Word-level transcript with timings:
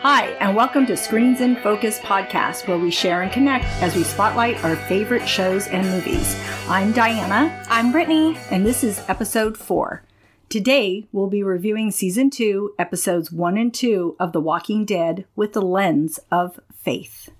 Hi, 0.00 0.26
and 0.40 0.54
welcome 0.54 0.86
to 0.86 0.96
Screens 0.96 1.40
in 1.40 1.56
Focus 1.56 1.98
podcast, 1.98 2.68
where 2.68 2.78
we 2.78 2.90
share 2.90 3.22
and 3.22 3.32
connect 3.32 3.64
as 3.82 3.96
we 3.96 4.04
spotlight 4.04 4.62
our 4.64 4.76
favorite 4.76 5.26
shows 5.28 5.66
and 5.68 5.86
movies. 5.88 6.36
I'm 6.68 6.92
Diana. 6.92 7.64
I'm 7.68 7.90
Brittany. 7.90 8.38
And 8.50 8.64
this 8.64 8.84
is 8.84 9.02
episode 9.08 9.56
four. 9.58 10.04
Today, 10.48 11.08
we'll 11.12 11.26
be 11.28 11.42
reviewing 11.42 11.90
season 11.90 12.30
two, 12.30 12.74
episodes 12.78 13.32
one 13.32 13.58
and 13.58 13.74
two 13.74 14.14
of 14.20 14.32
The 14.32 14.40
Walking 14.40 14.84
Dead 14.84 15.26
with 15.34 15.52
the 15.52 15.62
lens 15.62 16.20
of 16.30 16.60
faith. 16.74 17.30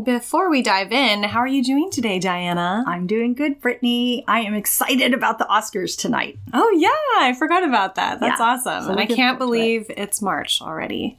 Before 0.00 0.50
we 0.50 0.60
dive 0.60 0.92
in, 0.92 1.22
how 1.22 1.38
are 1.38 1.46
you 1.46 1.62
doing 1.62 1.88
today, 1.90 2.18
Diana? 2.18 2.84
I'm 2.86 3.06
doing 3.06 3.32
good, 3.32 3.60
Brittany. 3.60 4.24
I 4.28 4.40
am 4.40 4.54
excited 4.54 5.14
about 5.14 5.38
the 5.38 5.44
Oscars 5.44 5.96
tonight. 5.96 6.38
Oh, 6.52 6.70
yeah, 6.76 7.24
I 7.24 7.32
forgot 7.38 7.64
about 7.64 7.94
that. 7.94 8.20
That's 8.20 8.38
Yeah. 8.40 8.46
awesome. 8.46 8.84
So 8.84 8.90
and 8.90 9.00
I 9.00 9.06
can't 9.06 9.38
believe 9.38 9.86
it's 9.96 10.20
March 10.20 10.60
already. 10.60 11.18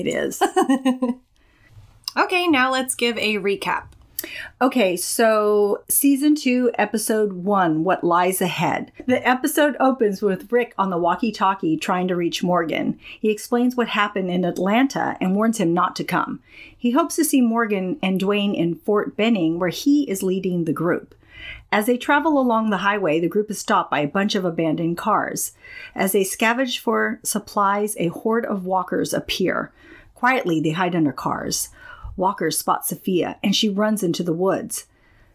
It 0.00 0.06
is. 0.06 0.42
Okay, 2.16 2.48
now 2.48 2.72
let's 2.72 2.94
give 2.94 3.18
a 3.18 3.34
recap. 3.34 3.88
Okay, 4.62 4.96
so 4.96 5.82
season 5.90 6.34
two, 6.34 6.70
episode 6.78 7.34
one, 7.34 7.84
What 7.84 8.02
Lies 8.02 8.40
Ahead. 8.40 8.90
The 9.04 9.26
episode 9.28 9.76
opens 9.78 10.22
with 10.22 10.50
Rick 10.50 10.72
on 10.78 10.88
the 10.88 10.96
walkie 10.96 11.30
talkie 11.30 11.76
trying 11.76 12.08
to 12.08 12.16
reach 12.16 12.42
Morgan. 12.42 12.98
He 13.20 13.28
explains 13.28 13.76
what 13.76 13.88
happened 13.88 14.30
in 14.30 14.46
Atlanta 14.46 15.18
and 15.20 15.36
warns 15.36 15.58
him 15.58 15.74
not 15.74 15.94
to 15.96 16.04
come. 16.04 16.40
He 16.76 16.92
hopes 16.92 17.16
to 17.16 17.24
see 17.24 17.42
Morgan 17.42 17.98
and 18.02 18.18
Duane 18.18 18.54
in 18.54 18.76
Fort 18.76 19.14
Benning, 19.14 19.58
where 19.58 19.68
he 19.68 20.04
is 20.04 20.22
leading 20.22 20.64
the 20.64 20.72
group. 20.72 21.14
As 21.72 21.86
they 21.86 21.96
travel 21.96 22.38
along 22.38 22.70
the 22.70 22.78
highway, 22.78 23.20
the 23.20 23.28
group 23.28 23.50
is 23.50 23.58
stopped 23.58 23.90
by 23.90 24.00
a 24.00 24.08
bunch 24.08 24.34
of 24.34 24.44
abandoned 24.44 24.96
cars. 24.96 25.52
As 25.94 26.12
they 26.12 26.22
scavenge 26.22 26.78
for 26.78 27.20
supplies, 27.22 27.96
a 27.98 28.08
horde 28.08 28.46
of 28.46 28.64
walkers 28.64 29.12
appear. 29.12 29.72
Quietly, 30.14 30.60
they 30.60 30.70
hide 30.70 30.96
under 30.96 31.12
cars. 31.12 31.68
Walker 32.16 32.50
spots 32.50 32.88
Sophia 32.88 33.38
and 33.42 33.54
she 33.54 33.68
runs 33.68 34.02
into 34.02 34.22
the 34.22 34.32
woods. 34.32 34.86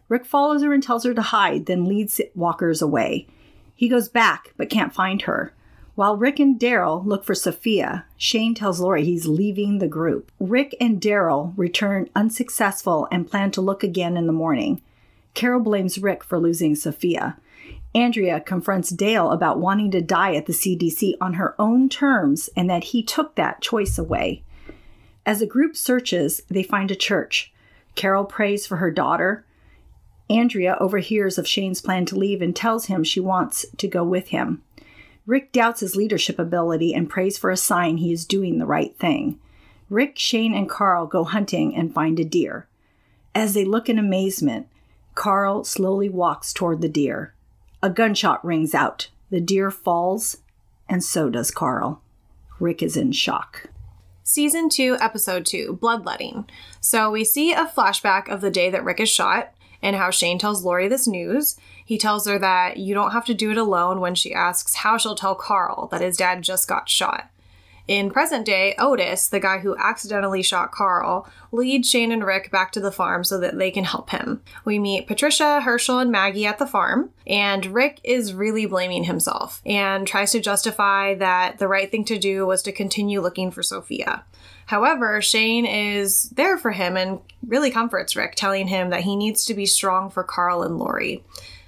Rick 0.09 0.25
follows 0.25 0.63
her 0.63 0.73
and 0.73 0.81
tells 0.81 1.05
her 1.05 1.13
to 1.13 1.21
hide, 1.21 1.67
then 1.67 1.85
leads 1.85 2.19
Walkers 2.35 2.81
away. 2.81 3.27
He 3.75 3.87
goes 3.87 4.09
back 4.09 4.53
but 4.57 4.69
can't 4.69 4.93
find 4.93 5.21
her. 5.23 5.53
While 5.95 6.17
Rick 6.17 6.39
and 6.39 6.59
Daryl 6.59 7.05
look 7.05 7.23
for 7.23 7.35
Sophia, 7.35 8.05
Shane 8.17 8.55
tells 8.55 8.79
Lori 8.79 9.03
he's 9.03 9.27
leaving 9.27 9.77
the 9.77 9.87
group. 9.87 10.31
Rick 10.39 10.75
and 10.81 10.99
Daryl 10.99 11.53
return 11.57 12.09
unsuccessful 12.15 13.07
and 13.11 13.29
plan 13.29 13.51
to 13.51 13.61
look 13.61 13.83
again 13.83 14.17
in 14.17 14.25
the 14.25 14.33
morning. 14.33 14.81
Carol 15.33 15.61
blames 15.61 15.97
Rick 15.97 16.23
for 16.23 16.39
losing 16.39 16.75
Sophia. 16.75 17.37
Andrea 17.93 18.39
confronts 18.39 18.89
Dale 18.89 19.31
about 19.31 19.59
wanting 19.59 19.91
to 19.91 20.01
die 20.01 20.35
at 20.35 20.45
the 20.45 20.53
CDC 20.53 21.13
on 21.19 21.33
her 21.33 21.55
own 21.59 21.89
terms 21.89 22.49
and 22.55 22.69
that 22.69 22.85
he 22.85 23.03
took 23.03 23.35
that 23.35 23.61
choice 23.61 23.97
away. 23.97 24.43
As 25.25 25.39
the 25.39 25.45
group 25.45 25.75
searches, 25.75 26.41
they 26.49 26.63
find 26.63 26.89
a 26.89 26.95
church. 26.95 27.53
Carol 27.95 28.25
prays 28.25 28.65
for 28.65 28.77
her 28.77 28.91
daughter. 28.91 29.45
Andrea 30.29 30.77
overhears 30.79 31.37
of 31.37 31.47
Shane's 31.47 31.81
plan 31.81 32.05
to 32.05 32.17
leave 32.17 32.41
and 32.41 32.55
tells 32.55 32.85
him 32.85 33.03
she 33.03 33.19
wants 33.19 33.65
to 33.77 33.87
go 33.87 34.03
with 34.03 34.29
him. 34.29 34.63
Rick 35.27 35.51
doubts 35.51 35.81
his 35.81 35.95
leadership 35.95 36.39
ability 36.39 36.93
and 36.93 37.09
prays 37.09 37.37
for 37.37 37.51
a 37.51 37.57
sign 37.57 37.97
he 37.97 38.11
is 38.11 38.25
doing 38.25 38.57
the 38.57 38.65
right 38.65 38.97
thing. 38.97 39.39
Rick, 39.89 40.17
Shane, 40.17 40.53
and 40.53 40.69
Carl 40.69 41.05
go 41.05 41.25
hunting 41.25 41.75
and 41.75 41.93
find 41.93 42.19
a 42.19 42.25
deer. 42.25 42.65
As 43.35 43.53
they 43.53 43.65
look 43.65 43.89
in 43.89 43.99
amazement, 43.99 44.67
Carl 45.15 45.63
slowly 45.63 46.09
walks 46.09 46.53
toward 46.53 46.81
the 46.81 46.89
deer. 46.89 47.33
A 47.83 47.89
gunshot 47.89 48.43
rings 48.45 48.73
out. 48.73 49.09
The 49.29 49.41
deer 49.41 49.71
falls, 49.71 50.37
and 50.87 51.03
so 51.03 51.29
does 51.29 51.51
Carl. 51.51 52.01
Rick 52.59 52.83
is 52.83 52.95
in 52.95 53.11
shock. 53.11 53.69
Season 54.23 54.69
2, 54.69 54.97
Episode 54.99 55.45
2 55.45 55.79
Bloodletting. 55.81 56.45
So 56.79 57.09
we 57.09 57.25
see 57.25 57.53
a 57.53 57.65
flashback 57.65 58.29
of 58.29 58.41
the 58.41 58.51
day 58.51 58.69
that 58.69 58.83
Rick 58.83 58.99
is 58.99 59.09
shot 59.09 59.53
and 59.81 59.95
how 59.95 60.11
Shane 60.11 60.37
tells 60.37 60.63
Lori 60.63 60.87
this 60.87 61.07
news. 61.07 61.57
He 61.83 61.97
tells 61.97 62.27
her 62.27 62.37
that 62.37 62.77
you 62.77 62.93
don't 62.93 63.11
have 63.11 63.25
to 63.25 63.33
do 63.33 63.51
it 63.51 63.57
alone 63.57 63.99
when 63.99 64.13
she 64.13 64.33
asks 64.33 64.75
how 64.75 64.97
she'll 64.97 65.15
tell 65.15 65.33
Carl 65.33 65.87
that 65.87 66.01
his 66.01 66.17
dad 66.17 66.43
just 66.43 66.67
got 66.67 66.87
shot. 66.87 67.30
In 67.91 68.09
present 68.09 68.45
day, 68.45 68.73
Otis, 68.79 69.27
the 69.27 69.41
guy 69.41 69.59
who 69.59 69.75
accidentally 69.75 70.41
shot 70.41 70.71
Carl, 70.71 71.27
leads 71.51 71.89
Shane 71.89 72.13
and 72.13 72.25
Rick 72.25 72.49
back 72.49 72.71
to 72.71 72.79
the 72.79 72.89
farm 72.89 73.25
so 73.25 73.37
that 73.41 73.57
they 73.57 73.69
can 73.69 73.83
help 73.83 74.11
him. 74.11 74.41
We 74.63 74.79
meet 74.79 75.07
Patricia, 75.07 75.59
Hershel, 75.59 75.99
and 75.99 76.09
Maggie 76.09 76.45
at 76.45 76.57
the 76.57 76.65
farm, 76.65 77.09
and 77.27 77.65
Rick 77.65 77.99
is 78.05 78.33
really 78.33 78.65
blaming 78.65 79.03
himself 79.03 79.61
and 79.65 80.07
tries 80.07 80.31
to 80.31 80.39
justify 80.39 81.15
that 81.15 81.57
the 81.57 81.67
right 81.67 81.91
thing 81.91 82.05
to 82.05 82.17
do 82.17 82.45
was 82.45 82.63
to 82.63 82.71
continue 82.71 83.19
looking 83.19 83.51
for 83.51 83.61
Sophia. 83.61 84.23
However, 84.67 85.21
Shane 85.21 85.65
is 85.65 86.29
there 86.29 86.57
for 86.57 86.71
him 86.71 86.95
and 86.95 87.19
really 87.45 87.71
comforts 87.71 88.15
Rick, 88.15 88.35
telling 88.35 88.67
him 88.67 88.91
that 88.91 89.01
he 89.01 89.17
needs 89.17 89.43
to 89.47 89.53
be 89.53 89.65
strong 89.65 90.09
for 90.09 90.23
Carl 90.23 90.63
and 90.63 90.79
Lori. 90.79 91.25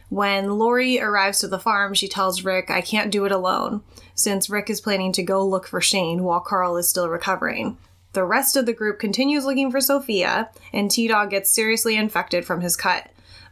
When 0.07 0.59
Lori 0.59 1.01
arrives 1.01 1.39
to 1.39 1.47
the 1.47 1.59
farm, 1.59 1.95
she 1.95 2.07
tells 2.07 2.43
Rick, 2.45 2.69
I 2.69 2.81
can't 2.81 3.11
do 3.11 3.25
it 3.25 3.31
alone, 3.33 3.83
since 4.15 4.49
Rick 4.49 4.69
is 4.69 4.81
planning 4.81 5.11
to 5.13 5.23
go 5.23 5.45
look 5.45 5.67
for 5.67 5.81
Shane 5.81 6.23
while 6.23 6.39
Carl 6.39 6.77
is 6.77 6.87
still 6.87 7.09
recovering. 7.09 7.77
The 8.13 8.23
rest 8.23 8.55
of 8.55 8.65
the 8.65 8.73
group 8.73 8.99
continues 8.99 9.45
looking 9.45 9.71
for 9.71 9.81
Sophia, 9.81 10.49
and 10.71 10.89
T 10.89 11.07
Dog 11.07 11.31
gets 11.31 11.49
seriously 11.49 11.95
infected 11.95 12.45
from 12.45 12.61
his 12.61 12.77
cut. 12.77 13.09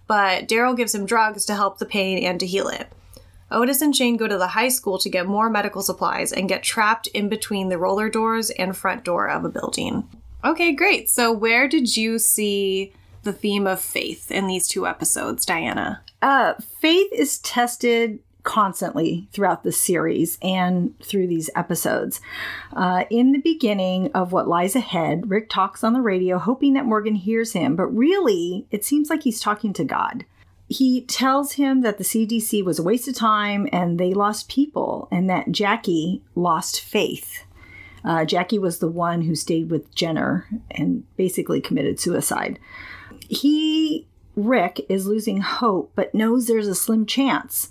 But 0.08 0.48
Daryl 0.48 0.78
gives 0.78 0.94
him 0.94 1.06
drugs 1.06 1.46
to 1.46 1.56
help 1.56 1.80
the 1.80 1.86
pain 1.86 2.24
and 2.24 2.40
to 2.40 2.46
heal 2.46 2.68
it. 2.68 2.92
Otis 3.50 3.82
and 3.82 3.96
Shane 3.96 4.18
go 4.18 4.28
to 4.28 4.38
the 4.38 4.48
high 4.48 4.70
school 4.70 4.98
to 5.00 5.10
get 5.10 5.28
more 5.28 5.50
medical 5.50 5.82
supplies 5.82 6.32
and 6.32 6.48
get 6.48 6.64
trapped 6.64 7.08
in 7.08 7.28
between 7.28 7.70
the 7.70 7.78
roller 7.78 8.10
doors 8.10 8.50
and 8.52 8.76
front 8.76 9.04
door 9.04 9.30
of 9.30 9.44
a 9.44 9.50
building. 9.50 10.08
Okay, 10.44 10.72
great. 10.72 11.10
So, 11.10 11.32
where 11.32 11.68
did 11.68 11.98
you 11.98 12.18
see 12.18 12.94
the 13.24 13.34
theme 13.34 13.68
of 13.68 13.82
faith 13.82 14.32
in 14.32 14.48
these 14.48 14.68
two 14.68 14.88
episodes, 14.88 15.46
Diana? 15.46 16.02
Uh, 16.22 16.54
faith 16.80 17.12
is 17.12 17.40
tested 17.40 18.20
constantly 18.44 19.28
throughout 19.32 19.64
the 19.64 19.72
series 19.72 20.38
and 20.42 20.98
through 21.00 21.28
these 21.28 21.50
episodes. 21.56 22.22
Uh, 22.74 23.06
in 23.10 23.32
the 23.32 23.40
beginning 23.40 24.12
of 24.14 24.32
What 24.32 24.48
Lies 24.48 24.76
Ahead, 24.76 25.30
Rick 25.30 25.50
talks 25.50 25.84
on 25.84 25.94
the 25.94 26.02
radio, 26.02 26.38
hoping 26.38 26.74
that 26.74 26.86
Morgan 26.86 27.16
hears 27.16 27.54
him, 27.54 27.76
but 27.76 27.88
really, 27.88 28.66
it 28.72 28.84
seems 28.84 29.10
like 29.10 29.24
he's 29.24 29.40
talking 29.40 29.74
to 29.74 29.84
God. 29.84 30.26
He 30.68 31.02
tells 31.02 31.54
him 31.54 31.82
that 31.82 31.98
the 31.98 32.04
CDC 32.04 32.64
was 32.64 32.80
a 32.80 32.84
waste 32.84 33.08
of 33.08 33.16
time 33.16 33.68
and 33.74 34.00
they 34.00 34.14
lost 34.14 34.50
people, 34.50 35.08
and 35.12 35.30
that 35.30 35.52
Jackie 35.52 36.22
lost 36.36 36.80
faith. 36.80 37.44
Uh, 38.04 38.26
Jackie 38.26 38.60
was 38.60 38.80
the 38.80 38.90
one 38.90 39.22
who 39.22 39.36
stayed 39.36 39.70
with 39.70 39.94
Jenner 39.94 40.48
and 40.72 41.04
basically 41.18 41.62
committed 41.62 42.00
suicide. 42.00 42.58
He, 43.30 44.08
Rick, 44.36 44.86
is 44.90 45.06
losing 45.06 45.42
hope, 45.42 45.92
but 45.96 46.16
knows 46.16 46.48
there's 46.48 46.68
a 46.68 46.76
slim 46.76 47.06
chance. 47.06 47.70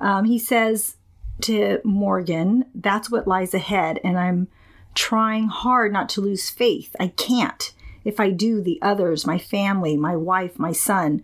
Um, 0.00 0.24
he 0.24 0.38
says 0.38 0.96
to 1.42 1.80
Morgan, 1.84 2.64
That's 2.74 3.10
what 3.10 3.28
lies 3.28 3.54
ahead, 3.54 4.00
and 4.02 4.18
I'm 4.18 4.48
trying 4.94 5.48
hard 5.48 5.92
not 5.92 6.08
to 6.10 6.20
lose 6.20 6.50
faith. 6.50 6.94
I 6.98 7.08
can't. 7.08 7.72
If 8.04 8.18
I 8.18 8.30
do, 8.30 8.62
the 8.62 8.78
others, 8.80 9.26
my 9.26 9.38
family, 9.38 9.96
my 9.96 10.16
wife, 10.16 10.58
my 10.58 10.72
son, 10.72 11.22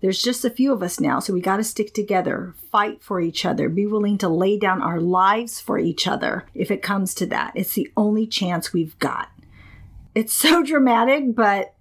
there's 0.00 0.22
just 0.22 0.44
a 0.44 0.50
few 0.50 0.72
of 0.72 0.82
us 0.82 1.00
now, 1.00 1.18
so 1.18 1.32
we 1.32 1.40
got 1.40 1.56
to 1.56 1.64
stick 1.64 1.92
together, 1.92 2.54
fight 2.70 3.02
for 3.02 3.20
each 3.20 3.44
other, 3.44 3.68
be 3.68 3.86
willing 3.86 4.18
to 4.18 4.28
lay 4.28 4.56
down 4.56 4.80
our 4.80 5.00
lives 5.00 5.58
for 5.58 5.78
each 5.78 6.06
other 6.06 6.46
if 6.54 6.70
it 6.70 6.82
comes 6.82 7.14
to 7.14 7.26
that. 7.26 7.52
It's 7.56 7.74
the 7.74 7.90
only 7.96 8.26
chance 8.26 8.72
we've 8.72 8.98
got. 8.98 9.30
It's 10.14 10.32
so 10.32 10.62
dramatic, 10.64 11.34
but 11.34 11.74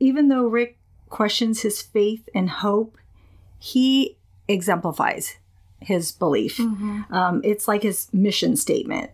even 0.00 0.28
though 0.28 0.46
Rick 0.46 0.78
questions 1.08 1.60
his 1.60 1.82
faith 1.82 2.28
and 2.34 2.50
hope, 2.50 2.96
he 3.58 4.16
exemplifies 4.48 5.36
his 5.82 6.12
belief. 6.12 6.58
Um, 6.60 7.40
it's 7.44 7.68
like 7.68 7.82
his 7.82 8.08
mission 8.12 8.56
statement. 8.56 9.10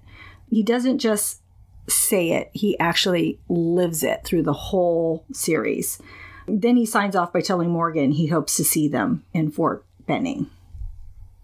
He 0.51 0.62
doesn't 0.62 0.99
just 0.99 1.41
say 1.89 2.33
it, 2.33 2.51
he 2.53 2.78
actually 2.78 3.41
lives 3.48 4.03
it 4.03 4.25
through 4.25 4.42
the 4.42 4.53
whole 4.53 5.25
series. 5.33 6.01
Then 6.47 6.77
he 6.77 6.87
signs 6.87 7.16
off 7.16 7.33
by 7.33 7.41
telling 7.41 7.71
Morgan 7.71 8.13
he 8.13 8.27
hopes 8.27 8.57
to 8.57 8.65
see 8.65 8.89
them 8.89 9.25
in 9.33 9.51
Fort 9.51 9.84
Benning. 10.07 10.51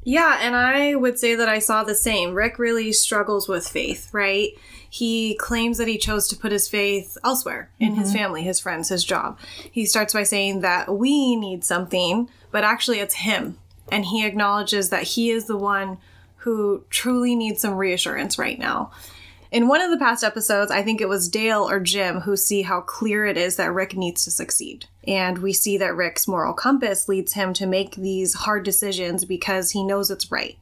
Yeah, 0.02 0.38
and 0.43 0.54
I 0.54 0.94
would 0.94 1.19
say 1.19 1.34
that 1.34 1.48
I 1.48 1.58
saw 1.58 1.82
the 1.82 1.94
same. 1.94 2.34
Rick 2.34 2.58
really 2.58 2.93
struggles 2.93 3.48
with 3.48 3.66
faith, 3.66 4.10
right? 4.12 4.50
He 4.88 5.34
claims 5.37 5.78
that 5.78 5.88
he 5.88 5.96
chose 5.96 6.28
to 6.28 6.37
put 6.37 6.52
his 6.52 6.69
faith 6.69 7.16
elsewhere 7.25 7.70
in 7.81 7.94
his 7.94 8.12
family, 8.12 8.43
his 8.43 8.60
friends, 8.60 8.90
his 8.90 9.02
job. 9.02 9.38
He 9.70 9.87
starts 9.87 10.12
by 10.12 10.22
saying 10.22 10.60
that 10.60 10.94
we 10.94 11.37
need 11.37 11.64
something, 11.64 12.28
but 12.52 12.64
actually 12.64 13.00
it's 13.00 13.14
him. 13.14 13.58
And 13.90 14.04
he 14.04 14.26
acknowledges 14.26 14.90
that 14.90 15.02
he 15.02 15.31
is 15.31 15.46
the 15.46 15.56
one 15.56 15.98
who 16.36 16.84
truly 16.90 17.34
needs 17.34 17.62
some 17.62 17.75
reassurance 17.75 18.38
right 18.38 18.58
now. 18.58 18.90
In 19.50 19.69
one 19.69 19.81
of 19.81 19.90
the 19.90 19.98
past 19.98 20.25
episodes, 20.25 20.72
I 20.72 20.82
think 20.82 21.00
it 21.00 21.08
was 21.08 21.28
Dale 21.28 21.69
or 21.69 21.78
Jim 21.78 22.20
who 22.20 22.36
see 22.36 22.62
how 22.62 22.81
clear 22.81 23.25
it 23.25 23.36
is 23.36 23.54
that 23.56 23.72
Rick 23.72 23.96
needs 23.96 24.25
to 24.25 24.32
succeed. 24.32 24.86
And 25.06 25.38
we 25.38 25.52
see 25.52 25.78
that 25.78 25.94
Rick's 25.94 26.26
moral 26.26 26.54
compass 26.54 27.08
leads 27.08 27.34
him 27.34 27.52
to 27.54 27.66
make 27.66 27.94
these 27.94 28.34
hard 28.34 28.64
decisions 28.64 29.25
because 29.25 29.70
he 29.70 29.84
knows 29.84 30.10
it's 30.10 30.32
right. 30.32 30.58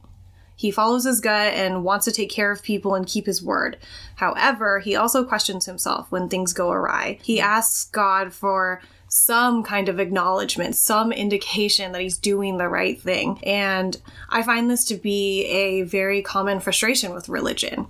He 0.55 0.69
follows 0.69 1.05
his 1.05 1.21
gut 1.21 1.53
and 1.53 1.83
wants 1.83 2.05
to 2.05 2.11
take 2.11 2.29
care 2.29 2.51
of 2.51 2.61
people 2.61 2.93
and 2.93 3.07
keep 3.07 3.25
his 3.25 3.41
word. 3.41 3.77
However, 4.17 4.79
he 4.79 4.95
also 4.95 5.25
questions 5.25 5.65
himself 5.65 6.11
when 6.11 6.29
things 6.29 6.53
go 6.53 6.71
awry. 6.71 7.17
He 7.23 7.41
asks 7.41 7.85
God 7.85 8.31
for 8.31 8.79
some 9.13 9.61
kind 9.61 9.89
of 9.89 9.99
acknowledgement, 9.99 10.75
some 10.75 11.11
indication 11.11 11.91
that 11.91 12.01
he's 12.01 12.17
doing 12.17 12.57
the 12.57 12.67
right 12.67 12.99
thing. 12.99 13.39
And 13.43 14.01
I 14.27 14.41
find 14.41 14.71
this 14.71 14.83
to 14.85 14.95
be 14.95 15.45
a 15.45 15.83
very 15.83 16.23
common 16.23 16.59
frustration 16.59 17.13
with 17.13 17.29
religion. 17.29 17.85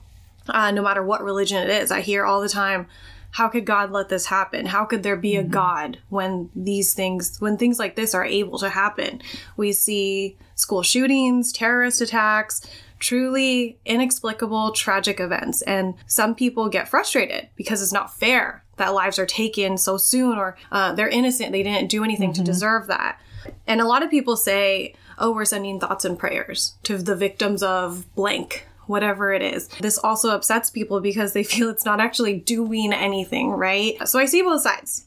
Uh, 0.50 0.72
no 0.72 0.82
matter 0.82 1.02
what 1.02 1.24
religion 1.24 1.64
it 1.64 1.70
is, 1.70 1.94
I 1.94 2.02
hear 2.02 2.26
all 2.26 2.42
the 2.42 2.50
time, 2.50 2.88
how 3.32 3.48
could 3.48 3.66
God 3.66 3.90
let 3.90 4.10
this 4.10 4.26
happen? 4.26 4.66
How 4.66 4.84
could 4.84 5.02
there 5.02 5.16
be 5.16 5.38
a 5.38 5.44
God 5.44 5.98
when 6.10 6.50
these 6.54 6.94
things, 6.94 7.40
when 7.40 7.56
things 7.56 7.80
like 7.80 7.96
this 7.96 8.14
are 8.14 8.26
able 8.26 8.60
to 8.60 8.70
happen? 8.70 9.22
We 9.56 9.72
see 9.72 10.38
school 10.56 10.84
shootings, 10.84 11.54
terrorist 11.54 12.02
attacks, 12.02 12.68
truly 13.00 13.80
inexplicable, 13.86 14.74
tragic 14.74 15.22
events. 15.22 15.62
And 15.62 15.94
some 16.06 16.36
people 16.36 16.68
get 16.68 16.90
frustrated 16.90 17.48
because 17.56 17.82
it's 17.82 17.94
not 17.94 18.14
fair 18.14 18.63
that 18.78 18.94
lives 18.94 19.20
are 19.20 19.26
taken 19.26 19.78
so 19.78 19.98
soon 19.98 20.38
or 20.38 20.58
uh, 20.72 20.94
they're 20.94 21.10
innocent, 21.10 21.52
they 21.52 21.64
didn't 21.64 21.90
do 21.90 22.04
anything 22.04 22.34
to 22.34 22.44
deserve 22.44 22.88
that. 22.88 23.20
And 23.68 23.82
a 23.82 23.86
lot 23.86 24.04
of 24.04 24.10
people 24.10 24.38
say, 24.38 24.96
oh, 25.18 25.32
we're 25.32 25.46
sending 25.46 25.80
thoughts 25.80 26.06
and 26.06 26.18
prayers 26.18 26.76
to 26.84 26.98
the 26.98 27.16
victims 27.16 27.62
of 27.62 28.14
blank, 28.16 28.68
whatever 28.88 29.32
it 29.34 29.42
is. 29.42 29.68
This 29.80 29.98
also 29.98 30.30
upsets 30.30 30.70
people 30.70 31.02
because 31.02 31.34
they 31.34 31.44
feel 31.44 31.70
it's 31.70 31.86
not 31.86 32.00
actually 32.00 32.40
doing 32.40 32.94
anything, 32.94 33.52
right? 33.52 33.96
So 34.08 34.20
I 34.20 34.26
see 34.26 34.42
both 34.42 34.62
sides. 34.62 35.06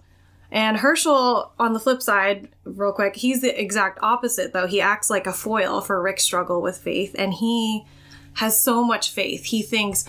And 0.50 0.76
Hershel, 0.76 1.50
on 1.58 1.72
the 1.72 1.80
flip 1.80 2.00
side, 2.00 2.48
real 2.64 2.92
quick, 2.92 3.16
he's 3.16 3.40
the 3.40 3.60
exact 3.60 3.98
opposite, 4.00 4.52
though. 4.52 4.68
He 4.68 4.80
acts 4.80 5.10
like 5.10 5.26
a 5.26 5.32
foil 5.32 5.80
for 5.80 6.00
Rick's 6.00 6.22
struggle 6.22 6.62
with 6.62 6.78
faith, 6.78 7.16
and 7.18 7.34
he 7.34 7.84
has 8.34 8.60
so 8.60 8.84
much 8.84 9.10
faith. 9.10 9.46
He 9.46 9.62
thinks, 9.62 10.04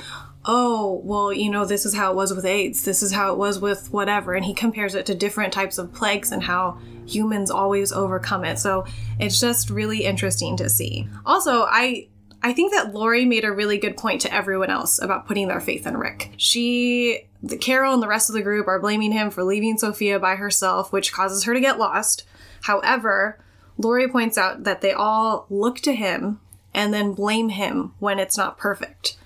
oh, 0.48 1.02
well, 1.04 1.32
you 1.34 1.52
know, 1.52 1.66
this 1.66 1.86
is 1.86 1.94
how 1.94 2.10
it 2.10 2.16
was 2.16 2.34
with 2.34 2.46
AIDS, 2.46 2.86
this 2.86 3.04
is 3.04 3.12
how 3.12 3.32
it 3.32 3.38
was 3.38 3.60
with 3.60 3.92
whatever. 3.92 4.34
And 4.34 4.46
he 4.46 4.54
compares 4.54 4.96
it 4.96 5.06
to 5.08 5.14
different 5.16 5.52
types 5.54 5.78
of 5.78 5.94
plagues 5.94 6.32
and 6.32 6.42
how 6.42 6.80
humans 7.06 7.52
always 7.52 7.92
overcome 7.92 8.46
it. 8.46 8.58
So 8.58 8.86
it's 9.20 9.40
just 9.40 9.70
really 9.70 10.06
interesting 10.06 10.58
to 10.58 10.70
see. 10.70 11.08
Also, 11.26 11.64
I. 11.64 12.08
I 12.44 12.54
think 12.54 12.72
that 12.72 12.94
Lori 12.94 13.26
made 13.26 13.44
a 13.44 13.52
really 13.52 13.80
good 13.80 13.98
point 13.98 14.22
to 14.22 14.34
everyone 14.34 14.70
else 14.70 15.02
about 15.02 15.28
putting 15.28 15.48
their 15.48 15.60
faith 15.60 15.88
in 15.88 15.98
Rick. 15.98 16.34
She, 16.38 17.28
the 17.42 17.58
Carol 17.58 17.96
and 17.96 18.02
the 18.02 18.08
rest 18.08 18.30
of 18.30 18.36
the 18.36 18.44
group 18.44 18.68
are 18.68 18.80
blaming 18.80 19.12
him 19.12 19.32
for 19.32 19.44
leaving 19.44 19.76
Sophia 19.76 20.20
by 20.20 20.36
herself, 20.36 20.94
which 20.94 21.12
causes 21.12 21.46
her 21.46 21.56
to 21.56 21.60
get 21.60 21.80
lost. 21.80 22.26
However, 22.62 23.40
Lori 23.76 24.08
points 24.08 24.38
out 24.38 24.66
that 24.66 24.82
they 24.82 24.92
all 24.94 25.48
look 25.50 25.80
to 25.80 25.96
him 25.96 26.40
and 26.76 26.94
then 26.94 27.14
blame 27.14 27.50
him 27.50 27.96
when 27.98 28.20
it's 28.20 28.38
not 28.38 28.60
perfect. 28.60 29.18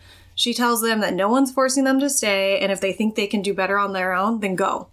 She 0.42 0.56
tells 0.56 0.82
them 0.82 1.02
that 1.02 1.14
no 1.14 1.30
one's 1.30 1.52
forcing 1.52 1.84
them 1.84 2.00
to 2.00 2.10
stay, 2.10 2.58
and 2.58 2.72
if 2.72 2.82
they 2.82 2.94
think 2.94 3.14
they 3.14 3.28
can 3.28 3.44
do 3.44 3.54
better 3.54 3.78
on 3.78 3.94
their 3.94 4.12
own, 4.12 4.40
then 4.40 4.56
go. 4.56 4.88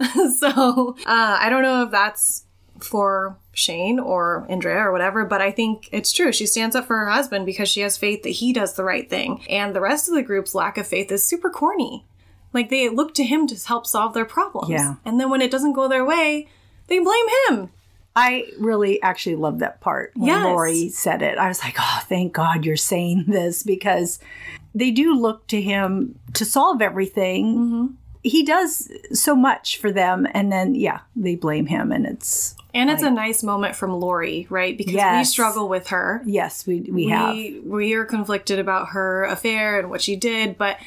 so 0.38 0.96
uh, 1.04 1.36
I 1.38 1.50
don't 1.50 1.62
know 1.62 1.82
if 1.82 1.90
that's 1.90 2.46
for 2.80 3.36
Shane 3.52 3.98
or 3.98 4.46
Andrea 4.48 4.78
or 4.78 4.92
whatever, 4.92 5.26
but 5.26 5.42
I 5.42 5.50
think 5.50 5.90
it's 5.92 6.10
true. 6.10 6.32
She 6.32 6.46
stands 6.46 6.74
up 6.74 6.86
for 6.86 6.96
her 6.96 7.10
husband 7.10 7.44
because 7.44 7.68
she 7.68 7.82
has 7.82 7.98
faith 7.98 8.22
that 8.22 8.30
he 8.30 8.54
does 8.54 8.76
the 8.76 8.82
right 8.84 9.10
thing. 9.10 9.44
And 9.46 9.76
the 9.76 9.82
rest 9.82 10.08
of 10.08 10.14
the 10.14 10.22
group's 10.22 10.54
lack 10.54 10.78
of 10.78 10.86
faith 10.86 11.12
is 11.12 11.22
super 11.22 11.50
corny. 11.50 12.06
Like 12.54 12.70
they 12.70 12.88
look 12.88 13.12
to 13.16 13.24
him 13.24 13.46
to 13.48 13.56
help 13.68 13.86
solve 13.86 14.14
their 14.14 14.24
problems. 14.24 14.70
Yeah. 14.70 14.94
And 15.04 15.20
then 15.20 15.28
when 15.28 15.42
it 15.42 15.50
doesn't 15.50 15.74
go 15.74 15.86
their 15.86 16.06
way, 16.06 16.48
they 16.86 16.98
blame 16.98 17.26
him. 17.50 17.68
I 18.16 18.46
really 18.58 19.02
actually 19.02 19.36
loved 19.36 19.60
that 19.60 19.82
part 19.82 20.12
when 20.14 20.28
Yes. 20.28 20.44
Lori 20.44 20.88
said 20.88 21.20
it. 21.20 21.36
I 21.36 21.48
was 21.48 21.62
like, 21.62 21.76
oh, 21.78 22.00
thank 22.08 22.32
God 22.32 22.64
you're 22.64 22.76
saying 22.78 23.26
this 23.28 23.62
because 23.62 24.18
they 24.74 24.90
do 24.90 25.14
look 25.14 25.46
to 25.48 25.60
him 25.60 26.18
to 26.34 26.44
solve 26.44 26.82
everything. 26.82 27.56
Mm-hmm. 27.56 27.86
He 28.22 28.42
does 28.42 28.90
so 29.12 29.36
much 29.36 29.76
for 29.78 29.92
them, 29.92 30.26
and 30.32 30.50
then 30.50 30.74
yeah, 30.74 31.00
they 31.14 31.36
blame 31.36 31.66
him, 31.66 31.92
and 31.92 32.06
it's 32.06 32.56
And 32.72 32.88
it's 32.88 33.02
a 33.02 33.10
nice 33.10 33.42
moment 33.42 33.76
from 33.76 33.92
Lori, 33.92 34.46
right? 34.48 34.76
Because 34.78 34.94
we 34.94 35.24
struggle 35.24 35.68
with 35.68 35.88
her. 35.88 36.22
yes, 36.24 36.66
we 36.66 36.80
we 36.80 37.08
have 37.08 37.34
we, 37.34 37.60
we 37.64 37.92
are 37.94 38.06
conflicted 38.06 38.58
about 38.58 38.88
her 38.88 39.24
affair 39.24 39.78
and 39.78 39.90
what 39.90 40.00
she 40.00 40.16
did, 40.16 40.56
but 40.56 40.78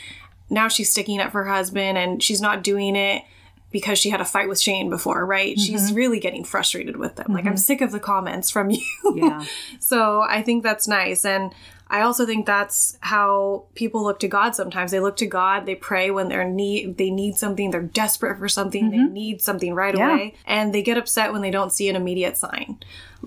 now 0.50 0.68
she's 0.68 0.92
sticking 0.92 1.20
up 1.20 1.32
for 1.32 1.44
her 1.44 1.50
husband 1.52 1.98
and 1.98 2.24
she's 2.24 2.42
not 2.42 2.64
doing 2.64 2.96
it 2.96 3.24
because 3.70 4.00
she 4.00 4.10
had 4.10 4.22
a 4.22 4.26
fight 4.26 4.48
with 4.48 4.60
Shane 4.60 4.90
before, 4.90 5.26
right? 5.26 5.56
Mm-hmm. 5.56 5.62
She's 5.66 5.92
really 5.92 6.20
getting 6.20 6.44
frustrated 6.44 6.96
with 6.98 7.18
them. 7.18 7.34
Like, 7.34 7.46
I'm 7.46 7.58
sick 7.58 7.82
of 7.82 7.92
the 7.92 8.00
comments 8.00 8.50
from 8.50 8.70
you. 8.72 8.82
Yeah. 9.14 9.46
so 9.80 10.22
I 10.22 10.42
think 10.42 10.64
that's 10.64 10.88
nice. 10.88 11.26
And 11.26 11.54
I 11.90 12.02
also 12.02 12.26
think 12.26 12.46
that's 12.46 12.98
how 13.02 13.66
people 13.76 14.04
look 14.04 14.20
to 14.20 14.28
God 14.28 14.56
sometimes. 14.56 14.92
They 14.92 15.00
look 15.00 15.16
to 15.18 15.26
God, 15.26 15.66
they 15.66 15.76
pray 15.76 16.12
when 16.12 16.28
they're 16.28 16.44
need 16.44 16.98
they 16.98 17.10
need 17.10 17.38
something, 17.38 17.72
they're 17.72 17.82
desperate 17.82 18.38
for 18.40 18.50
something, 18.50 18.90
they 18.92 18.98
need 18.98 19.42
something 19.42 19.74
right 19.74 19.94
Mm-hmm. 19.96 20.02
Yeah. 20.02 20.14
away, 20.14 20.34
and 20.46 20.74
they 20.74 20.82
get 20.82 20.98
upset 20.98 21.32
when 21.32 21.42
they 21.42 21.52
don't 21.52 21.72
see 21.72 21.88
an 21.90 21.96
immediate 21.96 22.36
sign. 22.38 22.80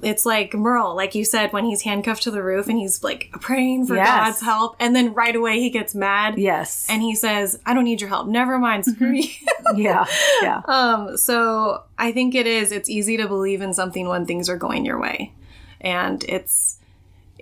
It's 0.02 0.24
like 0.24 0.54
Merle, 0.54 0.94
like 0.94 1.14
you 1.16 1.24
said, 1.24 1.52
when 1.52 1.64
he's 1.64 1.82
handcuffed 1.82 2.22
to 2.22 2.30
the 2.30 2.42
roof 2.42 2.68
and 2.68 2.78
he's 2.78 3.02
like 3.02 3.30
praying 3.40 3.86
for 3.86 3.96
Yes. 3.96 4.06
God's 4.08 4.40
help, 4.42 4.76
and 4.78 4.94
then 4.94 5.14
right 5.14 5.34
away 5.34 5.58
he 5.58 5.70
gets 5.70 5.94
mad. 5.94 6.38
yes, 6.38 6.86
And 6.88 7.02
he 7.02 7.14
says, 7.14 7.58
I 7.66 7.74
don't 7.74 7.84
need 7.84 8.00
your 8.00 8.08
help. 8.08 8.28
Never 8.28 8.58
mind, 8.58 8.84
screw 8.84 9.12
you. 9.12 9.28
yeah, 9.74 10.04
yeah, 10.42 10.60
Um, 10.68 11.16
so 11.16 11.82
I 11.98 12.12
think 12.12 12.34
it 12.34 12.46
is. 12.46 12.72
It's 12.72 12.88
easy 12.90 13.16
to 13.16 13.26
believe 13.26 13.62
in 13.62 13.72
something 13.74 14.06
when 14.08 14.26
things 14.26 14.48
are 14.48 14.56
going 14.56 14.84
your 14.84 15.00
way, 15.00 15.32
and 15.80 16.22
it's 16.28 16.76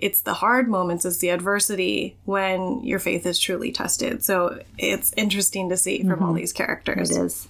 it's 0.01 0.21
the 0.21 0.33
hard 0.33 0.67
moments, 0.67 1.05
it's 1.05 1.17
the 1.17 1.29
adversity 1.29 2.17
when 2.25 2.83
your 2.83 2.99
faith 2.99 3.25
is 3.25 3.39
truly 3.39 3.71
tested. 3.71 4.23
So 4.23 4.61
it's 4.77 5.13
interesting 5.15 5.69
to 5.69 5.77
see 5.77 6.03
from 6.03 6.23
all 6.23 6.33
these 6.33 6.53
characters. 6.53 7.11
it 7.11 7.21
is. 7.25 7.47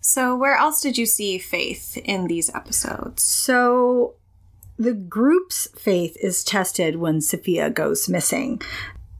So 0.00 0.36
where 0.36 0.56
else 0.56 0.80
did 0.80 0.96
you 0.96 1.06
see 1.06 1.38
faith 1.38 1.96
in 1.98 2.26
these 2.26 2.52
episodes? 2.54 3.22
So 3.22 4.14
the 4.78 4.94
group's 4.94 5.68
faith 5.78 6.16
is 6.22 6.42
tested 6.42 6.96
when 6.96 7.20
Sophia 7.20 7.68
goes 7.68 8.08
missing. 8.08 8.62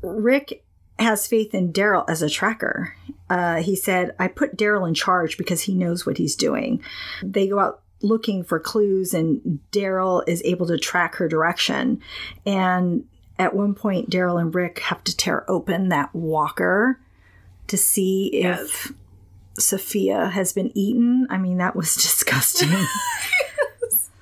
Rick 0.03 0.65
has 0.99 1.27
faith 1.27 1.55
in 1.55 1.73
Daryl 1.73 2.09
as 2.09 2.23
a 2.23 2.31
tracker. 2.31 2.97
Uh, 3.29 3.57
he 3.57 3.77
said, 3.77 4.15
I 4.19 4.29
put 4.29 4.57
Daryl 4.57 4.89
in 4.89 4.95
charge 4.95 5.37
because 5.37 5.63
he 5.63 5.75
knows 5.75 6.05
what 6.05 6.19
he's 6.19 6.35
doing. 6.35 6.83
They 7.23 7.49
go 7.49 7.59
out 7.59 7.83
looking 8.03 8.45
for 8.45 8.59
clues, 8.59 9.15
and 9.15 9.61
Daryl 9.73 10.23
is 10.27 10.43
able 10.45 10.67
to 10.67 10.79
track 10.79 11.17
her 11.17 11.29
direction. 11.29 12.01
And 12.47 13.05
at 13.39 13.55
one 13.55 13.75
point, 13.75 14.11
Daryl 14.11 14.41
and 14.41 14.55
Rick 14.55 14.81
have 14.81 15.03
to 15.05 15.17
tear 15.17 15.49
open 15.51 15.89
that 15.89 16.15
walker 16.15 17.01
to 17.69 17.77
see 17.77 18.27
if 18.33 18.93
Sophia 19.59 20.29
has 20.29 20.53
been 20.53 20.77
eaten. 20.77 21.27
I 21.31 21.39
mean, 21.39 21.59
that 21.59 21.77
was 21.77 21.95
disgusting. 22.03 22.69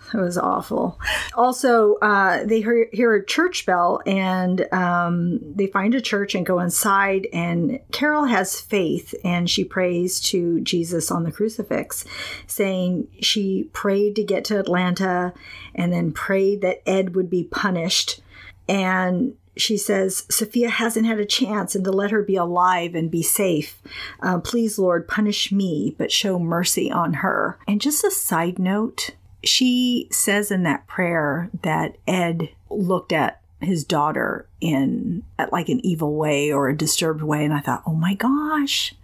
It 0.15 0.19
was 0.19 0.39
awful. 0.39 0.99
Also, 1.35 1.97
uh, 1.97 2.45
they 2.45 2.61
hear, 2.61 2.89
hear 2.93 3.15
a 3.15 3.25
church 3.25 3.67
bell 3.67 4.01
and 4.07 4.67
um, 4.73 5.41
they 5.55 5.67
find 5.67 5.95
a 5.95 6.01
church 6.01 6.35
and 6.35 6.47
go 6.47 6.61
inside. 6.61 7.27
And 7.33 7.81
Carol 7.93 8.25
has 8.25 8.61
faith 8.61 9.15
and 9.23 9.49
she 9.49 9.65
prays 9.65 10.21
to 10.21 10.61
Jesus 10.61 11.11
on 11.11 11.25
the 11.25 11.33
crucifix, 11.33 12.05
saying 12.47 13.09
she 13.21 13.69
prayed 13.73 14.17
to 14.17 14.25
get 14.25 14.45
to 14.47 14.59
Atlanta 14.59 15.35
and 15.75 15.93
then 15.93 16.13
prayed 16.13 16.63
that 16.63 16.89
Ed 16.89 17.15
would 17.15 17.29
be 17.29 17.45
punished. 17.45 18.21
And 18.69 19.35
she 19.59 19.77
says, 19.77 20.25
Sophia 20.31 20.71
hasn't 20.71 21.07
had 21.07 21.19
a 21.19 21.27
chance 21.27 21.75
and 21.75 21.85
to 21.85 21.91
let 21.91 22.13
her 22.13 22.23
be 22.23 22.37
alive 22.37 22.95
and 22.95 23.11
be 23.11 23.23
safe. 23.23 23.83
Uh, 24.21 24.39
please, 24.39 24.79
Lord, 24.79 25.09
punish 25.09 25.51
me, 25.51 25.95
but 25.99 26.13
show 26.13 26.39
mercy 26.39 26.91
on 26.91 27.15
her. 27.15 27.59
And 27.67 27.81
just 27.81 28.05
a 28.05 28.11
side 28.11 28.59
note, 28.59 29.11
she 29.45 30.09
says 30.11 30.51
in 30.51 30.63
that 30.65 30.87
prayer 30.87 31.51
that 31.63 31.97
Ed 32.07 32.51
looked 32.71 33.13
at 33.13 33.41
his 33.61 33.85
daughter 33.85 34.49
in 34.61 35.23
at 35.39 35.53
like 35.53 35.69
an 35.69 35.85
evil 35.85 36.15
way 36.17 36.53
or 36.53 36.69
a 36.69 36.77
disturbed 36.77 37.23
way 37.23 37.45
and 37.45 37.53
i 37.53 37.59
thought 37.59 37.83
oh 37.87 37.95
my 37.95 38.15
gosh 38.15 38.95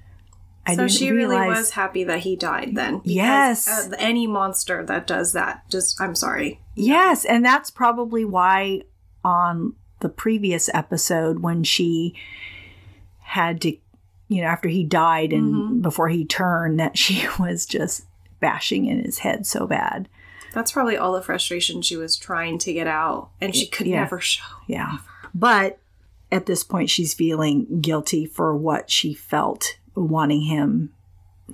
i 0.64 0.76
so 0.76 0.86
she 0.86 1.10
realize 1.10 1.38
really 1.40 1.48
was 1.48 1.70
happy 1.70 2.04
that 2.04 2.20
he 2.20 2.36
died 2.36 2.70
then. 2.74 2.98
Because, 2.98 3.06
Yes. 3.16 3.68
uh, 3.68 3.96
any 3.98 4.26
monster 4.28 4.84
that 4.84 5.06
does 5.08 5.32
that, 5.32 5.68
just 5.68 6.00
I'm 6.00 6.14
sorry. 6.14 6.60
Yes, 6.76 7.24
and 7.24 7.44
that's 7.44 7.70
probably 7.70 8.24
why 8.24 8.82
on 9.24 9.74
the 10.00 10.08
previous 10.08 10.70
episode 10.72 11.40
when 11.40 11.64
she 11.64 12.14
had 13.20 13.60
to, 13.62 13.76
you 14.28 14.40
know, 14.40 14.46
after 14.48 14.68
he 14.68 14.84
died 14.84 15.32
and 15.32 15.82
before 15.82 16.08
he 16.08 16.24
turned, 16.24 16.78
that 16.80 16.96
she 17.04 17.26
was 17.38 17.66
just 17.66 18.04
bashing 18.40 18.86
in 18.86 19.02
his 19.02 19.18
head 19.18 19.46
so 19.46 19.66
bad. 19.66 20.08
That's 20.54 20.72
probably 20.72 20.96
all 20.96 21.12
the 21.12 21.22
frustration 21.22 21.82
she 21.82 21.96
was 21.96 22.16
trying 22.16 22.58
to 22.60 22.72
get 22.72 22.86
out, 22.86 23.30
and 23.40 23.54
she 23.54 23.66
could 23.66 23.86
Yeah. 23.86 24.00
never 24.00 24.20
show. 24.20 24.44
Yeah. 24.68 24.98
But 25.34 25.78
at 26.30 26.46
this 26.46 26.62
point, 26.64 26.90
she's 26.90 27.12
feeling 27.12 27.80
guilty 27.80 28.24
for 28.24 28.56
what 28.56 28.90
she 28.90 29.12
felt 29.14 29.76
wanting 29.94 30.42
him 30.42 30.90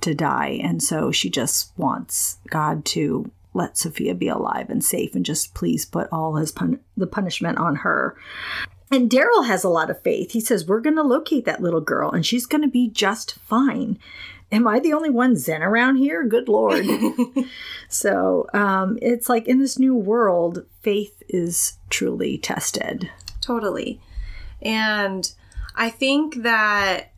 to 0.01 0.13
die. 0.13 0.59
And 0.63 0.81
so 0.81 1.11
she 1.11 1.29
just 1.29 1.71
wants 1.77 2.37
God 2.49 2.85
to 2.85 3.29
let 3.53 3.77
Sophia 3.77 4.15
be 4.15 4.27
alive 4.29 4.69
and 4.69 4.83
safe 4.83 5.13
and 5.13 5.25
just 5.25 5.53
please 5.53 5.85
put 5.85 6.07
all 6.11 6.35
his 6.35 6.51
pun- 6.51 6.79
the 6.95 7.07
punishment 7.07 7.57
on 7.57 7.77
her. 7.77 8.15
And 8.89 9.09
Daryl 9.09 9.45
has 9.45 9.63
a 9.63 9.69
lot 9.69 9.89
of 9.89 10.01
faith. 10.01 10.31
He 10.31 10.39
says, 10.39 10.65
We're 10.65 10.79
going 10.79 10.95
to 10.95 11.03
locate 11.03 11.45
that 11.45 11.61
little 11.61 11.81
girl 11.81 12.11
and 12.11 12.25
she's 12.25 12.45
going 12.45 12.61
to 12.61 12.67
be 12.69 12.89
just 12.89 13.37
fine. 13.39 13.99
Am 14.51 14.67
I 14.67 14.79
the 14.79 14.93
only 14.93 15.09
one 15.09 15.35
Zen 15.35 15.63
around 15.63 15.95
here? 15.97 16.25
Good 16.25 16.49
Lord. 16.49 16.85
so 17.89 18.47
um, 18.53 18.97
it's 19.01 19.29
like 19.29 19.47
in 19.47 19.59
this 19.59 19.79
new 19.79 19.95
world, 19.95 20.65
faith 20.81 21.23
is 21.29 21.77
truly 21.89 22.37
tested. 22.37 23.09
Totally. 23.39 23.99
And 24.61 25.31
I 25.75 25.89
think 25.89 26.43
that 26.43 27.11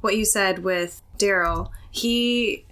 what 0.00 0.16
you 0.16 0.24
said 0.24 0.60
with 0.60 1.02
Daryl, 1.18 1.70
he, 1.90 2.64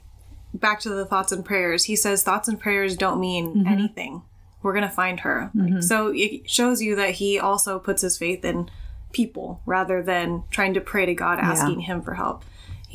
back 0.55 0.81
to 0.81 0.89
the 0.89 1.05
thoughts 1.05 1.33
and 1.33 1.45
prayers, 1.45 1.85
he 1.85 1.95
says 1.97 2.23
thoughts 2.23 2.49
and 2.49 2.59
prayers 2.59 2.97
don't 2.97 3.21
mean 3.21 3.55
Mm-hmm. 3.55 3.67
anything. 3.67 4.23
We're 4.63 4.73
going 4.73 4.83
to 4.89 4.91
find 4.91 5.21
her. 5.21 5.51
Like, 5.55 5.83
so 5.83 6.13
it 6.13 6.51
shows 6.51 6.83
you 6.83 6.97
that 6.97 7.11
he 7.17 7.39
also 7.39 7.79
puts 7.79 8.03
his 8.03 8.19
faith 8.19 8.45
in 8.45 8.69
people 9.13 9.61
rather 9.65 10.03
than 10.03 10.43
trying 10.51 10.75
to 10.75 10.81
pray 10.81 11.07
to 11.07 11.15
God, 11.15 11.39
asking 11.39 11.81
him 11.81 12.03
for 12.03 12.15
help. 12.15 12.45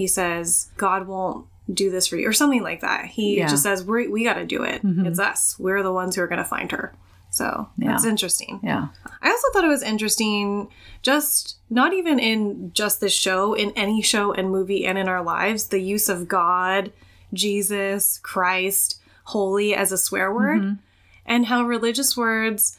He 0.01 0.07
says, 0.07 0.71
God 0.77 1.07
won't 1.07 1.45
do 1.71 1.91
this 1.91 2.07
for 2.07 2.17
you, 2.17 2.27
or 2.27 2.33
something 2.33 2.63
like 2.63 2.81
that. 2.81 3.05
He 3.05 3.37
Yeah. 3.37 3.43
Mm-hmm. 3.43 3.51
just 3.51 3.63
says, 3.63 3.83
we 3.85 4.07
we 4.07 4.23
got 4.23 4.33
to 4.33 4.45
do 4.45 4.63
it. 4.63 4.81
It's 4.83 5.19
us. 5.19 5.57
We're 5.59 5.83
the 5.83 5.93
ones 5.93 6.15
who 6.15 6.21
are 6.23 6.27
going 6.27 6.43
to 6.43 6.53
find 6.57 6.71
her. 6.71 6.91
So 7.29 7.69
that's 7.77 8.03
interesting. 8.03 8.59
Yeah. 8.63 8.87
I 9.21 9.29
also 9.29 9.47
thought 9.53 9.63
it 9.63 9.67
was 9.77 9.83
interesting, 9.83 10.67
just 11.01 11.55
not 11.69 11.93
even 11.93 12.19
in 12.19 12.71
just 12.73 12.99
this 12.99 13.13
show, 13.13 13.53
in 13.53 13.71
any 13.77 14.01
show 14.01 14.33
and 14.33 14.49
movie 14.49 14.85
and 14.85 14.97
in 14.97 15.07
our 15.07 15.23
lives, 15.23 15.67
the 15.67 15.79
use 15.79 16.09
of 16.09 16.27
God, 16.27 16.91
Jesus, 17.33 18.19
Christ, 18.23 18.99
holy 19.25 19.73
as 19.73 19.91
a 19.93 19.97
swear 19.97 20.33
word, 20.33 20.77
and 21.25 21.45
how 21.45 21.63
religious 21.63 22.17
words 22.17 22.77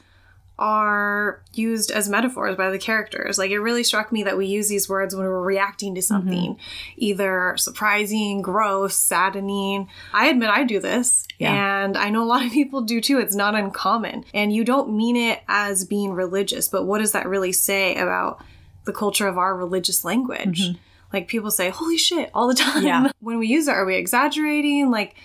are 0.59 1.43
used 1.55 1.91
as 1.91 2.09
metaphors 2.09 2.57
by 2.57 2.71
the 2.71 2.79
characters. 2.79 3.39
Like 3.39 3.51
it 3.51 3.59
really 3.59 3.83
struck 3.83 4.13
me 4.13 4.23
that 4.25 4.37
we 4.37 4.47
use 4.47 4.69
these 4.69 4.89
words 4.89 5.15
when 5.15 5.25
we're 5.25 5.43
reacting 5.43 5.95
to 5.95 6.03
something, 6.03 6.55
mm-hmm. 6.55 6.93
either 6.97 7.55
surprising, 7.57 8.43
gross, 8.43 8.97
saddening. 8.97 9.89
I 10.13 10.29
admit 10.29 10.51
I 10.51 10.65
do 10.65 10.79
this. 10.79 11.27
Yeah. 11.39 11.85
And 11.85 11.97
I 11.97 12.11
know 12.11 12.23
a 12.23 12.27
lot 12.27 12.45
of 12.45 12.53
people 12.53 12.83
do 12.83 13.01
too. 13.01 13.19
It's 13.19 13.35
not 13.35 13.55
uncommon. 13.55 14.25
And 14.35 14.53
you 14.55 14.65
don't 14.65 14.95
mean 14.97 15.17
it 15.17 15.41
as 15.49 15.85
being 15.85 16.13
religious, 16.13 16.69
but 16.69 16.85
what 16.85 16.99
does 16.99 17.13
that 17.13 17.27
really 17.27 17.53
say 17.53 17.97
about 17.97 18.45
the 18.85 18.93
culture 18.93 19.27
of 19.27 19.39
our 19.39 19.57
religious 19.57 20.05
language? 20.05 20.63
Mm-hmm. 20.63 20.79
Like 21.13 21.29
people 21.29 21.51
say, 21.51 21.71
holy 21.71 21.99
shit, 21.99 22.31
all 22.35 22.47
the 22.47 22.55
time. 22.63 22.85
Yeah. 22.85 23.11
When 23.21 23.39
we 23.39 23.49
use 23.49 23.69
it, 23.69 23.73
are 23.73 23.85
we 23.85 23.97
exaggerating? 23.97 24.91
Like, 24.91 25.17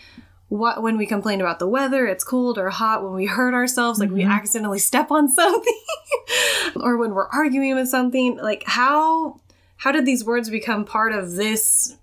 what 0.49 0.81
when 0.81 0.97
we 0.97 1.05
complain 1.05 1.41
about 1.41 1.59
the 1.59 1.67
weather, 1.67 2.07
it's 2.07 2.23
cold 2.23 2.57
or 2.57 2.69
hot, 2.69 3.03
when 3.03 3.13
we 3.13 3.25
hurt 3.25 3.53
ourselves, 3.53 3.99
like 3.99 4.11
we 4.11 4.21
mm-hmm. 4.21 4.31
accidentally 4.31 4.79
step 4.79 5.11
on 5.11 5.29
something, 5.29 5.81
or 6.77 6.97
when 6.97 7.13
we're 7.13 7.27
arguing 7.27 7.75
with 7.75 7.89
something, 7.89 8.37
like 8.37 8.63
how 8.65 9.39
how 9.77 9.91
did 9.91 10.05
these 10.05 10.23
words 10.25 10.49
become 10.49 10.85
part 10.85 11.13
of 11.13 11.33
this 11.33 11.97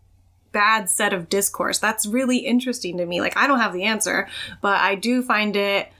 bad 0.53 0.89
set 0.89 1.13
of 1.13 1.29
discourse? 1.29 1.79
That's 1.79 2.07
really 2.07 2.39
interesting 2.39 2.99
to 2.99 3.07
me. 3.07 3.21
Like 3.21 3.37
I 3.37 3.47
don't 3.47 3.61
have 3.61 3.73
the 3.73 3.85
answer, 3.85 4.29
but 4.61 4.81
I 4.81 4.95
do 4.95 5.23
find 5.23 5.57
it 5.57 5.91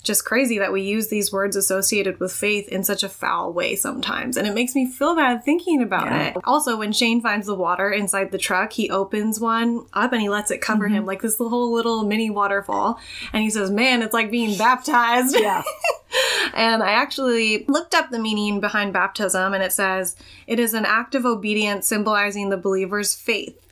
just 0.00 0.24
crazy 0.24 0.58
that 0.58 0.72
we 0.72 0.82
use 0.82 1.08
these 1.08 1.32
words 1.32 1.56
associated 1.56 2.18
with 2.20 2.32
faith 2.32 2.68
in 2.68 2.84
such 2.84 3.02
a 3.02 3.08
foul 3.08 3.52
way 3.52 3.76
sometimes. 3.76 4.36
And 4.36 4.46
it 4.46 4.54
makes 4.54 4.74
me 4.74 4.86
feel 4.86 5.14
bad 5.14 5.44
thinking 5.44 5.82
about 5.82 6.06
Yeah. 6.06 6.28
it. 6.28 6.36
Also, 6.44 6.76
when 6.76 6.92
Shane 6.92 7.20
finds 7.20 7.46
the 7.46 7.54
water 7.54 7.90
inside 7.90 8.30
the 8.30 8.38
truck, 8.38 8.72
he 8.72 8.90
opens 8.90 9.40
one 9.40 9.86
up 9.92 10.12
and 10.12 10.20
he 10.22 10.28
lets 10.28 10.50
it 10.50 10.60
cover 10.60 10.88
him 10.88 11.00
mm-hmm. 11.00 11.06
like 11.08 11.22
this 11.22 11.38
whole 11.38 11.72
little 11.72 12.04
mini 12.04 12.30
waterfall. 12.30 12.98
And 13.32 13.42
he 13.42 13.50
says, 13.50 13.70
Man, 13.70 14.02
it's 14.02 14.14
like 14.14 14.30
being 14.30 14.56
baptized. 14.56 15.36
Yeah. 15.38 15.62
And 16.54 16.82
I 16.82 16.92
actually 16.92 17.64
looked 17.68 17.94
up 17.94 18.10
the 18.10 18.18
meaning 18.18 18.60
behind 18.60 18.92
baptism, 18.92 19.54
and 19.54 19.62
it 19.62 19.72
says 19.72 20.16
it 20.46 20.58
is 20.58 20.74
an 20.74 20.84
act 20.84 21.14
of 21.14 21.24
obedience 21.24 21.86
symbolizing 21.86 22.48
the 22.48 22.56
believer's 22.56 23.14
faith. 23.14 23.69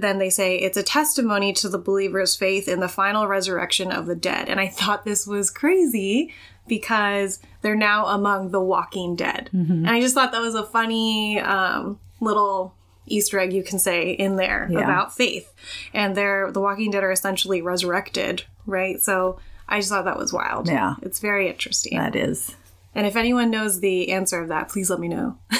Then 0.00 0.18
they 0.18 0.30
say 0.30 0.56
it's 0.56 0.76
a 0.76 0.82
testimony 0.82 1.52
to 1.54 1.68
the 1.68 1.78
believer's 1.78 2.34
faith 2.36 2.68
in 2.68 2.80
the 2.80 2.88
final 2.88 3.26
resurrection 3.26 3.92
of 3.92 4.06
the 4.06 4.14
dead. 4.16 4.48
And 4.48 4.58
I 4.60 4.68
thought 4.68 5.04
this 5.04 5.26
was 5.26 5.50
crazy 5.50 6.32
because 6.66 7.40
they're 7.62 7.74
now 7.76 8.06
among 8.06 8.50
the 8.50 8.60
walking 8.60 9.16
dead. 9.16 9.50
And 9.52 9.88
I 9.90 10.00
just 10.00 10.14
thought 10.14 10.32
that 10.32 10.40
was 10.40 10.54
a 10.54 10.64
funny 10.64 11.38
um, 11.40 11.98
little 12.20 12.74
Easter 13.06 13.38
egg 13.40 13.52
you 13.52 13.62
can 13.64 13.78
say 13.80 14.10
in 14.12 14.36
there 14.36 14.68
Yeah. 14.70 14.80
about 14.80 15.14
faith. 15.16 15.52
And 15.92 16.16
they're 16.16 16.50
the 16.52 16.60
walking 16.60 16.90
dead 16.92 17.02
are 17.02 17.10
essentially 17.10 17.60
resurrected, 17.60 18.44
right? 18.66 19.00
So 19.02 19.40
I 19.68 19.80
just 19.80 19.88
thought 19.90 20.04
that 20.04 20.18
was 20.18 20.32
wild. 20.32 20.68
Yeah. 20.68 20.94
It's 21.02 21.18
very 21.18 21.48
interesting. 21.48 21.98
That 21.98 22.14
is. 22.14 22.54
And 22.94 23.06
if 23.06 23.16
anyone 23.16 23.50
knows 23.50 23.80
the 23.80 24.12
answer 24.12 24.40
of 24.40 24.48
that, 24.48 24.68
please 24.68 24.90
let 24.90 25.00
me 25.00 25.08
know. 25.08 25.38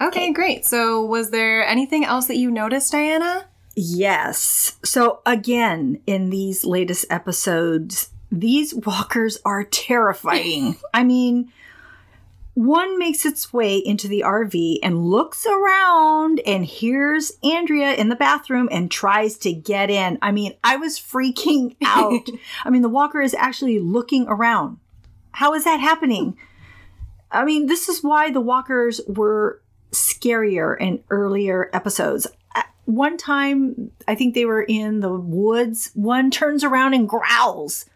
okay, 0.00 0.32
great. 0.32 0.64
So, 0.64 1.04
was 1.04 1.30
there 1.30 1.66
anything 1.66 2.04
else 2.04 2.26
that 2.26 2.36
you 2.36 2.50
noticed, 2.50 2.92
Diana? 2.92 3.46
Yes. 3.76 4.78
So 4.84 5.20
again, 5.24 6.00
in 6.06 6.30
these 6.30 6.64
latest 6.64 7.06
episodes, 7.08 8.10
these 8.30 8.74
walkers 8.74 9.38
are 9.44 9.64
terrifying. 9.64 10.76
I 10.94 11.04
mean, 11.04 11.52
one 12.54 12.98
makes 12.98 13.24
its 13.24 13.52
way 13.52 13.78
into 13.78 14.08
the 14.08 14.22
RV 14.26 14.80
and 14.82 15.06
looks 15.06 15.46
around 15.46 16.40
and 16.44 16.64
hears 16.64 17.32
Andrea 17.42 17.94
in 17.94 18.08
the 18.08 18.16
bathroom 18.16 18.68
and 18.70 18.90
tries 18.90 19.38
to 19.38 19.52
get 19.52 19.88
in. 19.88 20.18
I 20.20 20.32
mean, 20.32 20.54
I 20.62 20.76
was 20.76 20.98
freaking 20.98 21.76
out. 21.82 22.28
I 22.64 22.70
mean, 22.70 22.82
the 22.82 22.88
walker 22.88 23.20
is 23.20 23.34
actually 23.34 23.78
looking 23.78 24.26
around. 24.28 24.78
How 25.32 25.54
is 25.54 25.64
that 25.64 25.80
happening? 25.80 26.36
I 27.30 27.44
mean, 27.44 27.66
this 27.66 27.88
is 27.88 28.02
why 28.02 28.32
the 28.32 28.40
walkers 28.40 29.00
were 29.06 29.62
scarier 29.90 30.78
in 30.80 31.02
earlier 31.10 31.70
episodes. 31.72 32.26
One 32.84 33.16
time, 33.16 33.92
I 34.08 34.14
think 34.14 34.34
they 34.34 34.44
were 34.44 34.62
in 34.62 35.00
the 35.00 35.12
woods, 35.12 35.90
one 35.94 36.30
turns 36.30 36.64
around 36.64 36.94
and 36.94 37.08
growls. 37.08 37.86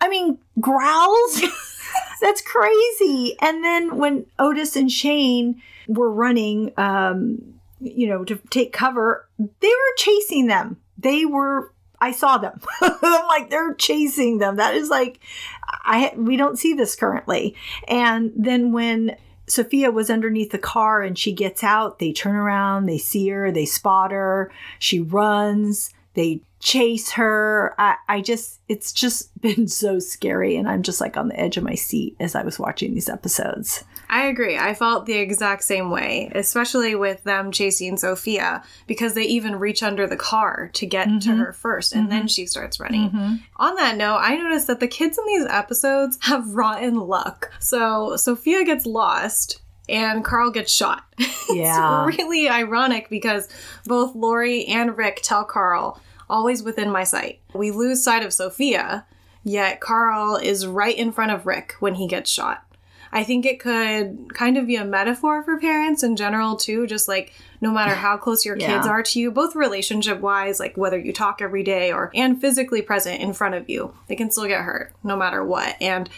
I 0.00 0.08
mean, 0.08 0.38
growls? 0.60 1.42
That's 2.20 2.42
crazy. 2.42 3.36
And 3.40 3.62
then 3.62 3.98
when 3.98 4.26
Otis 4.38 4.74
and 4.74 4.90
Shane 4.90 5.62
were 5.86 6.10
running, 6.10 6.72
um, 6.76 7.54
you 7.80 8.08
know, 8.08 8.24
to 8.24 8.36
take 8.50 8.72
cover, 8.72 9.28
they 9.38 9.68
were 9.68 9.96
chasing 9.96 10.46
them. 10.46 10.78
They 10.98 11.24
were. 11.24 11.72
I 12.00 12.10
saw 12.10 12.38
them. 12.38 12.60
I'm 12.80 13.28
like, 13.28 13.48
they're 13.48 13.74
chasing 13.74 14.38
them. 14.38 14.56
That 14.56 14.74
is 14.74 14.88
like, 14.88 15.20
I 15.68 16.12
we 16.16 16.36
don't 16.36 16.58
see 16.58 16.74
this 16.74 16.96
currently. 16.96 17.54
And 17.86 18.32
then 18.36 18.72
when 18.72 19.16
Sophia 19.52 19.90
was 19.90 20.08
underneath 20.08 20.50
the 20.50 20.58
car 20.58 21.02
and 21.02 21.18
she 21.18 21.32
gets 21.32 21.62
out, 21.62 21.98
they 21.98 22.12
turn 22.12 22.34
around, 22.34 22.86
they 22.86 22.98
see 22.98 23.28
her, 23.28 23.52
they 23.52 23.66
spot 23.66 24.10
her, 24.10 24.50
she 24.78 25.00
runs, 25.00 25.90
they 26.14 26.40
chase 26.60 27.12
her. 27.12 27.74
I, 27.78 27.96
I 28.08 28.20
just, 28.20 28.60
it's 28.68 28.92
just 28.92 29.30
been 29.40 29.68
so 29.68 29.98
scary. 29.98 30.56
And 30.56 30.68
I'm 30.68 30.82
just 30.82 31.00
like 31.00 31.16
on 31.16 31.28
the 31.28 31.38
edge 31.38 31.56
of 31.56 31.64
my 31.64 31.74
seat 31.74 32.16
as 32.20 32.34
I 32.34 32.42
was 32.42 32.58
watching 32.58 32.94
these 32.94 33.08
episodes. 33.08 33.84
I 34.08 34.26
agree. 34.26 34.58
I 34.58 34.74
felt 34.74 35.06
the 35.06 35.16
exact 35.16 35.64
same 35.64 35.90
way, 35.90 36.30
especially 36.34 36.94
with 36.94 37.24
them 37.24 37.50
chasing 37.50 37.96
Sophia, 37.96 38.62
because 38.86 39.14
they 39.14 39.22
even 39.22 39.56
reach 39.56 39.82
under 39.82 40.06
the 40.06 40.18
car 40.18 40.70
to 40.74 40.84
get 40.84 41.06
to 41.06 41.10
mm-hmm. 41.10 41.38
her 41.38 41.56
1st 41.58 41.92
and 41.94 42.12
then 42.12 42.18
mm-hmm. 42.20 42.26
she 42.26 42.44
starts 42.44 42.78
running. 42.78 43.08
Mm-hmm. 43.08 43.36
On 43.56 43.74
that 43.76 43.96
note, 43.96 44.18
I 44.18 44.36
noticed 44.36 44.66
that 44.66 44.80
the 44.80 44.86
kids 44.86 45.16
in 45.16 45.24
these 45.26 45.46
episodes 45.46 46.18
have 46.20 46.46
rotten 46.54 46.96
luck. 46.96 47.52
So 47.58 48.16
Sophia 48.16 48.64
gets 48.64 48.84
lost. 48.84 49.61
And 49.88 50.24
Carl 50.24 50.50
gets 50.50 50.72
shot. 50.72 51.04
Yeah. 51.52 52.06
it's 52.08 52.16
really 52.18 52.48
ironic 52.48 53.10
because 53.10 53.46
both 53.84 54.14
Lori 54.14 54.64
and 54.66 54.96
Rick 54.96 55.20
tell 55.22 55.44
Carl, 55.44 56.00
always 56.30 56.62
within 56.62 56.90
my 56.90 57.04
sight. 57.04 57.40
We 57.52 57.70
lose 57.72 58.02
sight 58.02 58.24
of 58.24 58.32
Sophia, 58.32 59.04
yet 59.42 59.80
Carl 59.80 60.36
is 60.36 60.66
right 60.66 60.96
in 60.96 61.12
front 61.12 61.30
of 61.32 61.44
Rick 61.44 61.74
when 61.80 61.96
he 61.96 62.06
gets 62.06 62.30
shot. 62.30 62.64
I 63.12 63.22
think 63.24 63.44
it 63.44 63.60
could 63.60 64.32
kind 64.32 64.56
of 64.56 64.66
be 64.66 64.76
a 64.76 64.84
metaphor 64.84 65.42
for 65.42 65.58
parents 65.58 66.02
in 66.02 66.16
general 66.16 66.56
too, 66.56 66.86
just 66.86 67.06
like 67.06 67.34
no 67.60 67.70
matter 67.70 67.94
how 67.94 68.16
close 68.16 68.46
your 68.46 68.56
kids 68.56 68.86
Yeah. 68.86 68.88
are 68.88 69.02
to 69.02 69.20
you, 69.20 69.30
both 69.30 69.54
relationship 69.54 70.20
wise, 70.20 70.58
like 70.58 70.78
whether 70.78 70.98
you 70.98 71.12
talk 71.12 71.42
every 71.42 71.62
day 71.64 71.92
or 71.92 72.10
and 72.14 72.40
physically 72.40 72.80
present 72.80 73.20
in 73.20 73.34
front 73.34 73.54
of 73.56 73.68
you, 73.68 73.92
they 74.06 74.16
can 74.16 74.30
still 74.30 74.46
get 74.46 74.62
hurt 74.62 74.94
no 75.04 75.16
matter 75.16 75.44
what. 75.44 75.76
And 75.82 76.08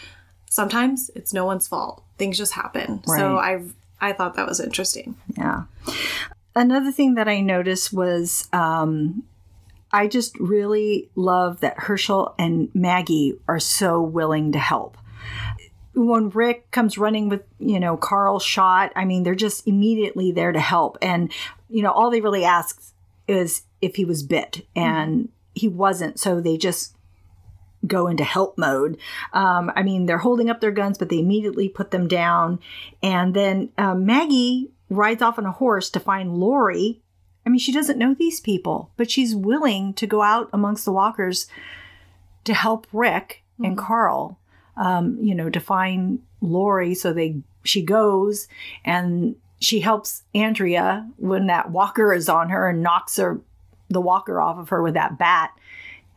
sometimes 0.49 1.11
it's 1.13 1.33
no 1.33 1.43
one's 1.45 1.67
fault. 1.67 2.04
Things 2.17 2.37
just 2.37 2.53
happen. 2.53 3.03
So 3.05 3.37
I 3.37 3.63
I 3.99 4.13
thought 4.13 4.35
that 4.35 4.47
was 4.47 4.59
interesting. 4.59 5.15
Yeah. 5.37 5.63
Another 6.55 6.91
thing 6.91 7.15
that 7.15 7.27
I 7.27 7.41
noticed 7.41 7.91
was 7.91 8.47
um, 8.53 9.23
I 9.91 10.07
just 10.07 10.37
really 10.39 11.09
love 11.15 11.59
that 11.61 11.77
Hershel 11.77 12.33
and 12.39 12.69
Maggie 12.73 13.37
are 13.47 13.59
so 13.59 14.01
willing 14.01 14.51
to 14.53 14.59
help. 14.59 14.97
When 15.93 16.29
Rick 16.29 16.71
comes 16.71 16.97
running 16.97 17.29
with, 17.29 17.43
you 17.59 17.79
know, 17.79 17.95
Carl 17.95 18.39
shot, 18.39 18.91
I 18.95 19.05
mean, 19.05 19.23
they're 19.23 19.35
just 19.35 19.65
immediately 19.67 20.31
there 20.31 20.51
to 20.51 20.59
help. 20.59 20.97
And, 21.01 21.31
you 21.69 21.81
know, 21.81 21.91
all 21.91 22.09
they 22.11 22.21
really 22.21 22.43
ask 22.43 22.81
is 23.27 23.63
if 23.81 23.95
he 23.95 24.05
was 24.05 24.23
bit, 24.23 24.65
and 24.75 25.29
he 25.53 25.67
wasn't. 25.67 26.19
So 26.19 26.41
they 26.41 26.57
just 26.57 26.94
go 27.85 28.07
into 28.07 28.23
help 28.23 28.57
mode. 28.57 28.97
Um, 29.33 29.71
I 29.75 29.83
mean, 29.83 30.05
they're 30.05 30.17
holding 30.17 30.49
up 30.49 30.61
their 30.61 30.71
guns, 30.71 30.97
but 30.97 31.09
they 31.09 31.19
immediately 31.19 31.69
put 31.69 31.91
them 31.91 32.07
down. 32.07 32.59
And 33.01 33.33
then 33.33 33.69
uh, 33.77 33.95
Maggie 33.95 34.71
rides 34.89 35.21
off 35.21 35.37
on 35.37 35.45
a 35.45 35.51
horse 35.51 35.89
to 35.91 35.99
find 35.99 36.37
Lori. 36.37 37.01
I 37.45 37.49
mean, 37.49 37.59
she 37.59 37.71
doesn't 37.71 37.99
know 37.99 38.13
these 38.13 38.39
people, 38.39 38.91
but 38.97 39.11
she's 39.11 39.35
willing 39.35 39.93
to 39.95 40.07
go 40.07 40.21
out 40.21 40.49
amongst 40.51 40.85
the 40.85 40.91
walkers 40.91 41.47
to 42.43 42.53
help 42.53 42.87
Rick 42.91 43.43
and 43.63 43.77
Carl, 43.77 44.39
um, 44.77 45.17
you 45.21 45.35
know, 45.35 45.49
to 45.49 45.59
find 45.59 46.21
Lori. 46.41 46.95
So 46.95 47.13
they 47.13 47.41
she 47.63 47.81
goes 47.81 48.47
and 48.83 49.35
she 49.59 49.79
helps 49.79 50.23
Andrea 50.33 51.09
when 51.17 51.47
that 51.47 51.71
walker 51.71 52.13
is 52.13 52.29
on 52.29 52.49
her 52.49 52.69
and 52.69 52.83
knocks 52.83 53.17
her 53.17 53.41
the 53.89 54.01
walker 54.01 54.41
off 54.41 54.57
of 54.57 54.69
her 54.69 54.81
with 54.81 54.93
that 54.95 55.17
bat 55.17 55.51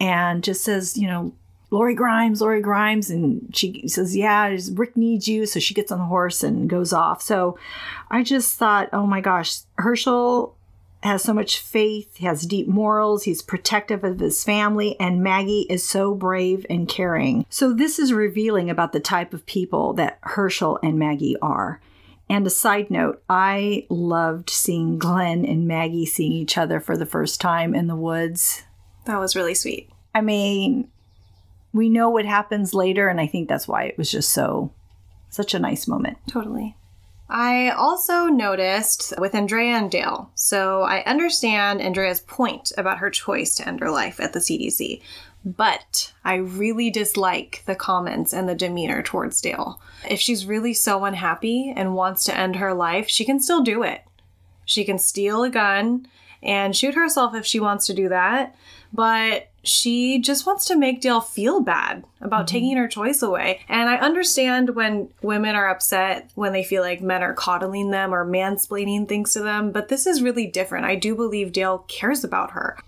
and 0.01 0.43
just 0.43 0.65
says, 0.65 0.97
you 0.97 1.07
know, 1.07 1.33
Lori 1.71 1.95
Grimes, 1.95 2.41
Lori 2.41 2.61
Grimes. 2.61 3.11
And 3.11 3.55
she 3.55 3.87
says, 3.89 4.17
Yeah, 4.17 4.57
Rick 4.73 4.97
needs 4.97 5.29
you. 5.29 5.47
So 5.47 5.61
she 5.61 5.75
gets 5.75 5.93
on 5.93 5.99
the 5.99 6.05
horse 6.05 6.43
and 6.43 6.69
goes 6.69 6.93
off. 6.93 7.23
So 7.23 7.59
I 8.11 8.23
just 8.23 8.57
thought, 8.57 8.89
oh 8.93 9.07
my 9.07 9.21
gosh, 9.21 9.61
Hershel 9.79 10.55
has 11.03 11.23
so 11.23 11.33
much 11.33 11.61
faith, 11.61 12.17
he 12.17 12.27
has 12.27 12.45
deep 12.45 12.67
morals, 12.67 13.23
he's 13.23 13.41
protective 13.41 14.03
of 14.03 14.19
his 14.19 14.43
family, 14.43 14.99
and 14.99 15.23
Maggie 15.23 15.67
is 15.71 15.89
so 15.89 16.13
brave 16.13 16.67
and 16.69 16.89
caring. 16.89 17.47
So 17.49 17.73
this 17.73 18.01
is 18.01 18.13
revealing 18.13 18.69
about 18.69 18.93
the 18.93 19.01
type 19.01 19.33
of 19.33 19.47
people 19.47 19.93
that 19.95 20.19
Hershel 20.23 20.81
and 20.83 20.99
Maggie 20.99 21.37
are. 21.41 21.81
And 22.29 22.47
a 22.47 22.51
side 22.51 22.91
note, 22.91 23.23
I 23.29 23.87
loved 23.89 24.51
seeing 24.51 24.99
Glenn 24.99 25.47
and 25.47 25.67
Maggie 25.67 26.05
seeing 26.05 26.33
each 26.33 26.59
other 26.59 26.79
for 26.81 26.97
the 26.97 27.07
first 27.07 27.41
time 27.41 27.75
in 27.75 27.87
the 27.87 27.97
woods. 27.97 28.65
That 29.07 29.19
was 29.19 29.37
really 29.37 29.55
sweet. 29.55 29.89
I 30.15 30.21
mean, 30.21 30.89
we 31.73 31.89
know 31.89 32.09
what 32.09 32.25
happens 32.25 32.75
later, 32.75 33.09
and 33.09 33.21
I 33.21 33.27
think 33.27 33.49
that's 33.49 33.69
why 33.69 33.85
it 33.85 33.99
was 33.99 34.11
just 34.11 34.31
so, 34.31 34.73
such 35.29 35.55
a 35.55 35.59
nice 35.59 35.87
moment. 35.87 36.19
Totally. 36.29 36.77
I 37.31 37.71
also 37.71 38.27
noticed 38.27 39.13
with 39.19 39.35
Andrea 39.35 39.77
and 39.77 39.91
Dale. 39.91 40.31
So 40.35 40.83
I 40.83 41.05
understand 41.05 41.83
Andrea's 41.83 42.21
point 42.21 42.73
about 42.79 42.99
her 42.99 43.11
choice 43.11 43.55
to 43.57 43.69
end 43.69 43.81
her 43.81 43.91
life 43.91 44.19
at 44.19 44.33
the 44.33 44.39
CDC, 44.39 45.03
but 45.45 46.13
I 46.25 46.37
really 46.37 46.91
dislike 46.91 47.63
the 47.67 47.75
comments 47.75 48.33
and 48.33 48.49
the 48.49 48.55
demeanor 48.55 49.03
towards 49.03 49.43
Dale. 49.43 49.81
If 50.09 50.21
she's 50.21 50.47
really 50.47 50.73
so 50.73 51.05
unhappy 51.05 51.73
and 51.77 51.95
wants 51.95 52.25
to 52.25 52.37
end 52.37 52.57
her 52.57 52.73
life, 52.73 53.09
she 53.09 53.27
can 53.27 53.41
still 53.41 53.63
do 53.63 53.83
it. 53.83 54.03
She 54.65 54.85
can 54.85 54.99
steal 54.99 55.45
a 55.45 55.51
gun 55.51 56.07
and 56.43 56.75
shoot 56.75 56.95
herself 56.95 57.35
if 57.35 57.45
she 57.45 57.61
wants 57.61 57.87
to 57.87 57.95
do 57.95 58.09
that, 58.09 58.55
but 58.93 59.48
she 59.63 60.21
just 60.21 60.47
wants 60.47 60.65
to 60.67 60.77
make 60.77 61.01
Dale 61.01 61.21
feel 61.21 61.61
bad 61.61 62.05
about 62.21 62.47
Mm-hmm. 62.47 62.55
taking 62.55 62.77
her 62.77 62.89
choice 62.89 63.23
away. 63.23 63.61
And 63.69 63.89
I 63.89 63.97
understand 63.97 64.75
when 64.77 65.09
women 65.21 65.55
are 65.55 65.69
upset 65.69 66.31
when 66.35 66.53
they 66.53 66.65
feel 66.65 66.83
like 66.83 67.01
men 67.03 67.23
are 67.23 67.35
coddling 67.35 67.91
them 67.91 68.15
or 68.15 68.25
mansplaining 68.25 69.09
things 69.09 69.33
to 69.35 69.41
them, 69.41 69.73
but 69.73 69.89
this 69.89 70.07
is 70.07 70.23
really 70.23 70.47
different. 70.47 70.87
I 70.87 70.95
do 70.95 71.15
believe 71.15 71.53
Dale 71.53 71.85
cares 71.89 72.25
about 72.25 72.53
her. 72.53 72.79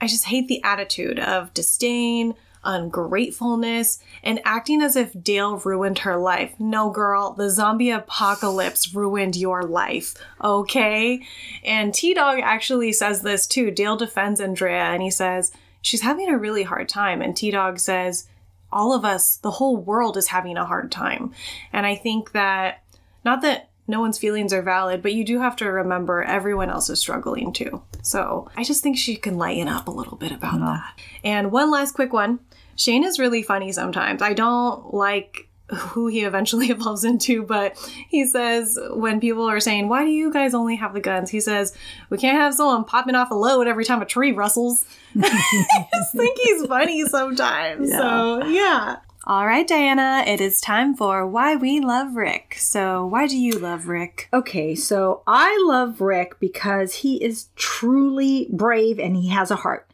I 0.00 0.06
just 0.06 0.26
hate 0.26 0.48
the 0.48 0.62
attitude 0.62 1.18
of 1.18 1.52
disdain, 1.54 2.34
ungratefulness, 2.62 3.98
and 4.22 4.40
acting 4.44 4.82
as 4.82 4.96
if 4.96 5.12
Dale 5.22 5.58
ruined 5.58 6.00
her 6.00 6.16
life. 6.16 6.54
No, 6.58 6.90
girl, 6.90 7.32
the 7.32 7.50
zombie 7.50 7.90
apocalypse 7.90 8.94
ruined 8.94 9.36
your 9.36 9.62
life, 9.62 10.14
okay? 10.42 11.22
And 11.64 11.92
T 11.92 12.14
Dog 12.14 12.38
actually 12.42 12.92
says 12.92 13.22
this 13.22 13.46
too. 13.46 13.70
Dale 13.70 13.96
defends 13.96 14.40
Andrea 14.40 14.84
and 14.84 15.02
he 15.02 15.10
says, 15.10 15.52
She's 15.84 16.00
having 16.00 16.30
a 16.30 16.38
really 16.38 16.62
hard 16.62 16.88
time. 16.88 17.20
And 17.20 17.36
T 17.36 17.50
Dog 17.50 17.78
says, 17.78 18.26
All 18.72 18.94
of 18.94 19.04
us, 19.04 19.36
the 19.36 19.52
whole 19.52 19.76
world 19.76 20.16
is 20.16 20.28
having 20.28 20.56
a 20.56 20.64
hard 20.64 20.90
time. 20.90 21.32
And 21.72 21.84
I 21.84 21.94
think 21.94 22.32
that, 22.32 22.82
not 23.22 23.42
that 23.42 23.68
no 23.86 24.00
one's 24.00 24.18
feelings 24.18 24.54
are 24.54 24.62
valid, 24.62 25.02
but 25.02 25.12
you 25.12 25.24
do 25.24 25.40
have 25.40 25.56
to 25.56 25.66
remember 25.66 26.22
everyone 26.22 26.70
else 26.70 26.88
is 26.88 26.98
struggling 26.98 27.52
too. 27.52 27.82
So 28.02 28.50
I 28.56 28.64
just 28.64 28.82
think 28.82 28.96
she 28.96 29.14
can 29.14 29.36
lighten 29.36 29.68
up 29.68 29.86
a 29.86 29.92
little 29.92 30.16
bit 30.16 30.32
about 30.32 30.58
that. 30.60 30.98
And 31.22 31.52
one 31.52 31.70
last 31.70 31.92
quick 31.92 32.12
one 32.12 32.40
Shane 32.76 33.04
is 33.04 33.18
really 33.18 33.42
funny 33.42 33.70
sometimes. 33.70 34.22
I 34.22 34.32
don't 34.32 34.94
like 34.94 35.48
who 35.72 36.08
he 36.08 36.20
eventually 36.20 36.66
evolves 36.70 37.04
into, 37.04 37.42
but 37.42 37.76
he 38.08 38.26
says 38.26 38.78
when 38.90 39.20
people 39.20 39.48
are 39.48 39.60
saying, 39.60 39.88
Why 39.88 40.04
do 40.04 40.10
you 40.10 40.32
guys 40.32 40.54
only 40.54 40.76
have 40.76 40.94
the 40.94 41.00
guns? 41.00 41.30
He 41.30 41.40
says, 41.40 41.74
We 42.10 42.18
can't 42.18 42.38
have 42.38 42.54
someone 42.54 42.84
popping 42.84 43.14
off 43.14 43.30
a 43.30 43.34
load 43.34 43.66
every 43.66 43.84
time 43.84 44.02
a 44.02 44.06
tree 44.06 44.32
rustles. 44.32 44.84
I 45.20 45.88
just 45.94 46.12
think 46.12 46.38
he's 46.38 46.66
funny 46.66 47.06
sometimes. 47.06 47.90
So, 47.90 48.44
yeah. 48.46 48.96
All 49.26 49.46
right, 49.46 49.66
Diana, 49.66 50.22
it 50.26 50.42
is 50.42 50.60
time 50.60 50.94
for 50.94 51.26
Why 51.26 51.56
We 51.56 51.80
Love 51.80 52.14
Rick. 52.14 52.56
So, 52.58 53.06
why 53.06 53.26
do 53.26 53.38
you 53.38 53.58
love 53.58 53.88
Rick? 53.88 54.28
Okay, 54.34 54.74
so 54.74 55.22
I 55.26 55.64
love 55.66 56.02
Rick 56.02 56.38
because 56.40 56.96
he 56.96 57.24
is 57.24 57.48
truly 57.56 58.48
brave 58.52 58.98
and 58.98 59.16
he 59.16 59.28
has 59.28 59.50
a 59.50 59.56
heart. 59.56 59.88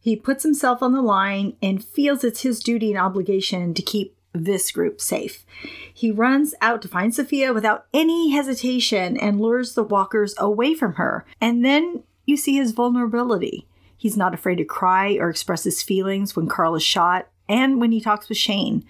He 0.00 0.14
puts 0.14 0.44
himself 0.44 0.80
on 0.80 0.92
the 0.92 1.02
line 1.02 1.56
and 1.60 1.84
feels 1.84 2.22
it's 2.22 2.42
his 2.42 2.60
duty 2.60 2.92
and 2.92 3.00
obligation 3.00 3.74
to 3.74 3.82
keep 3.82 4.14
this 4.32 4.70
group 4.70 5.00
safe. 5.00 5.44
He 5.92 6.10
runs 6.10 6.54
out 6.60 6.82
to 6.82 6.88
find 6.88 7.14
Sophia 7.14 7.52
without 7.52 7.86
any 7.92 8.30
hesitation 8.30 9.16
and 9.16 9.40
lures 9.40 9.74
the 9.74 9.82
walkers 9.82 10.34
away 10.38 10.74
from 10.74 10.94
her. 10.94 11.24
And 11.40 11.64
then 11.64 12.02
you 12.26 12.36
see 12.36 12.56
his 12.56 12.72
vulnerability. 12.72 13.66
He's 13.96 14.16
not 14.16 14.34
afraid 14.34 14.56
to 14.56 14.64
cry 14.64 15.14
or 15.14 15.28
express 15.28 15.64
his 15.64 15.82
feelings 15.82 16.36
when 16.36 16.46
Carl 16.46 16.76
is 16.76 16.82
shot 16.82 17.28
and 17.48 17.80
when 17.80 17.90
he 17.90 18.00
talks 18.00 18.28
with 18.28 18.38
Shane. 18.38 18.84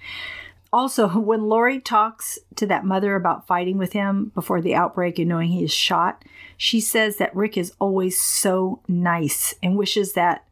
Also, 0.73 1.09
when 1.19 1.45
Lori 1.45 1.81
talks 1.81 2.39
to 2.57 2.67
that 2.67 2.85
mother 2.85 3.15
about 3.15 3.47
fighting 3.47 3.79
with 3.79 3.93
him 3.93 4.33
before 4.35 4.61
the 4.61 4.75
outbreak 4.75 5.19
and 5.19 5.29
knowing 5.29 5.49
he 5.49 5.65
is 5.65 5.73
shot, 5.73 6.25
she 6.57 6.81
says 6.81 7.17
that 7.17 7.35
Rick 7.35 7.57
is 7.57 7.73
always 7.79 8.21
so 8.21 8.83
nice 8.89 9.55
and 9.63 9.77
wishes 9.77 10.13
that 10.13 10.45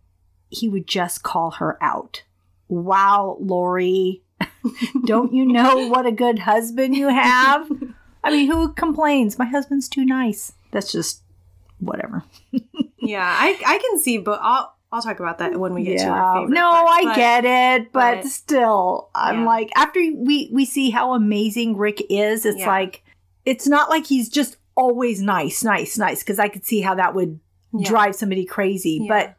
he 0.48 0.68
would 0.68 0.86
just 0.86 1.22
call 1.22 1.52
her 1.52 1.76
out. 1.82 2.22
Wow, 2.68 3.36
Lori. 3.40 4.22
Don't 5.04 5.32
you 5.32 5.44
know 5.46 5.86
what 5.88 6.06
a 6.06 6.12
good 6.12 6.40
husband 6.40 6.94
you 6.96 7.08
have? 7.08 7.70
I 8.24 8.30
mean, 8.30 8.50
who 8.50 8.72
complains? 8.72 9.38
My 9.38 9.44
husband's 9.46 9.88
too 9.88 10.04
nice. 10.04 10.52
That's 10.72 10.90
just 10.90 11.22
whatever. 11.78 12.24
Yeah, 12.98 13.22
I, 13.24 13.56
I 13.64 13.78
can 13.78 13.98
see, 14.00 14.18
but 14.18 14.40
I'll, 14.42 14.74
I'll 14.90 15.02
talk 15.02 15.20
about 15.20 15.38
that 15.38 15.58
when 15.60 15.74
we 15.74 15.84
get 15.84 15.98
to 16.00 16.06
our 16.08 16.40
favorite. 16.40 16.54
no, 16.54 16.70
parts, 16.70 16.90
I 16.92 17.04
but- 17.04 17.16
get 17.16 17.44
it, 17.44 17.92
but, 17.92 18.22
but- 18.22 18.26
still, 18.26 19.10
I'm 19.14 19.40
Yeah. 19.40 19.46
like 19.46 19.70
after 19.76 20.00
we 20.00 20.50
we 20.52 20.64
see 20.64 20.90
how 20.90 21.14
amazing 21.14 21.76
Rick 21.76 22.02
is, 22.10 22.44
it's 22.44 22.58
Yeah. 22.58 22.66
like 22.66 23.04
it's 23.44 23.68
not 23.68 23.88
like 23.90 24.06
he's 24.06 24.28
just 24.28 24.56
always 24.76 25.20
nice, 25.22 25.62
nice, 25.62 25.96
nice. 25.96 26.20
Because 26.20 26.38
I 26.40 26.48
could 26.48 26.64
see 26.66 26.80
how 26.80 26.96
that 26.96 27.14
would 27.14 27.38
Yeah. 27.72 27.88
drive 27.88 28.16
somebody 28.16 28.44
crazy, 28.44 28.98
Yeah. 29.02 29.08
but 29.08 29.36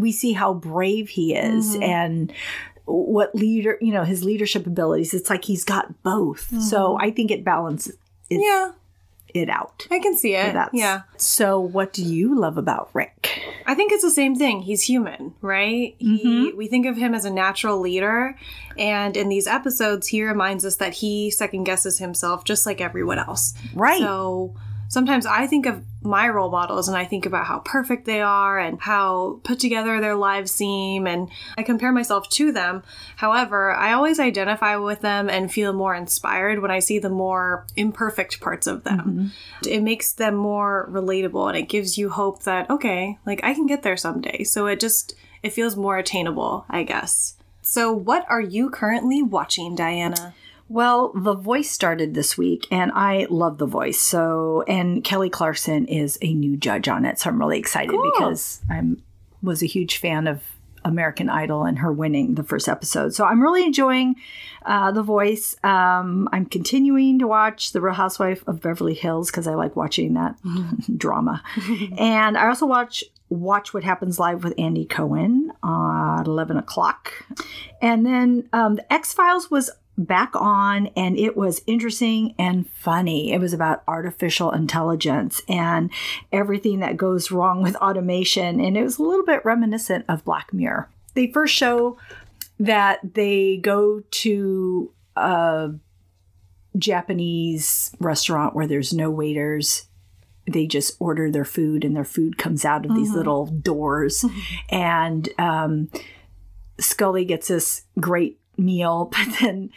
we 0.00 0.12
see 0.12 0.32
how 0.32 0.54
brave 0.54 1.08
he 1.08 1.34
is 1.34 1.76
Mhm. 1.76 1.82
and 1.82 2.32
what 2.84 3.34
leader, 3.34 3.78
you 3.80 3.92
know, 3.92 4.04
his 4.04 4.24
leadership 4.24 4.66
abilities. 4.66 5.14
It's 5.14 5.30
like 5.30 5.44
he's 5.44 5.64
got 5.64 6.02
both. 6.02 6.48
So 6.62 6.98
I 7.00 7.10
think 7.10 7.30
it 7.30 7.44
balances 7.44 7.94
it, 8.30 8.36
Mm-hmm. 8.36 8.40
Yeah, 8.42 8.72
it 9.34 9.48
out. 9.50 9.86
I 9.90 9.98
can 9.98 10.16
see 10.16 10.34
it. 10.34 10.54
Yeah. 10.72 11.02
So, 11.16 11.58
what 11.60 11.92
do 11.92 12.02
you 12.02 12.38
love 12.38 12.56
about 12.58 12.90
Rick? 12.92 13.40
I 13.66 13.74
think 13.74 13.92
it's 13.92 14.02
the 14.02 14.10
same 14.10 14.34
thing. 14.34 14.60
He's 14.62 14.82
human, 14.82 15.34
right? 15.40 15.94
He 15.98 16.24
Mm-hmm. 16.24 16.56
we 16.56 16.66
think 16.66 16.86
of 16.86 16.96
him 16.96 17.14
as 17.14 17.24
a 17.24 17.30
natural 17.30 17.78
leader, 17.80 18.36
and 18.76 19.16
in 19.16 19.28
these 19.28 19.46
episodes, 19.46 20.08
he 20.08 20.22
reminds 20.24 20.64
us 20.64 20.76
that 20.76 20.94
he 20.94 21.30
second 21.30 21.64
guesses 21.64 21.98
himself 21.98 22.44
just 22.44 22.66
like 22.66 22.80
everyone 22.80 23.18
else. 23.18 23.54
Right. 23.74 24.00
So 24.00 24.54
sometimes 24.92 25.24
I 25.24 25.46
think 25.46 25.64
of 25.64 25.82
my 26.02 26.28
role 26.28 26.50
models 26.50 26.86
and 26.86 26.98
I 26.98 27.06
think 27.06 27.24
about 27.24 27.46
how 27.46 27.60
perfect 27.60 28.04
they 28.04 28.20
are 28.20 28.58
and 28.58 28.78
how 28.78 29.40
put 29.42 29.58
together 29.58 30.00
their 30.00 30.14
lives 30.14 30.52
seem, 30.52 31.06
and 31.06 31.30
I 31.56 31.62
compare 31.62 31.92
myself 31.92 32.28
to 32.30 32.52
them. 32.52 32.82
However, 33.16 33.72
I 33.72 33.94
always 33.94 34.20
identify 34.20 34.76
with 34.76 35.00
them 35.00 35.30
and 35.30 35.50
feel 35.50 35.72
more 35.72 35.94
inspired 35.94 36.60
when 36.60 36.70
I 36.70 36.80
see 36.80 36.98
the 36.98 37.08
more 37.08 37.66
imperfect 37.74 38.40
parts 38.42 38.66
of 38.66 38.84
them. 38.84 39.32
Mm-hmm. 39.64 39.70
It 39.70 39.82
makes 39.82 40.12
them 40.12 40.34
more 40.34 40.86
relatable 40.92 41.48
and 41.48 41.56
it 41.56 41.70
gives 41.70 41.96
you 41.96 42.10
hope 42.10 42.42
that, 42.42 42.68
okay, 42.68 43.18
like 43.24 43.40
I 43.42 43.54
can 43.54 43.66
get 43.66 43.82
there 43.82 43.96
someday. 43.96 44.44
So 44.44 44.66
it 44.66 44.78
just, 44.78 45.14
it 45.42 45.54
feels 45.54 45.74
more 45.74 45.96
attainable, 45.96 46.66
I 46.68 46.82
guess. 46.82 47.36
So, 47.62 47.92
what 47.92 48.26
are 48.28 48.40
you 48.40 48.68
currently 48.68 49.22
watching, 49.22 49.74
Diana? 49.74 50.34
Well, 50.72 51.12
The 51.14 51.34
Voice 51.34 51.70
started 51.70 52.14
this 52.14 52.38
week, 52.38 52.66
and 52.70 52.90
I 52.94 53.26
love 53.28 53.58
The 53.58 53.66
Voice. 53.66 54.00
So, 54.00 54.64
and 54.66 55.04
Kelly 55.04 55.28
Clarkson 55.28 55.86
is 55.86 56.18
a 56.22 56.32
new 56.32 56.56
judge 56.56 56.88
on 56.88 57.04
it, 57.04 57.18
so 57.18 57.28
I'm 57.28 57.38
really 57.38 57.58
excited 57.58 57.90
Cool. 57.90 58.10
because 58.14 58.62
I'm 58.70 59.02
was 59.42 59.62
a 59.62 59.66
huge 59.66 59.98
fan 59.98 60.26
of 60.26 60.40
American 60.82 61.28
Idol 61.28 61.64
and 61.64 61.80
her 61.80 61.92
winning 61.92 62.36
the 62.36 62.42
first 62.42 62.68
episode. 62.70 63.12
So 63.14 63.24
I'm 63.26 63.42
really 63.42 63.64
enjoying 63.64 64.14
uh, 64.64 64.92
The 64.92 65.02
Voice. 65.02 65.54
Um, 65.62 66.26
I'm 66.32 66.46
continuing 66.46 67.18
to 67.18 67.26
watch 67.26 67.72
The 67.72 67.80
Real 67.82 67.92
Housewife 67.94 68.42
of 68.46 68.62
Beverly 68.62 68.94
Hills 68.94 69.30
because 69.30 69.46
I 69.46 69.54
like 69.54 69.76
watching 69.76 70.14
that 70.14 70.36
drama, 70.96 71.42
and 71.98 72.38
I 72.38 72.46
also 72.48 72.64
watch 72.64 73.04
Watch 73.28 73.74
What 73.74 73.84
Happens 73.84 74.18
Live 74.18 74.42
with 74.42 74.54
Andy 74.58 74.86
Cohen 74.86 75.52
at 75.62 76.24
11 76.26 76.56
o'clock. 76.56 77.12
And 77.80 78.06
then 78.06 78.48
um, 78.52 78.76
The 78.76 78.92
X 78.92 79.12
Files 79.12 79.50
was 79.50 79.70
back 79.98 80.34
on 80.34 80.86
and 80.96 81.18
it 81.18 81.36
was 81.36 81.62
interesting 81.66 82.34
and 82.38 82.68
funny. 82.70 83.32
It 83.32 83.40
was 83.40 83.52
about 83.52 83.82
artificial 83.86 84.50
intelligence 84.50 85.42
and 85.48 85.90
everything 86.32 86.80
that 86.80 86.96
goes 86.96 87.30
wrong 87.30 87.62
with 87.62 87.76
automation. 87.76 88.60
And 88.60 88.76
it 88.76 88.82
was 88.82 88.98
a 88.98 89.02
little 89.02 89.24
bit 89.24 89.44
reminiscent 89.44 90.06
of 90.08 90.24
Black 90.24 90.52
Mirror. 90.52 90.88
They 91.14 91.30
first 91.30 91.54
show 91.54 91.98
that 92.58 93.00
they 93.14 93.58
go 93.58 94.02
to 94.10 94.92
a 95.16 95.72
Japanese 96.78 97.94
restaurant 98.00 98.54
where 98.54 98.66
there's 98.66 98.94
no 98.94 99.10
waiters. 99.10 99.88
They 100.50 100.66
just 100.66 100.96
order 101.00 101.30
their 101.30 101.44
food 101.44 101.84
and 101.84 101.94
their 101.94 102.04
food 102.04 102.38
comes 102.38 102.64
out 102.64 102.86
of 102.86 102.94
these 102.94 103.12
little 103.12 103.46
doors. 103.46 104.24
And 104.70 105.28
um, 105.38 105.90
Scully 106.80 107.24
gets 107.24 107.48
this 107.48 107.82
great 108.00 108.40
meal, 108.56 109.06
but 109.12 109.28
then 109.40 109.70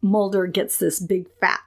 Mulder 0.00 0.46
gets 0.46 0.78
this 0.78 1.00
big 1.00 1.28
fat 1.40 1.60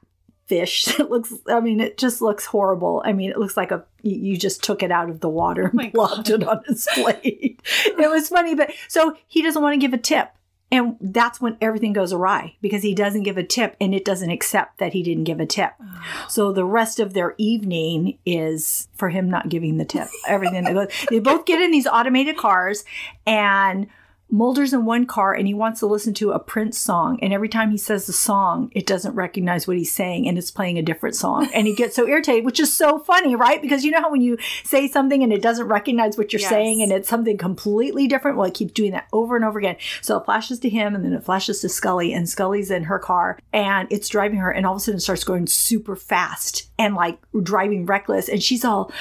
fish 0.47 0.85
that 0.97 1.09
looks 1.09 1.33
I 1.47 1.59
mean 1.59 1.79
it 1.79 1.97
just 1.97 2.21
looks 2.21 2.45
horrible. 2.45 3.01
I 3.05 3.13
mean 3.13 3.31
it 3.31 3.37
looks 3.37 3.57
like 3.57 3.71
a 3.71 3.83
you 4.03 4.37
just 4.37 4.63
took 4.63 4.83
it 4.83 4.91
out 4.91 5.09
of 5.09 5.19
the 5.19 5.29
water 5.29 5.71
oh 5.73 5.79
and 5.79 5.93
plopped 5.93 6.29
it 6.29 6.47
on 6.47 6.63
his 6.67 6.87
plate. 6.93 7.61
it 7.85 8.09
was 8.09 8.29
funny 8.29 8.53
but 8.53 8.71
so 8.87 9.17
he 9.27 9.41
doesn't 9.41 9.61
want 9.61 9.73
to 9.73 9.79
give 9.79 9.93
a 9.93 9.97
tip. 9.97 10.29
And 10.71 10.97
that's 10.99 11.39
when 11.39 11.57
everything 11.61 11.93
goes 11.93 12.11
awry 12.11 12.57
because 12.59 12.81
he 12.81 12.95
doesn't 12.95 13.23
give 13.23 13.37
a 13.37 13.43
tip 13.43 13.77
and 13.79 13.93
it 13.93 14.03
doesn't 14.03 14.31
accept 14.31 14.79
that 14.79 14.93
he 14.93 15.03
didn't 15.03 15.23
give 15.23 15.39
a 15.39 15.45
tip. 15.45 15.73
Oh. 15.81 16.25
So 16.27 16.51
the 16.51 16.65
rest 16.65 16.99
of 16.99 17.13
their 17.13 17.35
evening 17.37 18.17
is 18.25 18.87
for 18.95 19.09
him 19.09 19.29
not 19.29 19.47
giving 19.47 19.77
the 19.77 19.85
tip. 19.85 20.07
Everything 20.27 20.63
that 20.63 20.73
goes. 20.73 20.87
They 21.09 21.19
both 21.19 21.45
get 21.45 21.61
in 21.61 21.71
these 21.71 21.85
automated 21.87 22.35
cars 22.35 22.83
and 23.27 23.87
Mulder's 24.29 24.73
in 24.73 24.85
one 24.85 25.05
car 25.05 25.33
and 25.33 25.47
he 25.47 25.53
wants 25.53 25.79
to 25.79 25.85
listen 25.85 26.13
to 26.15 26.31
a 26.31 26.39
Prince 26.39 26.77
song. 26.79 27.19
And 27.21 27.31
every 27.31 27.47
time 27.47 27.69
he 27.71 27.77
says 27.77 28.05
the 28.07 28.13
song, 28.13 28.71
it 28.73 28.85
doesn't 28.87 29.13
recognize 29.15 29.67
what 29.67 29.77
he's 29.77 29.93
saying 29.93 30.27
and 30.27 30.37
it's 30.37 30.51
playing 30.51 30.77
a 30.77 30.81
different 30.81 31.15
song. 31.15 31.47
And 31.55 31.67
he 31.67 31.75
gets 31.75 31.95
so 31.95 32.07
irritated, 32.07 32.43
which 32.43 32.59
is 32.59 32.73
so 32.73 32.99
funny, 32.99 33.35
right? 33.35 33.61
Because 33.61 33.85
you 33.85 33.91
know 33.91 34.01
how 34.01 34.11
when 34.11 34.21
you 34.21 34.37
say 34.63 34.87
something 34.87 35.23
and 35.23 35.31
it 35.31 35.41
doesn't 35.41 35.67
recognize 35.67 36.17
what 36.17 36.33
you're 36.33 36.39
Yes. 36.41 36.49
saying 36.49 36.81
and 36.81 36.91
it's 36.91 37.07
something 37.07 37.37
completely 37.37 38.07
different? 38.07 38.35
Well, 38.35 38.47
it 38.47 38.53
keeps 38.55 38.73
doing 38.73 38.91
that 38.91 39.07
over 39.13 39.35
and 39.35 39.45
over 39.45 39.57
again. 39.59 39.77
So 40.01 40.17
it 40.17 40.25
flashes 40.25 40.59
to 40.59 40.69
him 40.69 40.95
and 40.95 41.05
then 41.05 41.13
it 41.13 41.23
flashes 41.23 41.61
to 41.61 41.69
Scully 41.69 42.11
and 42.13 42.27
Scully's 42.27 42.71
in 42.71 42.85
her 42.85 42.99
car 42.99 43.39
and 43.53 43.87
it's 43.91 44.09
driving 44.09 44.39
her 44.39 44.51
and 44.51 44.65
all 44.65 44.73
of 44.73 44.77
a 44.77 44.79
sudden 44.81 44.97
it 44.97 45.01
starts 45.01 45.23
going 45.23 45.47
super 45.47 45.95
fast 45.95 46.69
and 46.77 46.95
like 46.95 47.19
driving 47.41 47.85
reckless. 47.85 48.27
And 48.27 48.41
she's 48.43 48.65
all, 48.65 48.91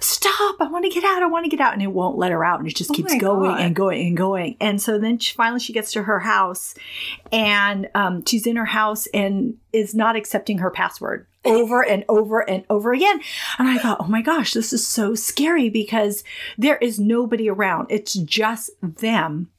stop, 0.00 0.56
I 0.60 0.68
want 0.68 0.84
to 0.84 0.90
get 0.90 1.04
out, 1.04 1.22
I 1.22 1.26
want 1.26 1.44
to 1.44 1.50
get 1.50 1.60
out. 1.60 1.72
And 1.72 1.82
it 1.82 1.92
won't 1.92 2.18
let 2.18 2.32
her 2.32 2.44
out 2.44 2.58
and 2.58 2.68
it 2.68 2.74
just 2.76 2.90
oh 2.90 2.94
keeps 2.94 3.12
my 3.12 3.18
going 3.18 3.50
God. 3.52 3.60
and 3.60 3.74
going 3.76 4.06
and 4.08 4.16
going. 4.16 4.56
And 4.60 4.81
so 4.82 4.98
then 4.98 5.18
she, 5.18 5.34
finally 5.34 5.60
she 5.60 5.72
gets 5.72 5.92
to 5.92 6.02
her 6.02 6.20
house 6.20 6.74
and 7.30 7.88
um, 7.94 8.24
she's 8.24 8.46
in 8.46 8.56
her 8.56 8.64
house 8.64 9.06
and 9.14 9.56
is 9.72 9.94
not 9.94 10.16
accepting 10.16 10.58
her 10.58 10.70
password 10.70 11.26
over 11.44 11.84
and 11.84 12.04
over 12.08 12.48
and 12.48 12.64
over 12.70 12.92
again. 12.92 13.20
And 13.58 13.68
I 13.68 13.78
thought, 13.78 13.98
oh 14.00 14.06
my 14.06 14.22
gosh, 14.22 14.52
this 14.52 14.72
is 14.72 14.86
so 14.86 15.14
scary 15.14 15.68
because 15.68 16.24
there 16.56 16.76
is 16.76 16.98
nobody 16.98 17.48
around. 17.48 17.88
It's 17.90 18.14
just 18.14 18.70
them 18.80 19.50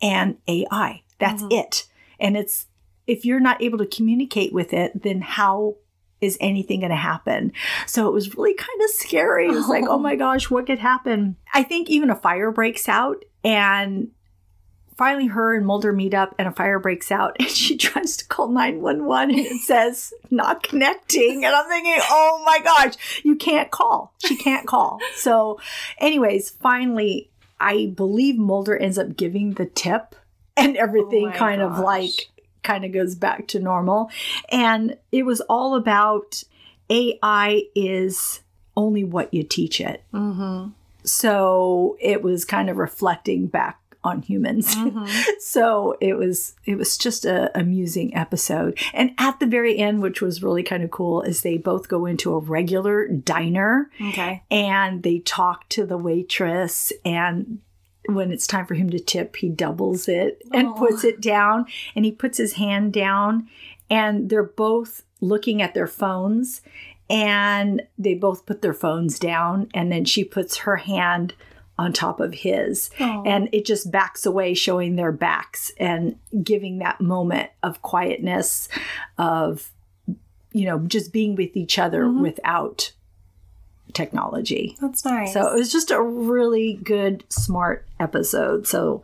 and 0.00 0.38
AI. 0.46 1.02
That's 1.18 1.42
it. 1.50 1.86
And 2.20 2.36
it's, 2.36 2.66
if 3.06 3.24
you're 3.24 3.40
not 3.40 3.62
able 3.62 3.78
to 3.78 3.86
communicate 3.86 4.52
with 4.52 4.72
it, 4.72 5.02
then 5.02 5.20
how 5.20 5.76
is 6.20 6.36
anything 6.40 6.80
going 6.80 6.90
to 6.90 6.96
happen? 6.96 7.52
So 7.86 8.08
it 8.08 8.12
was 8.12 8.36
really 8.36 8.54
kind 8.54 8.82
of 8.82 8.90
scary. 8.90 9.46
It 9.46 9.52
was 9.52 9.68
like, 9.68 9.84
oh 9.86 9.98
my 10.08 10.16
gosh, 10.16 10.50
what 10.50 10.66
could 10.66 10.78
happen? 10.78 11.36
I 11.54 11.62
think 11.62 11.90
even 11.90 12.10
a 12.10 12.16
fire 12.16 12.50
breaks 12.50 12.88
out 12.88 13.24
and 13.44 14.10
finally 14.98 15.28
her 15.28 15.54
and 15.54 15.64
Mulder 15.64 15.92
meet 15.92 16.12
up 16.12 16.34
and 16.38 16.48
a 16.48 16.52
fire 16.52 16.80
breaks 16.80 17.10
out 17.10 17.36
and 17.40 17.48
she 17.48 17.76
tries 17.78 18.16
to 18.18 18.26
call 18.26 18.48
911 18.48 19.30
and 19.30 19.46
it 19.46 19.62
says 19.62 20.12
not 20.30 20.62
connecting. 20.62 21.44
And 21.44 21.54
I'm 21.54 21.68
thinking, 21.68 21.96
oh 22.10 22.42
my 22.44 22.58
gosh, 22.58 22.94
you 23.24 23.36
can't 23.36 23.70
call. 23.70 24.12
She 24.26 24.36
can't 24.36 24.66
call. 24.66 24.98
So, 25.16 25.60
anyways, 25.98 26.50
finally, 26.50 27.30
I 27.58 27.92
believe 27.94 28.36
Mulder 28.36 28.76
ends 28.76 28.98
up 28.98 29.16
giving 29.16 29.52
the 29.52 29.66
tip 29.66 30.14
and 30.56 30.76
everything 30.76 31.28
Oh 31.28 31.32
kind 31.32 31.62
of 31.62 31.78
like 31.78 32.28
kind 32.62 32.84
of 32.84 32.92
goes 32.92 33.14
back 33.14 33.46
to 33.48 33.60
normal. 33.60 34.10
And 34.50 34.96
it 35.12 35.24
was 35.24 35.40
all 35.42 35.76
about 35.76 36.42
AI 36.90 37.62
is 37.74 38.40
only 38.76 39.04
what 39.04 39.32
you 39.32 39.42
teach 39.44 39.80
it. 39.80 40.02
Mm-hmm. 40.12 40.70
So 41.04 41.96
it 42.00 42.22
was 42.22 42.44
kind 42.44 42.68
of 42.68 42.76
reflecting 42.76 43.46
back 43.46 43.78
on 44.08 44.22
humans. 44.22 44.74
Mm-hmm. 44.88 45.06
so 45.40 45.96
it 46.00 46.14
was 46.16 46.54
it 46.64 46.76
was 46.76 46.96
just 46.96 47.24
a 47.24 47.50
amusing 47.58 48.16
episode. 48.16 48.78
And 48.94 49.10
at 49.18 49.38
the 49.40 49.46
very 49.46 49.76
end, 49.78 50.02
which 50.02 50.20
was 50.22 50.42
really 50.42 50.62
kind 50.62 50.82
of 50.82 50.90
cool, 50.90 51.22
is 51.22 51.42
they 51.42 51.58
both 51.58 51.88
go 51.88 52.06
into 52.06 52.34
a 52.34 52.38
regular 52.38 53.06
diner 53.08 53.90
Okay. 54.00 54.42
and 54.50 55.02
they 55.02 55.18
talk 55.20 55.68
to 55.70 55.84
the 55.86 55.98
waitress 55.98 56.92
and 57.04 57.60
when 58.06 58.32
it's 58.32 58.46
time 58.46 58.64
for 58.66 58.74
him 58.74 58.88
to 58.90 58.98
tip 58.98 59.36
he 59.36 59.48
doubles 59.50 60.08
it 60.08 60.40
and 60.54 60.68
Aw. 60.68 60.72
puts 60.74 61.04
it 61.04 61.20
down 61.20 61.66
and 61.94 62.04
he 62.06 62.12
puts 62.12 62.38
his 62.38 62.54
hand 62.54 62.92
down 62.94 63.48
and 63.90 64.30
they're 64.30 64.42
both 64.42 65.02
looking 65.20 65.60
at 65.60 65.74
their 65.74 65.86
phones 65.86 66.62
and 67.10 67.82
they 67.98 68.14
both 68.14 68.46
put 68.46 68.62
their 68.62 68.72
phones 68.74 69.18
down 69.18 69.68
and 69.74 69.90
then 69.92 70.04
she 70.06 70.24
puts 70.24 70.58
her 70.58 70.76
hand 70.76 71.34
on 71.78 71.92
top 71.92 72.18
of 72.20 72.34
his 72.34 72.90
Aw. 73.00 73.22
and 73.24 73.48
it 73.52 73.64
just 73.64 73.90
backs 73.90 74.26
away 74.26 74.52
showing 74.54 74.96
their 74.96 75.12
backs 75.12 75.70
and 75.78 76.16
giving 76.42 76.78
that 76.78 77.00
moment 77.00 77.50
of 77.62 77.80
quietness 77.82 78.68
of 79.16 79.70
you 80.52 80.64
know 80.66 80.78
just 80.80 81.12
being 81.12 81.36
with 81.36 81.56
each 81.56 81.78
other 81.78 82.04
Mhm. 82.04 82.20
without 82.22 82.92
technology 83.94 84.76
That's 84.80 85.04
nice. 85.04 85.32
so 85.32 85.46
it 85.52 85.54
was 85.54 85.72
just 85.72 85.90
a 85.90 86.00
really 86.02 86.74
good, 86.82 87.24
smart 87.30 87.86
episode. 87.98 88.66
So 88.66 89.02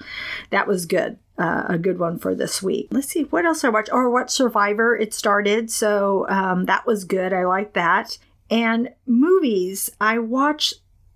that 0.50 0.66
was 0.66 0.84
good. 0.86 1.18
Uh, 1.38 1.64
a 1.68 1.78
good 1.78 1.98
one 1.98 2.18
for 2.18 2.34
this 2.34 2.62
week. 2.62 2.88
Let's 2.90 3.08
see 3.08 3.22
what 3.24 3.44
else 3.46 3.64
I 3.64 3.70
watched. 3.70 3.88
Or 3.92 4.10
what 4.10 4.30
Survivor 4.30 4.94
it 4.94 5.12
started. 5.14 5.70
So 5.70 6.26
um, 6.28 6.66
that 6.66 6.86
was 6.86 7.04
good. 7.04 7.32
I 7.32 7.44
like 7.46 7.72
that. 7.72 8.18
And 8.50 8.90
movies, 9.06 9.90
I 10.00 10.18
watched 10.18 10.74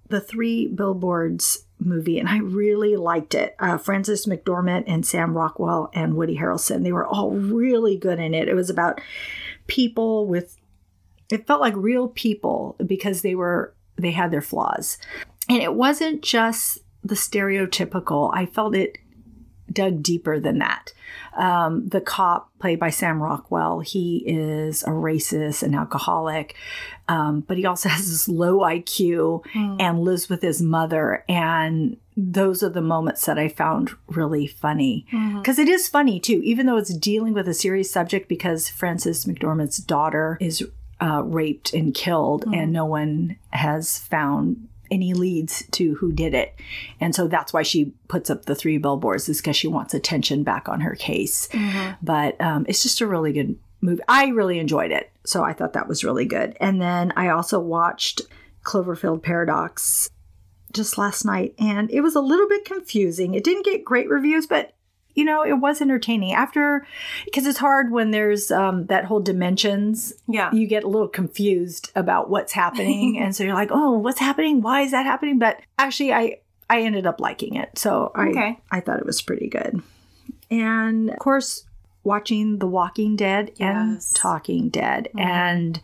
the 0.09 0.21
Three 0.21 0.67
Billboards 0.69 1.65
movie 1.81 2.19
and 2.19 2.29
I 2.29 2.39
really 2.39 2.97
liked 2.97 3.35
it. 3.35 3.55
Uh, 3.59 3.79
Frances 3.79 4.27
McDormand 4.27 4.85
and 4.87 5.07
Sam 5.07 5.37
Rockwell 5.37 5.91
and 5.95 6.15
Woody 6.15 6.37
Harrelson, 6.37 6.83
they 6.83 6.93
were 6.93 7.07
all 7.07 7.31
really 7.31 7.97
good 7.97 8.19
in 8.19 8.35
it. 8.35 8.49
It 8.49 8.55
was 8.55 8.71
about 8.71 9.01
people 9.69 10.27
with 10.27 10.57
it 11.31 11.47
felt 11.47 11.61
like 11.61 11.75
real 11.77 12.09
people 12.09 12.77
because 12.85 13.23
they 13.23 13.35
were 13.35 13.75
they 13.97 14.11
had 14.11 14.31
their 14.31 14.43
flaws 14.43 14.99
and 15.49 15.63
it 15.63 15.75
wasn't 15.75 16.23
just 16.23 16.79
the 17.05 17.15
stereotypical 17.15 18.31
i 18.35 18.47
felt 18.47 18.75
it 18.75 18.99
dug 19.71 20.03
deeper 20.03 20.41
than 20.41 20.59
that 20.59 20.93
um, 21.37 21.87
the 21.89 22.01
cop 22.01 22.51
played 22.59 22.81
by 22.81 22.91
sam 22.91 23.23
rockwell 23.23 23.81
he 23.81 24.25
is 24.27 24.83
a 24.85 24.91
racist 24.91 25.63
an 25.63 25.75
alcoholic 25.75 26.57
um, 27.09 27.41
but 27.41 27.57
he 27.57 27.65
also 27.67 27.89
has 27.97 28.09
this 28.09 28.29
low 28.29 28.59
iq 28.61 29.43
Mm. 29.55 29.77
and 29.81 30.01
lives 30.01 30.29
with 30.29 30.43
his 30.43 30.61
mother 30.63 31.25
and 31.29 31.97
those 32.17 32.63
are 32.63 32.69
the 32.69 32.81
moments 32.83 33.25
that 33.27 33.39
i 33.39 33.49
found 33.49 33.91
really 34.09 34.47
funny 34.47 35.07
because 35.37 35.59
it 35.59 35.69
is 35.69 35.89
funny 35.89 36.19
too, 36.21 36.41
even 36.45 36.67
though 36.67 36.77
it's 36.77 36.93
dealing 36.95 37.33
with 37.33 37.47
a 37.49 37.55
serious 37.55 37.91
subject. 37.91 38.29
Because 38.29 38.69
Frances 38.69 39.25
McDormand's 39.25 39.79
daughter 39.79 40.37
is 40.41 40.67
uh, 41.01 41.23
raped 41.25 41.73
and 41.73 41.95
killed, 41.95 42.45
and 42.53 42.73
no 42.73 42.85
one 42.85 43.37
has 43.51 43.99
found 43.99 44.67
any 44.91 45.15
leads 45.15 45.65
to 45.71 45.95
who 45.97 46.11
did 46.11 46.35
it, 46.35 46.55
and 47.01 47.15
so 47.15 47.29
that's 47.29 47.53
why 47.53 47.63
she 47.63 47.93
puts 48.09 48.31
up 48.31 48.47
the 48.47 48.55
three 48.57 48.79
billboards, 48.79 49.29
is 49.29 49.41
because 49.41 49.57
she 49.57 49.69
wants 49.69 49.95
attention 49.95 50.43
back 50.43 50.69
on 50.69 50.81
her 50.81 50.97
case. 50.97 51.47
Mhm. 51.53 51.97
But 52.03 52.41
um, 52.41 52.67
it's 52.69 52.83
just 52.83 53.01
a 53.01 53.07
really 53.07 53.33
good 53.33 53.57
movie. 53.81 54.03
I 54.09 54.27
really 54.29 54.59
enjoyed 54.59 54.91
it, 54.91 55.11
so 55.25 55.43
I 55.43 55.53
thought 55.53 55.73
that 55.75 55.89
was 55.89 56.05
really 56.05 56.25
good. 56.27 56.57
And 56.61 56.81
then 56.81 57.13
I 57.17 57.29
also 57.29 57.59
watched 57.61 58.23
Cloverfield 58.65 59.23
Paradox 59.23 60.09
just 60.73 60.99
last 60.99 61.25
night 61.25 61.55
and 61.59 61.91
it 61.91 62.03
was 62.03 62.15
a 62.15 62.21
little 62.21 62.47
bit 62.49 62.65
confusing. 62.67 63.35
It 63.35 63.43
didn't 63.43 63.65
get 63.65 63.85
great 63.87 64.09
reviews, 64.11 64.47
but 64.47 64.75
you 65.15 65.25
know, 65.25 65.43
it 65.43 65.55
was 65.55 65.81
entertaining. 65.81 66.33
After 66.33 66.87
because 67.25 67.47
it's 67.47 67.59
hard 67.59 67.91
when 67.91 68.11
there's 68.13 68.51
um, 68.53 68.87
that 68.87 69.07
whole 69.07 69.19
dimensions, 69.21 70.13
Yeah. 70.29 70.53
you 70.53 70.67
get 70.69 70.85
a 70.85 70.89
little 70.89 71.09
confused 71.09 71.91
about 71.97 72.31
what's 72.31 72.53
happening, 72.53 73.19
and 73.21 73.35
so 73.35 73.43
you're 73.43 73.55
like, 73.55 73.71
"Oh, 73.73 73.99
what's 73.99 74.21
happening? 74.21 74.61
Why 74.61 74.83
is 74.83 74.93
that 74.93 75.07
happening?" 75.07 75.39
But 75.41 75.61
actually, 75.79 76.13
I 76.13 76.39
I 76.71 76.83
ended 76.83 77.05
up 77.07 77.19
liking 77.21 77.55
it, 77.57 77.77
so 77.79 78.13
I 78.15 78.29
Okay. 78.29 78.59
I 78.71 78.79
thought 78.81 79.01
it 79.01 79.07
was 79.07 79.21
pretty 79.23 79.49
good. 79.49 79.83
And 80.51 81.11
of 81.11 81.19
course, 81.19 81.65
watching 82.09 82.59
The 82.59 82.67
Walking 82.67 83.15
Dead 83.15 83.53
and 83.61 83.95
Yes. 83.95 84.13
Talking 84.17 84.69
Dead, 84.71 85.09
Mhm. 85.15 85.21
and 85.21 85.81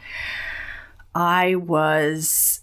I 1.14 1.54
was 1.54 2.62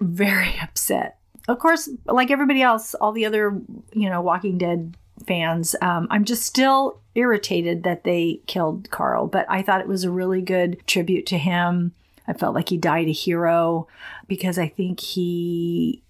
very 0.00 0.54
upset 0.62 1.18
of 1.48 1.60
course, 1.60 1.88
like 2.06 2.32
everybody 2.32 2.60
else, 2.60 2.94
all 2.94 3.12
the 3.12 3.24
other, 3.24 3.60
you 3.92 4.10
know, 4.10 4.20
Walking 4.20 4.58
Dead 4.58 4.96
fans, 5.28 5.76
um, 5.80 6.08
I'm 6.10 6.24
just 6.24 6.42
still 6.42 6.98
irritated 7.14 7.84
that 7.84 8.02
they 8.02 8.40
killed 8.48 8.90
Carl, 8.90 9.28
but 9.28 9.46
I 9.48 9.62
thought 9.62 9.80
it 9.80 9.86
was 9.86 10.02
a 10.02 10.10
really 10.10 10.42
good 10.42 10.76
tribute 10.88 11.24
to 11.26 11.38
him. 11.38 11.92
I 12.26 12.32
felt 12.32 12.52
like 12.56 12.70
he 12.70 12.76
died 12.76 13.06
a 13.06 13.12
hero 13.12 13.86
because 14.26 14.58
I 14.58 14.66
think 14.66 14.98
he 14.98 16.02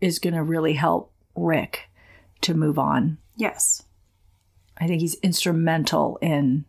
is 0.00 0.20
going 0.20 0.34
to 0.34 0.44
really 0.44 0.74
help 0.74 1.10
Rick 1.34 1.88
to 2.42 2.54
move 2.54 2.78
on. 2.78 3.18
Yes. 3.36 3.82
I 4.80 4.86
think 4.86 5.00
he's 5.00 5.14
instrumental 5.16 6.18
in 6.20 6.64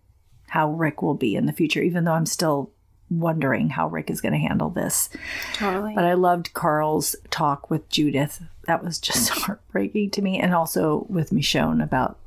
how 0.48 0.72
Rick 0.72 1.02
will 1.02 1.14
be 1.14 1.36
in 1.36 1.46
the 1.46 1.54
future, 1.54 1.82
even 1.82 2.04
though 2.04 2.14
I'm 2.14 2.26
still 2.26 2.72
wondering 3.10 3.70
how 3.70 3.88
Rick 3.88 4.10
is 4.10 4.22
going 4.22 4.34
to 4.34 4.40
handle 4.40 4.70
this. 4.70 5.10
Totally. 5.54 5.94
But 5.96 6.06
I 6.06 6.14
loved 6.14 6.54
Carl's 6.54 7.16
talk 7.30 7.70
with 7.70 7.90
Judith. 7.90 8.42
That 8.68 8.84
was 8.84 9.00
just 9.00 9.30
heartbreaking 9.46 10.12
to 10.12 10.22
me. 10.22 10.40
And 10.40 10.54
also 10.54 11.06
with 11.10 11.32
Michonne 11.32 11.84
about 11.84 12.18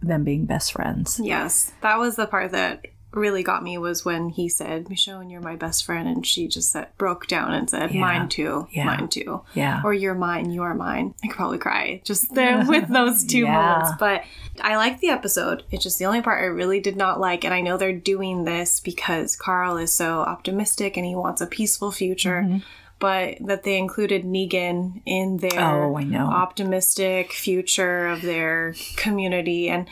them 0.00 0.24
being 0.24 0.46
best 0.46 0.72
friends. 0.72 1.20
yes. 1.22 1.72
That 1.80 1.98
was 1.98 2.16
the 2.16 2.26
part 2.26 2.52
that 2.52 2.86
really 3.12 3.42
got 3.42 3.62
me 3.62 3.76
was 3.78 4.04
when 4.04 4.30
he 4.30 4.48
said, 4.48 4.86
Michonne, 4.86 5.30
you're 5.30 5.40
my 5.40 5.56
best 5.56 5.84
friend. 5.84 6.08
And 6.08 6.26
she 6.26 6.48
just 6.48 6.70
said, 6.72 6.88
broke 6.96 7.26
down 7.26 7.52
and 7.52 7.68
said, 7.68 7.92
Yeah. 7.92 8.00
mine 8.00 8.28
too. 8.28 8.66
Yeah. 8.72 8.84
Mine 8.86 9.08
too. 9.08 9.42
Yeah. 9.54 9.82
Or 9.84 9.92
you're 9.92 10.14
mine, 10.14 10.50
you're 10.50 10.74
mine. 10.74 11.14
I 11.22 11.26
could 11.28 11.36
probably 11.36 11.58
cry 11.58 12.00
just 12.04 12.34
there 12.34 12.64
with 12.68 12.88
those 12.88 13.24
two 13.24 13.40
Yeah. 13.40 13.52
moments. 13.52 13.92
But 13.98 14.24
I 14.60 14.76
like 14.76 15.00
the 15.00 15.10
episode. 15.10 15.62
It's 15.70 15.82
just 15.82 15.98
the 15.98 16.06
only 16.06 16.22
part 16.22 16.42
I 16.42 16.46
really 16.46 16.80
did 16.80 16.96
not 16.96 17.20
like. 17.20 17.44
And 17.44 17.52
I 17.52 17.60
know 17.60 17.76
they're 17.76 17.92
doing 17.92 18.44
this 18.44 18.80
because 18.80 19.36
Carl 19.36 19.76
is 19.76 19.92
so 19.92 20.20
optimistic 20.20 20.96
and 20.96 21.04
he 21.06 21.14
wants 21.14 21.40
a 21.40 21.46
peaceful 21.46 21.92
future. 21.92 22.42
Mm-hmm. 22.46 22.58
But 22.98 23.38
that 23.46 23.64
they 23.64 23.78
included 23.78 24.22
Negan 24.24 25.02
in 25.04 25.38
their 25.38 25.58
Oh, 25.60 25.96
I 25.98 26.04
know. 26.04 26.26
optimistic 26.28 27.32
future 27.32 28.06
of 28.06 28.22
their 28.22 28.74
community. 28.96 29.68
And, 29.68 29.88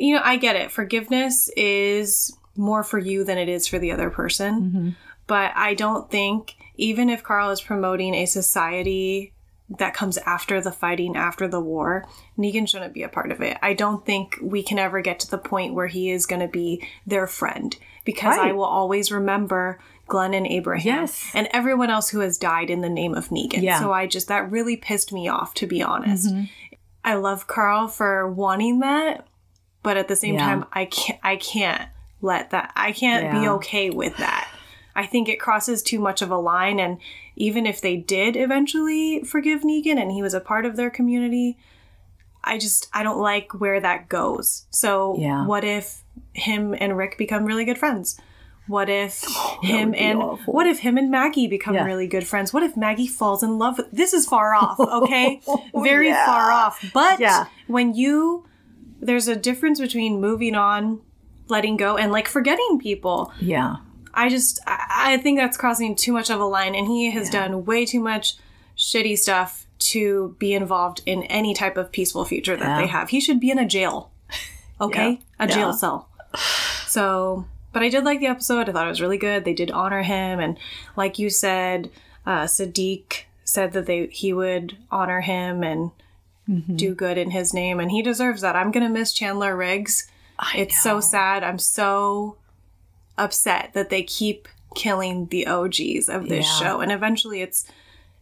you 0.00 0.14
know, 0.14 0.22
I 0.24 0.36
get 0.36 0.56
it. 0.56 0.70
Forgiveness 0.70 1.50
is 1.56 2.36
more 2.56 2.82
for 2.82 2.98
you 2.98 3.24
than 3.24 3.38
it 3.38 3.48
is 3.48 3.66
for 3.66 3.78
the 3.78 3.92
other 3.92 4.10
person. 4.10 4.62
Mm-hmm. 4.62 4.88
But 5.26 5.52
I 5.54 5.74
don't 5.74 6.10
think, 6.10 6.56
even 6.76 7.08
if 7.08 7.22
Carl 7.22 7.50
is 7.50 7.60
promoting 7.60 8.14
a 8.14 8.26
society 8.26 9.32
that 9.78 9.94
comes 9.94 10.18
after 10.18 10.60
the 10.60 10.72
fighting, 10.72 11.16
after 11.16 11.46
the 11.46 11.60
war, 11.60 12.04
Negan 12.36 12.68
shouldn't 12.68 12.92
be 12.92 13.04
a 13.04 13.08
part 13.08 13.30
of 13.30 13.40
it. 13.40 13.56
I 13.62 13.72
don't 13.74 14.04
think 14.04 14.36
we 14.42 14.64
can 14.64 14.80
ever 14.80 15.00
get 15.00 15.20
to 15.20 15.30
the 15.30 15.38
point 15.38 15.74
where 15.74 15.86
he 15.86 16.10
is 16.10 16.26
going 16.26 16.40
to 16.40 16.48
be 16.48 16.84
their 17.06 17.28
friend 17.28 17.76
because 18.04 18.36
I 18.36 18.50
will 18.50 18.64
always 18.64 19.12
remember 19.12 19.78
Glenn 20.08 20.34
and 20.34 20.46
Abraham 20.46 21.02
Yes. 21.02 21.30
and 21.34 21.48
everyone 21.52 21.90
else 21.90 22.08
who 22.08 22.18
has 22.20 22.36
died 22.36 22.68
in 22.68 22.80
the 22.80 22.88
name 22.88 23.14
of 23.14 23.28
Negan. 23.28 23.62
Yeah. 23.62 23.78
So 23.78 23.92
I 23.92 24.08
just, 24.08 24.26
that 24.26 24.50
really 24.50 24.76
pissed 24.76 25.12
me 25.12 25.28
off, 25.28 25.54
to 25.54 25.68
be 25.68 25.82
honest. 25.82 26.34
I 27.04 27.14
love 27.14 27.46
Carl 27.46 27.86
for 27.86 28.28
wanting 28.28 28.80
that, 28.80 29.26
but 29.82 29.96
at 29.96 30.08
the 30.08 30.16
same 30.16 30.34
Yeah. 30.34 30.44
time, 30.46 30.64
I 30.72 30.84
can't, 30.86 31.18
I 31.22 31.36
can't 31.36 31.88
let 32.22 32.50
that, 32.50 32.72
I 32.76 32.92
can't 32.92 33.30
be 33.40 33.48
okay 33.48 33.90
with 33.90 34.16
that. 34.18 34.48
I 34.94 35.06
think 35.06 35.28
it 35.28 35.40
crosses 35.40 35.82
too 35.82 35.98
much 36.00 36.20
of 36.20 36.30
a 36.30 36.36
line. 36.36 36.78
And 36.80 36.98
even 37.36 37.64
if 37.64 37.80
they 37.80 37.96
did 37.96 38.36
eventually 38.36 39.22
forgive 39.22 39.60
Negan 39.62 39.98
and 40.00 40.10
he 40.12 40.20
was 40.20 40.34
a 40.34 40.40
part 40.40 40.66
of 40.66 40.76
their 40.76 40.90
community, 40.90 41.56
I 42.42 42.58
just, 42.58 42.88
I 42.92 43.02
don't 43.02 43.18
like 43.20 43.52
where 43.60 43.80
that 43.80 44.08
goes. 44.08 44.66
So 44.70 45.16
Yeah. 45.18 45.46
what 45.46 45.64
if 45.64 46.02
him 46.32 46.74
and 46.78 46.96
Rick 46.96 47.16
become 47.18 47.44
really 47.44 47.64
good 47.64 47.78
friends? 47.78 48.20
What 48.66 48.88
if 48.90 49.24
him 49.62 49.94
and 49.96 50.18
awful. 50.22 50.52
what 50.52 50.66
if 50.66 50.80
him 50.80 50.98
and 50.98 51.10
Maggie 51.10 51.46
become 51.46 51.74
Yeah. 51.74 51.84
really 51.84 52.06
good 52.06 52.26
friends? 52.26 52.52
What 52.52 52.62
if 52.62 52.76
Maggie 52.76 53.06
falls 53.06 53.42
in 53.42 53.58
love 53.58 53.78
with 53.78 53.90
this 53.92 54.12
is 54.12 54.26
far 54.26 54.54
off, 54.54 54.78
okay? 54.80 55.40
Very 55.74 56.08
Yeah. 56.08 56.26
far 56.26 56.50
off. 56.50 56.84
But 56.92 57.20
Yeah. 57.20 57.46
when 57.68 57.94
you 57.94 58.44
there's 59.00 59.28
a 59.28 59.36
difference 59.36 59.80
between 59.80 60.20
moving 60.20 60.54
on, 60.54 61.00
letting 61.48 61.76
go, 61.76 61.96
and 61.96 62.12
like 62.12 62.28
forgetting 62.28 62.78
people. 62.80 63.32
Yeah. 63.40 63.76
I 64.14 64.28
just 64.28 64.60
I, 64.66 65.14
I 65.14 65.16
think 65.18 65.38
that's 65.38 65.56
crossing 65.56 65.94
too 65.96 66.12
much 66.12 66.30
of 66.30 66.40
a 66.40 66.44
line, 66.44 66.74
and 66.74 66.86
he 66.86 67.10
has 67.10 67.30
done 67.30 67.64
way 67.64 67.84
too 67.86 68.00
much 68.00 68.34
shitty 68.76 69.16
stuff 69.18 69.66
to 69.78 70.36
be 70.38 70.52
involved 70.52 71.00
in 71.06 71.22
any 71.24 71.54
type 71.54 71.76
of 71.76 71.90
peaceful 71.92 72.24
future 72.24 72.56
that 72.56 72.64
Yeah. 72.66 72.80
they 72.80 72.86
have. 72.86 73.08
He 73.10 73.20
should 73.20 73.40
be 73.40 73.50
in 73.50 73.58
a 73.58 73.66
jail. 73.66 74.10
Okay? 74.82 75.20
A 75.38 75.46
jail 75.46 75.68
Yeah. 75.68 75.74
cell. 75.74 76.08
So 76.86 77.44
but 77.72 77.82
I 77.82 77.88
did 77.90 78.04
like 78.04 78.18
the 78.20 78.26
episode. 78.26 78.68
I 78.68 78.72
thought 78.72 78.86
it 78.86 78.90
was 78.90 79.00
really 79.02 79.18
good. 79.18 79.44
They 79.44 79.52
did 79.54 79.70
honor 79.70 80.02
him 80.02 80.40
and 80.40 80.56
like 80.96 81.18
you 81.18 81.28
said, 81.30 81.90
uh 82.26 82.44
Siddiq 82.44 83.24
said 83.44 83.72
that 83.72 83.84
they 83.86 84.06
he 84.06 84.32
would 84.32 84.78
honor 84.90 85.20
him 85.20 85.62
and 85.62 85.90
Mm-hmm. 86.50 86.76
do 86.76 86.94
good 86.96 87.16
in 87.16 87.30
his 87.30 87.54
name 87.54 87.78
and 87.78 87.90
he 87.92 88.02
deserves 88.02 88.40
that. 88.42 88.56
I'm 88.56 88.70
gonna 88.72 88.88
miss 88.88 89.12
Chandler 89.12 89.56
Riggs. 89.56 90.08
it's 90.54 90.82
so 90.82 91.00
sad. 91.00 91.44
I'm 91.44 91.58
so 91.58 92.36
upset 93.18 93.70
that 93.74 93.90
they 93.90 94.02
keep 94.02 94.48
killing 94.74 95.26
the 95.26 95.46
OGs 95.46 96.08
of 96.08 96.28
this 96.28 96.46
Yeah. 96.46 96.58
show. 96.58 96.80
And 96.80 96.90
eventually 96.92 97.40
it's 97.42 97.66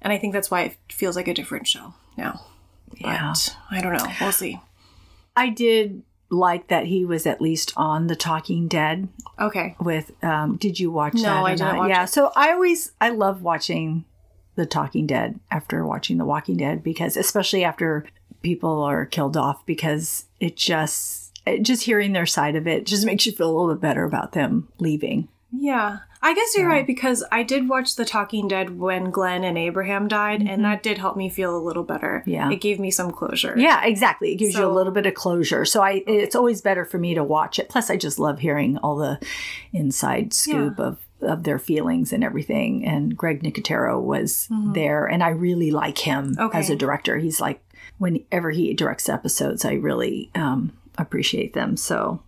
and 0.00 0.12
I 0.12 0.18
think 0.18 0.32
that's 0.32 0.50
why 0.50 0.62
it 0.62 0.76
feels 0.92 1.16
like 1.16 1.28
a 1.28 1.34
different 1.34 1.66
show 1.66 1.94
now. 2.16 2.40
Yeah. 2.96 3.32
But 3.32 3.56
I 3.70 3.80
don't 3.80 3.92
know. 3.94 4.06
We'll 4.20 4.32
see. 4.32 4.60
I 5.36 5.48
did 5.50 6.02
like 6.30 6.68
that 6.68 6.86
he 6.86 7.04
was 7.04 7.26
at 7.26 7.40
least 7.40 7.72
on 7.76 8.06
The 8.08 8.16
Talking 8.16 8.68
Dead 8.68 9.08
Okay. 9.40 9.76
with 9.80 10.12
um 10.22 10.56
did 10.56 10.78
you 10.78 10.90
watch 10.90 11.14
No, 11.14 11.22
that? 11.22 11.40
or 11.42 11.46
I 11.46 11.50
didn't 11.54 11.66
not? 11.68 11.76
watch 11.78 11.88
yeah, 11.90 12.04
it. 12.04 12.08
so 12.08 12.30
I 12.36 12.52
always 12.52 12.92
I 13.00 13.10
love 13.10 13.42
watching 13.42 14.04
The 14.56 14.66
Talking 14.66 15.06
Dead 15.06 15.38
after 15.50 15.86
watching 15.86 16.18
The 16.18 16.24
Walking 16.26 16.56
Dead 16.56 16.82
because 16.82 17.16
especially 17.16 17.64
after 17.64 18.04
people 18.42 18.82
are 18.82 19.06
killed 19.06 19.36
off 19.36 19.64
because 19.66 20.26
it 20.40 20.56
just 20.56 21.38
it, 21.46 21.62
just 21.62 21.82
hearing 21.84 22.12
their 22.12 22.26
side 22.26 22.56
of 22.56 22.66
it 22.66 22.86
just 22.86 23.06
makes 23.06 23.26
you 23.26 23.32
feel 23.32 23.50
a 23.50 23.54
little 23.56 23.74
bit 23.74 23.80
better 23.80 24.04
about 24.04 24.32
them 24.32 24.68
leaving. 24.78 25.28
Yeah. 25.50 25.98
I 26.20 26.34
guess 26.34 26.56
you're 26.56 26.68
right 26.68 26.84
because 26.86 27.24
I 27.30 27.44
did 27.44 27.68
watch 27.68 27.94
The 27.94 28.04
Talking 28.04 28.48
Dead 28.48 28.76
when 28.76 29.12
Glenn 29.12 29.44
and 29.44 29.56
Abraham 29.56 30.08
died, 30.08 30.42
and 30.42 30.64
that 30.64 30.82
did 30.82 30.98
help 30.98 31.16
me 31.16 31.28
feel 31.28 31.56
a 31.56 31.62
little 31.62 31.84
better. 31.84 32.22
Mm-hmm. 32.22 32.30
Yeah. 32.30 32.50
It 32.50 32.60
gave 32.60 32.80
me 32.80 32.90
some 32.90 33.12
closure. 33.12 33.54
Yeah, 33.56 33.84
exactly. 33.84 34.32
It 34.32 34.36
gives 34.36 34.54
you 34.56 34.66
a 34.66 34.68
little 34.68 34.92
bit 34.92 35.06
of 35.06 35.14
closure. 35.14 35.64
So 35.64 35.80
I 35.80 36.02
it's 36.08 36.34
always 36.34 36.60
better 36.60 36.84
for 36.84 36.98
me 36.98 37.14
to 37.14 37.22
watch 37.22 37.60
it. 37.60 37.68
Plus 37.68 37.88
I 37.88 37.96
just 37.96 38.18
love 38.18 38.40
hearing 38.40 38.78
all 38.78 38.96
the 38.96 39.20
inside 39.72 40.34
scoop 40.34 40.78
of 40.80 40.98
of 41.20 41.44
their 41.44 41.58
feelings 41.58 42.12
and 42.12 42.22
everything. 42.24 42.84
And 42.84 43.16
Greg 43.16 43.42
Nicotero 43.42 44.00
was 44.02 44.48
there 44.72 45.06
and 45.06 45.22
I 45.22 45.28
really 45.30 45.70
like 45.70 45.98
him 45.98 46.34
Mm-hmm. 46.34 46.42
Okay. 46.42 46.58
as 46.58 46.68
a 46.70 46.76
director. 46.76 47.16
He's 47.18 47.40
like 47.40 47.60
whenever 47.98 48.50
he 48.50 48.72
directs 48.74 49.08
episodes, 49.08 49.64
I 49.64 49.74
really 49.74 50.30
um 50.34 50.72
appreciate 50.96 51.52
them. 51.52 51.76
So 51.76 52.22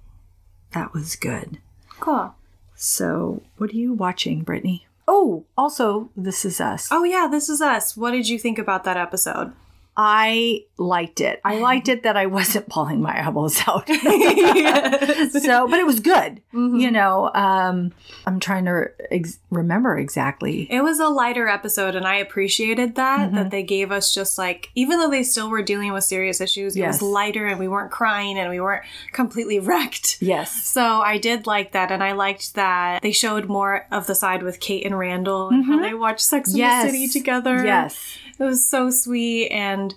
that 0.73 0.93
was 0.93 1.17
good. 1.17 1.59
Cool. 1.99 2.35
So 2.77 3.43
what 3.57 3.71
are 3.71 3.77
you 3.77 3.93
watching, 3.93 4.43
Brittany? 4.43 4.87
Oh, 5.07 5.45
also 5.59 6.11
This 6.17 6.45
Is 6.45 6.61
Us. 6.61 6.89
Oh, 6.91 7.03
yeah, 7.03 7.27
this 7.29 7.49
is 7.49 7.61
us. 7.61 7.97
What 7.97 8.13
did 8.13 8.29
you 8.29 8.39
think 8.39 8.59
about 8.59 8.85
that 8.85 8.97
episode? 8.97 9.53
I 9.97 10.65
liked 10.79 11.21
it. 11.21 11.41
I 11.45 11.59
liked 11.59 11.89
it 11.89 12.05
that 12.05 12.17
I 12.17 12.25
wasn't 12.27 12.69
pulling 12.71 13.03
my 13.03 13.23
elbows 13.23 13.61
out. 13.67 13.87
so, 13.89 15.69
but 15.69 15.79
it 15.79 15.87
was 15.87 16.01
good. 16.01 16.41
You 16.53 16.91
know, 16.91 17.31
um, 17.35 17.93
I'm 18.27 18.41
trying 18.41 18.65
to 18.67 18.87
ex- 19.11 19.39
remember 19.51 19.99
exactly. 19.99 20.67
It 20.71 20.83
was 20.83 21.01
a 21.01 21.09
lighter 21.09 21.49
episode, 21.49 21.95
and 21.97 22.07
I 22.07 22.17
appreciated 22.17 22.95
that 22.95 23.11
Mm-hmm. 23.21 23.37
that 23.37 23.51
they 23.51 23.63
gave 23.63 23.93
us 23.93 24.15
just 24.15 24.39
like 24.39 24.71
even 24.75 24.99
though 24.99 25.11
they 25.11 25.23
still 25.23 25.51
were 25.51 25.63
dealing 25.63 25.93
with 25.93 26.05
serious 26.05 26.41
issues, 26.41 26.77
it 26.77 26.81
Yes. 26.81 27.01
was 27.01 27.11
lighter, 27.11 27.47
and 27.47 27.59
we 27.59 27.69
weren't 27.69 27.91
crying, 27.91 28.39
and 28.39 28.49
we 28.49 28.61
weren't 28.61 28.85
completely 29.13 29.59
wrecked. 29.61 30.19
Yes. 30.23 30.65
So 30.67 30.83
I 30.83 31.19
did 31.19 31.47
like 31.47 31.73
that, 31.73 31.91
and 31.91 32.03
I 32.03 32.13
liked 32.13 32.55
that 32.55 33.03
they 33.03 33.13
showed 33.13 33.47
more 33.49 33.87
of 33.91 34.07
the 34.07 34.15
side 34.15 34.43
with 34.43 34.61
Kate 34.61 34.87
and 34.87 34.99
Randall 34.99 35.49
and 35.49 35.65
how 35.65 35.81
they 35.81 35.95
watched 35.95 36.21
Sex 36.21 36.53
in 36.53 36.59
Yes. 36.59 36.85
the 36.85 36.91
City 36.91 37.09
together. 37.09 37.65
Yes. 37.65 38.17
It 38.41 38.45
was 38.45 38.67
so 38.67 38.91
sweet, 38.91 39.49
and 39.51 39.95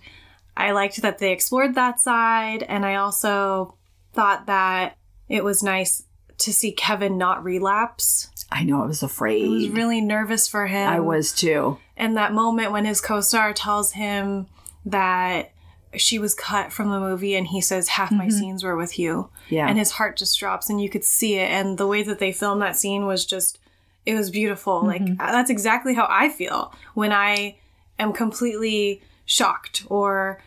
I 0.55 0.71
liked 0.71 1.01
that 1.01 1.19
they 1.19 1.31
explored 1.31 1.75
that 1.75 1.99
side, 1.99 2.63
and 2.63 2.85
I 2.85 2.95
also 2.95 3.75
thought 4.13 4.45
that 4.47 4.97
it 5.29 5.43
was 5.43 5.63
nice 5.63 6.03
to 6.39 6.53
see 6.53 6.71
Kevin 6.71 7.17
not 7.17 7.43
relapse. 7.43 8.29
I 8.51 8.63
know 8.63 8.83
I 8.83 8.85
was 8.85 9.01
afraid. 9.01 9.45
I 9.45 9.49
was 9.49 9.69
really 9.69 10.01
nervous 10.01 10.47
for 10.47 10.67
him. 10.67 10.87
I 10.87 10.99
was 10.99 11.31
too. 11.31 11.77
And 11.97 12.17
that 12.17 12.33
moment 12.33 12.71
when 12.71 12.85
his 12.85 13.01
co 13.01 13.21
star 13.21 13.53
tells 13.53 13.93
him 13.93 14.47
that 14.85 15.51
she 15.95 16.19
was 16.19 16.33
cut 16.33 16.71
from 16.71 16.89
the 16.89 16.99
movie 16.99 17.35
and 17.35 17.47
he 17.47 17.61
says, 17.61 17.87
Half 17.87 18.11
my 18.11 18.29
scenes 18.29 18.63
were 18.63 18.75
with 18.75 18.99
you. 18.99 19.13
Mm-hmm. 19.13 19.55
Yeah. 19.55 19.67
And 19.67 19.77
his 19.77 19.91
heart 19.91 20.17
just 20.17 20.37
drops 20.39 20.69
and 20.69 20.81
you 20.81 20.89
could 20.89 21.03
see 21.03 21.35
it. 21.35 21.49
And 21.49 21.77
the 21.77 21.87
way 21.87 22.03
that 22.03 22.19
they 22.19 22.31
filmed 22.31 22.61
that 22.61 22.75
scene 22.75 23.05
was 23.05 23.25
just, 23.25 23.59
it 24.05 24.15
was 24.15 24.29
beautiful. 24.29 24.83
Mm-hmm. 24.83 25.05
Like, 25.05 25.17
that's 25.17 25.49
exactly 25.49 25.93
how 25.93 26.07
I 26.09 26.29
feel 26.29 26.73
when 26.93 27.11
I 27.11 27.57
am 28.03 28.13
completely 28.13 29.01
shocked 29.25 29.85
or 29.89 30.41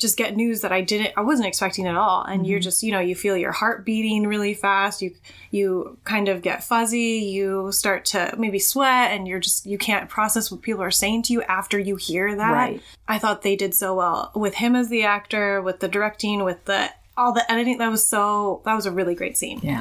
just 0.00 0.16
get 0.16 0.34
news 0.34 0.62
that 0.62 0.72
I 0.72 0.80
didn't 0.80 1.12
I 1.16 1.20
wasn't 1.20 1.46
expecting 1.46 1.86
at 1.86 1.94
all. 1.94 2.24
And 2.24 2.46
you're 2.46 2.58
mm-hmm. 2.58 2.64
just 2.64 2.82
you 2.82 2.90
know 2.90 3.00
you 3.00 3.14
feel 3.14 3.36
your 3.36 3.52
heart 3.52 3.84
beating 3.84 4.26
really 4.26 4.54
fast. 4.54 5.02
You 5.02 5.14
you 5.50 5.98
kind 6.04 6.28
of 6.28 6.42
get 6.42 6.64
fuzzy. 6.64 7.18
You 7.18 7.70
start 7.70 8.06
to 8.06 8.34
maybe 8.38 8.58
sweat 8.58 9.12
and 9.12 9.28
you're 9.28 9.40
just 9.40 9.66
you 9.66 9.78
can't 9.78 10.08
process 10.08 10.50
what 10.50 10.62
people 10.62 10.82
are 10.82 10.90
saying 10.90 11.22
to 11.24 11.32
you 11.32 11.42
after 11.42 11.78
you 11.78 11.96
hear 11.96 12.34
that. 12.34 12.52
Right. 12.52 12.82
I 13.06 13.18
thought 13.18 13.42
they 13.42 13.56
did 13.56 13.74
so 13.74 13.94
well 13.94 14.32
with 14.34 14.54
him 14.54 14.74
as 14.74 14.88
the 14.88 15.04
actor 15.04 15.60
with 15.60 15.80
the 15.80 15.88
directing 15.88 16.42
with 16.44 16.64
the 16.64 16.90
all 17.16 17.32
the 17.32 17.50
editing. 17.52 17.78
That 17.78 17.90
was 17.90 18.04
so 18.04 18.62
that 18.64 18.74
was 18.74 18.86
a 18.86 18.92
really 18.92 19.14
great 19.14 19.36
scene. 19.36 19.60
Yeah. 19.62 19.80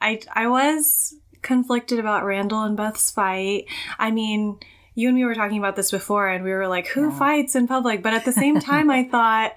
I 0.00 0.20
I 0.34 0.48
was 0.48 1.14
conflicted 1.40 1.98
about 1.98 2.24
Randall 2.24 2.62
and 2.64 2.76
Beth's 2.76 3.10
fight. 3.10 3.66
I 3.98 4.10
mean, 4.10 4.58
you 4.96 5.08
and 5.08 5.16
me 5.16 5.24
were 5.24 5.34
talking 5.34 5.58
about 5.58 5.76
this 5.76 5.92
before, 5.92 6.26
and 6.26 6.42
we 6.42 6.50
were 6.50 6.66
like, 6.66 6.88
who 6.88 7.12
fights 7.12 7.54
in 7.54 7.68
public? 7.68 8.02
But 8.02 8.14
at 8.14 8.24
the 8.24 8.32
same 8.32 8.58
time, 8.60 8.90
I 8.90 9.04
thought 9.04 9.54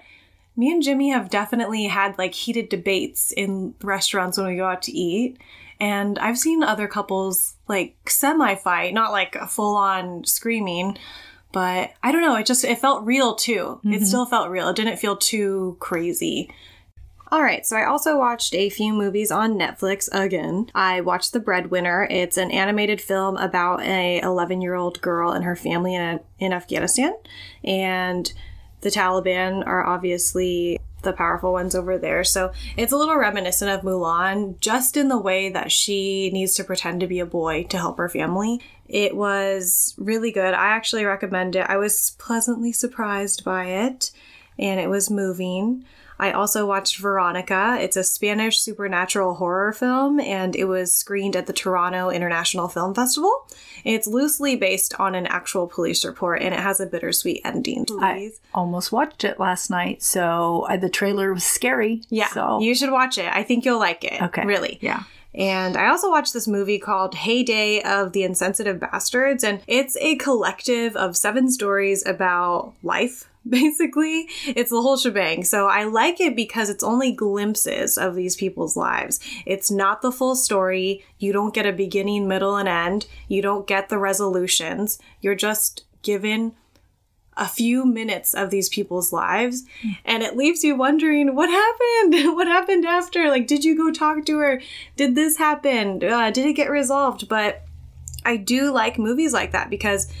me 0.54 0.70
and 0.70 0.82
Jimmy 0.82 1.08
have 1.08 1.30
definitely 1.30 1.84
had 1.84 2.18
like 2.18 2.34
heated 2.34 2.68
debates 2.68 3.32
in 3.32 3.74
restaurants 3.82 4.36
when 4.36 4.46
we 4.46 4.56
go 4.56 4.66
out 4.66 4.82
to 4.82 4.92
eat. 4.92 5.38
And 5.80 6.18
I've 6.18 6.38
seen 6.38 6.62
other 6.62 6.86
couples 6.86 7.56
like 7.66 7.96
semi 8.08 8.54
fight, 8.54 8.92
not 8.92 9.12
like 9.12 9.34
a 9.34 9.46
full 9.46 9.76
on 9.76 10.24
screaming, 10.24 10.98
but 11.52 11.92
I 12.02 12.12
don't 12.12 12.20
know. 12.20 12.36
It 12.36 12.44
just, 12.44 12.64
it 12.64 12.78
felt 12.78 13.06
real 13.06 13.34
too. 13.34 13.80
It 13.82 13.88
mm-hmm. 13.88 14.04
still 14.04 14.26
felt 14.26 14.50
real. 14.50 14.68
It 14.68 14.76
didn't 14.76 14.98
feel 14.98 15.16
too 15.16 15.78
crazy. 15.80 16.52
All 17.32 17.44
right, 17.44 17.64
so 17.64 17.76
I 17.76 17.84
also 17.84 18.18
watched 18.18 18.56
a 18.56 18.70
few 18.70 18.92
movies 18.92 19.30
on 19.30 19.56
Netflix 19.56 20.08
again. 20.10 20.68
I 20.74 21.00
watched 21.00 21.32
The 21.32 21.38
Breadwinner. 21.38 22.08
It's 22.10 22.36
an 22.36 22.50
animated 22.50 23.00
film 23.00 23.36
about 23.36 23.82
a 23.82 24.20
11-year-old 24.20 25.00
girl 25.00 25.30
and 25.30 25.44
her 25.44 25.54
family 25.54 25.94
in, 25.94 26.18
in 26.40 26.52
Afghanistan. 26.52 27.14
And 27.62 28.32
the 28.80 28.88
Taliban 28.88 29.64
are 29.64 29.86
obviously 29.86 30.80
the 31.02 31.12
powerful 31.12 31.52
ones 31.52 31.76
over 31.76 31.98
there. 31.98 32.24
So 32.24 32.50
it's 32.76 32.92
a 32.92 32.96
little 32.96 33.16
reminiscent 33.16 33.70
of 33.70 33.82
Mulan, 33.82 34.58
just 34.58 34.96
in 34.96 35.06
the 35.06 35.16
way 35.16 35.50
that 35.50 35.70
she 35.70 36.30
needs 36.32 36.54
to 36.54 36.64
pretend 36.64 36.98
to 37.00 37.06
be 37.06 37.20
a 37.20 37.26
boy 37.26 37.62
to 37.64 37.78
help 37.78 37.98
her 37.98 38.08
family. 38.08 38.60
It 38.88 39.14
was 39.14 39.94
really 39.96 40.32
good. 40.32 40.52
I 40.52 40.70
actually 40.70 41.04
recommend 41.04 41.54
it. 41.54 41.66
I 41.68 41.76
was 41.76 42.16
pleasantly 42.18 42.72
surprised 42.72 43.44
by 43.44 43.66
it, 43.66 44.10
and 44.58 44.80
it 44.80 44.90
was 44.90 45.10
moving. 45.10 45.84
I 46.20 46.32
also 46.32 46.66
watched 46.66 46.98
Veronica. 46.98 47.78
It's 47.80 47.96
a 47.96 48.04
Spanish 48.04 48.58
supernatural 48.58 49.36
horror 49.36 49.72
film, 49.72 50.20
and 50.20 50.54
it 50.54 50.64
was 50.64 50.92
screened 50.92 51.34
at 51.34 51.46
the 51.46 51.54
Toronto 51.54 52.10
International 52.10 52.68
Film 52.68 52.92
Festival. 52.94 53.48
It's 53.84 54.06
loosely 54.06 54.54
based 54.54 54.94
on 55.00 55.14
an 55.14 55.26
actual 55.26 55.66
police 55.66 56.04
report, 56.04 56.42
and 56.42 56.52
it 56.52 56.60
has 56.60 56.78
a 56.78 56.84
bittersweet 56.84 57.40
ending. 57.42 57.86
I 58.00 58.32
almost 58.52 58.92
watched 58.92 59.24
it 59.24 59.40
last 59.40 59.70
night, 59.70 60.02
so 60.02 60.66
I, 60.68 60.76
the 60.76 60.90
trailer 60.90 61.32
was 61.32 61.44
scary. 61.44 62.02
yeah, 62.10 62.28
So 62.28 62.60
you 62.60 62.74
should 62.74 62.92
watch 62.92 63.16
it. 63.16 63.32
I 63.32 63.42
think 63.42 63.64
you'll 63.64 63.78
like 63.78 64.04
it. 64.04 64.20
okay. 64.20 64.44
really. 64.44 64.78
Yeah. 64.82 65.04
And 65.34 65.76
I 65.76 65.88
also 65.88 66.10
watched 66.10 66.32
this 66.34 66.48
movie 66.48 66.78
called 66.78 67.14
Heyday 67.14 67.82
of 67.82 68.12
the 68.12 68.24
Insensitive 68.24 68.78
Bastards, 68.78 69.42
and 69.42 69.62
it's 69.66 69.96
a 70.02 70.16
collective 70.16 70.96
of 70.96 71.16
seven 71.16 71.50
stories 71.50 72.04
about 72.04 72.74
life. 72.82 73.29
Basically, 73.48 74.28
it's 74.46 74.70
the 74.70 74.82
whole 74.82 74.96
shebang. 74.96 75.44
So 75.44 75.66
I 75.66 75.84
like 75.84 76.20
it 76.20 76.36
because 76.36 76.68
it's 76.68 76.84
only 76.84 77.12
glimpses 77.12 77.96
of 77.96 78.14
these 78.14 78.36
people's 78.36 78.76
lives. 78.76 79.18
It's 79.46 79.70
not 79.70 80.02
the 80.02 80.12
full 80.12 80.36
story. 80.36 81.04
You 81.18 81.32
don't 81.32 81.54
get 81.54 81.66
a 81.66 81.72
beginning, 81.72 82.28
middle, 82.28 82.56
and 82.56 82.68
end. 82.68 83.06
You 83.28 83.40
don't 83.40 83.66
get 83.66 83.88
the 83.88 83.98
resolutions. 83.98 84.98
You're 85.20 85.34
just 85.34 85.84
given 86.02 86.54
a 87.36 87.48
few 87.48 87.86
minutes 87.86 88.34
of 88.34 88.50
these 88.50 88.68
people's 88.68 89.12
lives 89.12 89.64
and 90.04 90.22
it 90.22 90.36
leaves 90.36 90.62
you 90.62 90.74
wondering 90.74 91.34
what 91.34 91.48
happened 91.48 92.34
what 92.36 92.46
happened 92.46 92.84
after 92.84 93.28
like 93.28 93.46
did 93.46 93.64
you 93.64 93.76
go 93.76 93.90
talk 93.90 94.26
to 94.26 94.38
her 94.38 94.60
did 94.96 95.14
this 95.14 95.38
happen 95.38 96.02
uh, 96.04 96.30
did 96.30 96.44
it 96.44 96.54
get 96.54 96.70
resolved 96.70 97.28
but 97.28 97.62
i 98.24 98.36
do 98.36 98.70
like 98.72 98.98
movies 98.98 99.32
like 99.32 99.52
that 99.52 99.70
because 99.70 100.12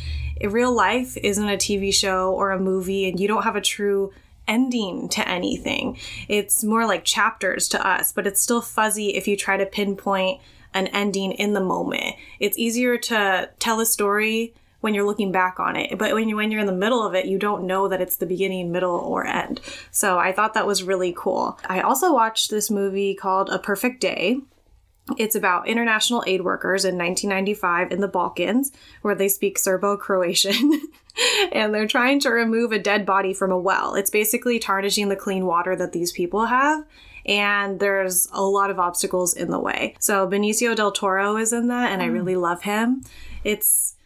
real 0.48 0.72
life 0.72 1.16
isn't 1.18 1.48
a 1.48 1.56
tv 1.56 1.92
show 1.92 2.32
or 2.32 2.50
a 2.50 2.60
movie 2.60 3.08
and 3.08 3.20
you 3.20 3.28
don't 3.28 3.44
have 3.44 3.56
a 3.56 3.60
true 3.60 4.12
ending 4.48 5.08
to 5.08 5.26
anything 5.28 5.96
it's 6.28 6.64
more 6.64 6.86
like 6.86 7.04
chapters 7.04 7.68
to 7.68 7.86
us 7.86 8.12
but 8.12 8.26
it's 8.26 8.40
still 8.40 8.60
fuzzy 8.60 9.16
if 9.16 9.28
you 9.28 9.36
try 9.36 9.56
to 9.56 9.66
pinpoint 9.66 10.40
an 10.74 10.86
ending 10.88 11.32
in 11.32 11.52
the 11.52 11.60
moment 11.60 12.16
it's 12.38 12.58
easier 12.58 12.96
to 12.96 13.48
tell 13.58 13.80
a 13.80 13.86
story 13.86 14.54
when 14.80 14.94
you're 14.94 15.06
looking 15.06 15.32
back 15.32 15.60
on 15.60 15.76
it. 15.76 15.98
But 15.98 16.14
when 16.14 16.28
you 16.28 16.36
when 16.36 16.50
you're 16.50 16.60
in 16.60 16.66
the 16.66 16.72
middle 16.72 17.04
of 17.06 17.14
it, 17.14 17.26
you 17.26 17.38
don't 17.38 17.66
know 17.66 17.88
that 17.88 18.00
it's 18.00 18.16
the 18.16 18.26
beginning, 18.26 18.72
middle, 18.72 18.96
or 18.96 19.26
end. 19.26 19.60
So 19.90 20.18
I 20.18 20.32
thought 20.32 20.54
that 20.54 20.66
was 20.66 20.82
really 20.82 21.14
cool. 21.16 21.58
I 21.68 21.80
also 21.80 22.12
watched 22.12 22.50
this 22.50 22.70
movie 22.70 23.14
called 23.14 23.50
A 23.50 23.58
Perfect 23.58 24.00
Day. 24.00 24.40
It's 25.18 25.34
about 25.34 25.68
international 25.68 26.24
aid 26.26 26.42
workers 26.42 26.84
in 26.84 26.96
1995 26.96 27.92
in 27.92 28.00
the 28.00 28.08
Balkans, 28.08 28.72
where 29.02 29.14
they 29.14 29.28
speak 29.28 29.58
Serbo 29.58 29.96
Croatian. 29.96 30.82
and 31.52 31.74
they're 31.74 31.86
trying 31.86 32.20
to 32.20 32.30
remove 32.30 32.72
a 32.72 32.78
dead 32.78 33.04
body 33.04 33.32
from 33.34 33.52
a 33.52 33.58
well. 33.58 33.94
It's 33.94 34.10
basically 34.10 34.58
tarnishing 34.58 35.08
the 35.08 35.16
clean 35.16 35.46
water 35.46 35.76
that 35.76 35.92
these 35.92 36.12
people 36.12 36.46
have. 36.46 36.84
And 37.26 37.80
there's 37.80 38.28
a 38.32 38.42
lot 38.42 38.70
of 38.70 38.78
obstacles 38.78 39.34
in 39.34 39.50
the 39.50 39.58
way. 39.58 39.94
So 40.00 40.26
Benicio 40.26 40.74
del 40.74 40.92
Toro 40.92 41.36
is 41.36 41.52
in 41.52 41.68
that, 41.68 41.92
and 41.92 42.02
I 42.02 42.08
mm. 42.08 42.12
really 42.12 42.36
love 42.36 42.62
him. 42.62 43.02
It's 43.44 43.96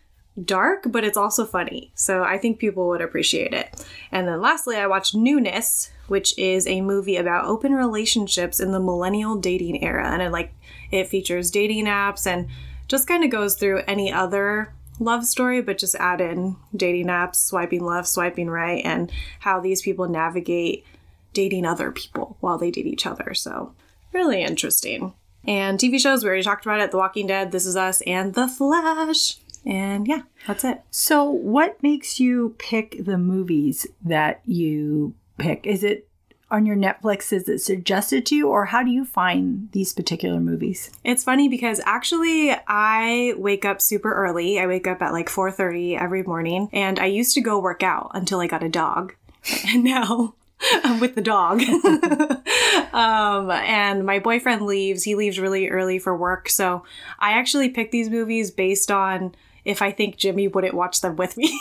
dark, 0.42 0.86
but 0.86 1.04
it's 1.04 1.16
also 1.16 1.44
funny. 1.44 1.92
So 1.94 2.24
I 2.24 2.38
think 2.38 2.58
people 2.58 2.88
would 2.88 3.00
appreciate 3.00 3.54
it. 3.54 3.86
And 4.10 4.26
then 4.26 4.40
lastly, 4.40 4.76
I 4.76 4.86
watched 4.86 5.14
Newness, 5.14 5.90
which 6.08 6.36
is 6.38 6.66
a 6.66 6.80
movie 6.80 7.16
about 7.16 7.46
open 7.46 7.72
relationships 7.72 8.58
in 8.58 8.72
the 8.72 8.80
millennial 8.80 9.36
dating 9.36 9.82
era. 9.82 10.10
And 10.10 10.22
it 10.22 10.30
like 10.30 10.52
it 10.94 11.08
features 11.08 11.50
dating 11.50 11.86
apps 11.86 12.24
and 12.26 12.48
just 12.86 13.08
kind 13.08 13.24
of 13.24 13.30
goes 13.30 13.56
through 13.56 13.82
any 13.88 14.12
other 14.12 14.72
love 15.00 15.26
story, 15.26 15.60
but 15.60 15.76
just 15.76 15.96
add 15.96 16.20
in 16.20 16.56
dating 16.74 17.06
apps, 17.06 17.36
swiping 17.36 17.84
left, 17.84 18.06
swiping 18.06 18.48
right, 18.48 18.84
and 18.84 19.10
how 19.40 19.60
these 19.60 19.82
people 19.82 20.08
navigate 20.08 20.86
dating 21.32 21.66
other 21.66 21.90
people 21.90 22.36
while 22.38 22.58
they 22.58 22.70
date 22.70 22.86
each 22.86 23.06
other. 23.06 23.34
So 23.34 23.74
really 24.12 24.42
interesting. 24.42 25.14
And 25.44 25.78
TV 25.80 26.00
shows, 26.00 26.22
we 26.22 26.28
already 26.28 26.44
talked 26.44 26.64
about 26.64 26.80
it 26.80 26.92
The 26.92 26.96
Walking 26.96 27.26
Dead, 27.26 27.50
This 27.50 27.66
Is 27.66 27.76
Us, 27.76 28.00
and 28.02 28.34
The 28.34 28.46
Flash. 28.46 29.38
And 29.66 30.06
yeah, 30.06 30.22
that's 30.46 30.62
it. 30.62 30.82
So, 30.90 31.28
what 31.28 31.82
makes 31.82 32.20
you 32.20 32.54
pick 32.58 33.02
the 33.04 33.18
movies 33.18 33.86
that 34.02 34.42
you 34.44 35.14
pick? 35.38 35.66
Is 35.66 35.82
it 35.82 36.06
on 36.54 36.64
your 36.64 36.76
Netflix? 36.76 37.32
Is 37.32 37.48
it 37.48 37.58
suggested 37.58 38.24
to 38.26 38.36
you, 38.36 38.48
or 38.48 38.66
how 38.66 38.82
do 38.84 38.90
you 38.90 39.04
find 39.04 39.68
these 39.72 39.92
particular 39.92 40.38
movies? 40.38 40.90
It's 41.02 41.24
funny 41.24 41.48
because 41.48 41.80
actually 41.84 42.54
I 42.68 43.34
wake 43.36 43.64
up 43.64 43.82
super 43.82 44.14
early. 44.14 44.60
I 44.60 44.66
wake 44.66 44.86
up 44.86 45.02
at 45.02 45.12
like 45.12 45.28
4:30 45.28 46.00
every 46.00 46.22
morning 46.22 46.68
and 46.72 46.98
I 46.98 47.06
used 47.06 47.34
to 47.34 47.40
go 47.40 47.58
work 47.58 47.82
out 47.82 48.12
until 48.14 48.40
I 48.40 48.46
got 48.46 48.62
a 48.62 48.68
dog. 48.68 49.14
And 49.66 49.84
now 49.84 50.34
I'm 50.84 51.00
with 51.00 51.16
the 51.16 51.20
dog. 51.20 51.60
um, 52.94 53.50
and 53.50 54.06
my 54.06 54.18
boyfriend 54.20 54.62
leaves. 54.62 55.02
He 55.02 55.14
leaves 55.14 55.38
really 55.38 55.68
early 55.68 55.98
for 55.98 56.16
work. 56.16 56.48
So 56.48 56.84
I 57.18 57.32
actually 57.32 57.68
pick 57.68 57.90
these 57.90 58.08
movies 58.08 58.50
based 58.50 58.90
on 58.90 59.34
if 59.64 59.82
I 59.82 59.92
think 59.92 60.16
Jimmy 60.16 60.48
wouldn't 60.48 60.74
watch 60.74 61.00
them 61.00 61.16
with 61.16 61.36
me. 61.36 61.58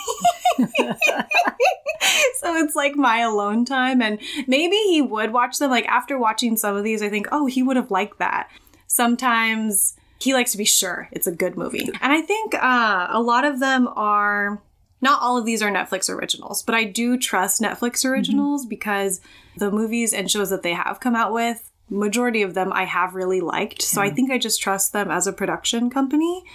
so 0.58 2.56
it's 2.56 2.76
like 2.76 2.96
my 2.96 3.20
alone 3.20 3.66
time. 3.66 4.02
And 4.02 4.20
maybe 4.48 4.76
he 4.76 5.02
would 5.02 5.32
watch 5.32 5.60
them. 5.60 5.72
Like 5.72 5.88
after 5.88 6.18
watching 6.18 6.58
some 6.58 6.76
of 6.76 6.84
these, 6.84 7.02
I 7.02 7.10
think, 7.10 7.28
oh, 7.32 7.46
he 7.46 7.64
would 7.64 7.78
have 7.78 7.92
liked 7.92 8.20
that. 8.20 8.50
Sometimes 8.88 9.96
he 10.20 10.34
likes 10.34 10.52
to 10.52 10.58
be 10.58 10.66
sure 10.66 11.10
it's 11.12 11.28
a 11.28 11.32
good 11.32 11.58
movie. 11.58 11.90
And 12.02 12.14
I 12.14 12.22
think 12.22 12.54
uh, 12.56 13.08
a 13.10 13.22
lot 13.22 13.46
of 13.46 13.60
them 13.60 13.88
are. 13.96 14.62
Not 15.02 15.22
all 15.22 15.38
of 15.38 15.44
these 15.44 15.62
are 15.62 15.70
Netflix 15.70 16.10
originals, 16.10 16.64
but 16.64 16.76
I 16.76 16.86
do 16.86 17.18
trust 17.18 17.62
Netflix 17.62 18.10
originals 18.10 18.66
because 18.66 19.20
the 19.58 19.70
movies 19.70 20.14
and 20.14 20.32
shows 20.32 20.50
that 20.50 20.64
they 20.64 20.72
have 20.72 21.02
come 21.02 21.14
out 21.14 21.34
with, 21.34 21.70
majority 21.90 22.42
of 22.42 22.54
them 22.54 22.72
I 22.72 22.86
have 22.86 23.14
really 23.14 23.42
liked. 23.42 23.82
So 23.82 24.02
I 24.02 24.10
think 24.10 24.32
I 24.32 24.38
just 24.38 24.62
trust 24.62 24.94
them 24.94 25.12
as 25.12 25.28
a 25.28 25.34
production 25.34 25.90
company. 25.90 26.46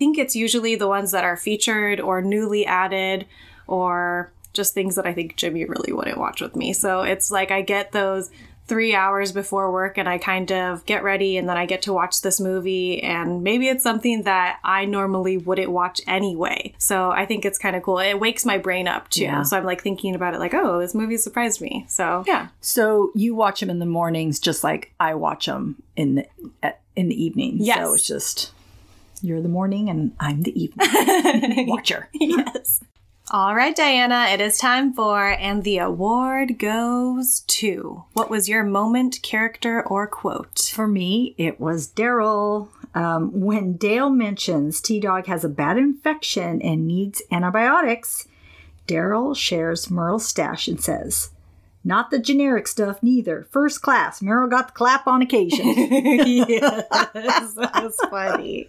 I 0.00 0.02
think 0.02 0.16
it's 0.16 0.34
usually 0.34 0.76
the 0.76 0.88
ones 0.88 1.10
that 1.10 1.24
are 1.24 1.36
featured 1.36 2.00
or 2.00 2.22
newly 2.22 2.64
added 2.64 3.26
or 3.66 4.32
just 4.54 4.72
things 4.72 4.94
that 4.94 5.06
I 5.06 5.12
think 5.12 5.36
Jimmy 5.36 5.66
really 5.66 5.92
wouldn't 5.92 6.16
watch 6.16 6.40
with 6.40 6.56
me. 6.56 6.72
So 6.72 7.02
it's 7.02 7.30
like 7.30 7.50
I 7.50 7.60
get 7.60 7.92
those 7.92 8.30
three 8.66 8.94
hours 8.94 9.30
before 9.32 9.70
work 9.70 9.98
and 9.98 10.08
I 10.08 10.16
kind 10.16 10.50
of 10.52 10.86
get 10.86 11.02
ready 11.02 11.36
and 11.36 11.46
then 11.46 11.58
I 11.58 11.66
get 11.66 11.82
to 11.82 11.92
watch 11.92 12.22
this 12.22 12.40
movie 12.40 13.02
and 13.02 13.42
maybe 13.42 13.68
it's 13.68 13.82
something 13.82 14.22
that 14.22 14.58
I 14.64 14.86
normally 14.86 15.36
wouldn't 15.36 15.70
watch 15.70 16.00
anyway. 16.06 16.72
So 16.78 17.10
I 17.10 17.26
think 17.26 17.44
it's 17.44 17.58
kind 17.58 17.76
of 17.76 17.82
cool. 17.82 17.98
It 17.98 18.18
wakes 18.18 18.46
my 18.46 18.56
brain 18.56 18.88
up 18.88 19.10
too. 19.10 19.24
Yeah. 19.24 19.42
So 19.42 19.58
I'm 19.58 19.66
like 19.66 19.82
thinking 19.82 20.14
about 20.14 20.32
it 20.32 20.40
like, 20.40 20.54
oh, 20.54 20.80
this 20.80 20.94
movie 20.94 21.18
surprised 21.18 21.60
me. 21.60 21.84
So 21.88 22.24
yeah. 22.26 22.48
So 22.62 23.10
you 23.14 23.34
watch 23.34 23.60
them 23.60 23.68
in 23.68 23.80
the 23.80 23.86
mornings, 23.86 24.38
just 24.38 24.64
like 24.64 24.94
I 24.98 25.14
watch 25.14 25.44
them 25.44 25.82
in 25.94 26.14
the 26.14 26.74
in 26.96 27.08
the 27.08 27.22
evening. 27.22 27.56
Yes. 27.58 27.78
So 27.78 27.92
it's 27.92 28.06
just 28.06 28.52
you're 29.22 29.42
the 29.42 29.48
morning 29.48 29.88
and 29.88 30.12
I'm 30.20 30.42
the 30.42 30.62
evening 30.62 31.68
watcher. 31.68 32.08
yes. 32.14 32.82
All 33.32 33.54
right, 33.54 33.76
Diana, 33.76 34.26
it 34.32 34.40
is 34.40 34.58
time 34.58 34.92
for, 34.92 35.24
and 35.24 35.62
the 35.62 35.78
award 35.78 36.58
goes 36.58 37.44
to. 37.46 38.02
What 38.12 38.28
was 38.28 38.48
your 38.48 38.64
moment, 38.64 39.20
character, 39.22 39.86
or 39.86 40.08
quote? 40.08 40.70
For 40.74 40.88
me, 40.88 41.36
it 41.38 41.60
was 41.60 41.92
Daryl. 41.92 42.70
Um, 42.92 43.30
when 43.40 43.74
Dale 43.74 44.10
mentions 44.10 44.80
T 44.80 44.98
Dog 44.98 45.26
has 45.26 45.44
a 45.44 45.48
bad 45.48 45.78
infection 45.78 46.60
and 46.60 46.88
needs 46.88 47.22
antibiotics, 47.30 48.26
Daryl 48.88 49.36
shares 49.36 49.92
Merle's 49.92 50.26
stash 50.26 50.66
and 50.66 50.82
says, 50.82 51.30
Not 51.82 52.10
the 52.10 52.18
generic 52.18 52.68
stuff, 52.68 53.02
neither. 53.02 53.46
First 53.50 53.80
class. 53.80 54.20
Merle 54.20 54.48
got 54.48 54.68
the 54.68 54.72
clap 54.74 55.06
on 55.06 55.22
occasion. 55.22 55.66
yes, 55.66 56.86
that 56.90 57.82
was 57.82 57.96
funny. 58.10 58.66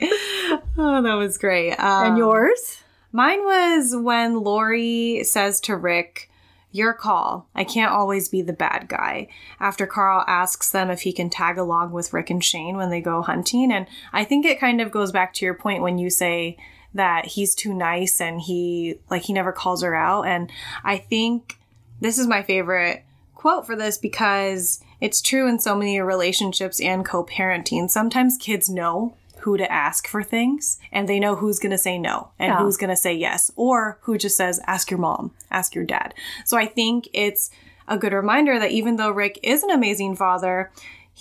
Oh, 0.78 1.01
that 1.01 1.16
was 1.16 1.38
great. 1.38 1.74
Um, 1.74 2.07
and 2.07 2.18
yours? 2.18 2.82
Mine 3.12 3.43
was 3.43 3.93
when 3.95 4.39
Lori 4.39 5.24
says 5.26 5.59
to 5.62 5.76
Rick, 5.76 6.30
Your 6.72 6.93
call. 6.93 7.49
I 7.53 7.66
can't 7.66 7.91
always 7.91 8.30
be 8.30 8.41
the 8.41 8.53
bad 8.53 8.88
guy. 8.88 9.28
After 9.59 9.86
Carl 9.86 10.24
asks 10.28 10.72
them 10.72 10.89
if 10.89 11.01
he 11.01 11.12
can 11.12 11.30
tag 11.30 11.57
along 11.57 11.91
with 11.91 12.14
Rick 12.14 12.30
and 12.30 12.41
Shane 12.41 12.78
when 12.78 12.89
they 12.89 13.01
go 13.01 13.22
hunting. 13.22 13.74
And 13.74 13.88
I 14.14 14.24
think 14.24 14.45
it 14.45 14.59
kind 14.62 14.80
of 14.80 14.91
goes 14.91 15.12
back 15.12 15.34
to 15.36 15.45
your 15.45 15.55
point 15.55 15.84
when 15.84 15.97
you 15.97 16.09
say 16.09 16.55
that 16.93 17.26
he's 17.26 17.55
too 17.55 17.74
nice 17.74 18.22
and 18.22 18.39
he, 18.39 18.99
like, 19.09 19.24
he 19.24 19.34
never 19.34 19.51
calls 19.51 19.84
her 19.84 19.95
out. 19.95 20.24
And 20.24 20.49
I 20.86 20.97
think 20.97 21.57
this 22.01 22.17
is 22.19 22.27
my 22.27 22.41
favorite 22.41 23.03
quote 23.35 23.65
for 23.65 23.75
this 23.75 23.97
because 23.97 24.83
it's 24.99 25.21
true 25.21 25.47
in 25.47 25.57
so 25.59 25.75
many 25.75 25.99
relationships 25.99 26.79
and 26.81 27.05
co 27.05 27.23
parenting. 27.25 27.89
Sometimes 27.89 28.37
kids 28.37 28.69
know 28.69 29.15
who 29.39 29.57
to 29.57 29.71
ask 29.71 30.07
for 30.07 30.21
things 30.21 30.77
and 30.91 31.09
they 31.09 31.19
know 31.19 31.35
who's 31.35 31.57
going 31.57 31.71
to 31.71 31.77
say 31.77 31.97
no 31.97 32.29
and 32.37 32.49
Yeah. 32.51 32.57
who's 32.59 32.77
going 32.77 32.91
to 32.91 32.95
say 32.95 33.13
yes 33.13 33.49
or 33.55 33.97
who 34.01 34.17
just 34.17 34.37
says 34.37 34.59
ask 34.67 34.91
your 34.91 34.99
mom 34.99 35.31
ask 35.49 35.73
your 35.73 35.83
dad 35.83 36.13
so 36.45 36.57
i 36.57 36.67
think 36.67 37.07
it's 37.11 37.49
a 37.87 37.97
good 37.97 38.13
reminder 38.13 38.59
that 38.59 38.69
even 38.69 38.97
though 38.97 39.09
rick 39.09 39.39
is 39.41 39.63
an 39.63 39.71
amazing 39.71 40.15
father 40.15 40.69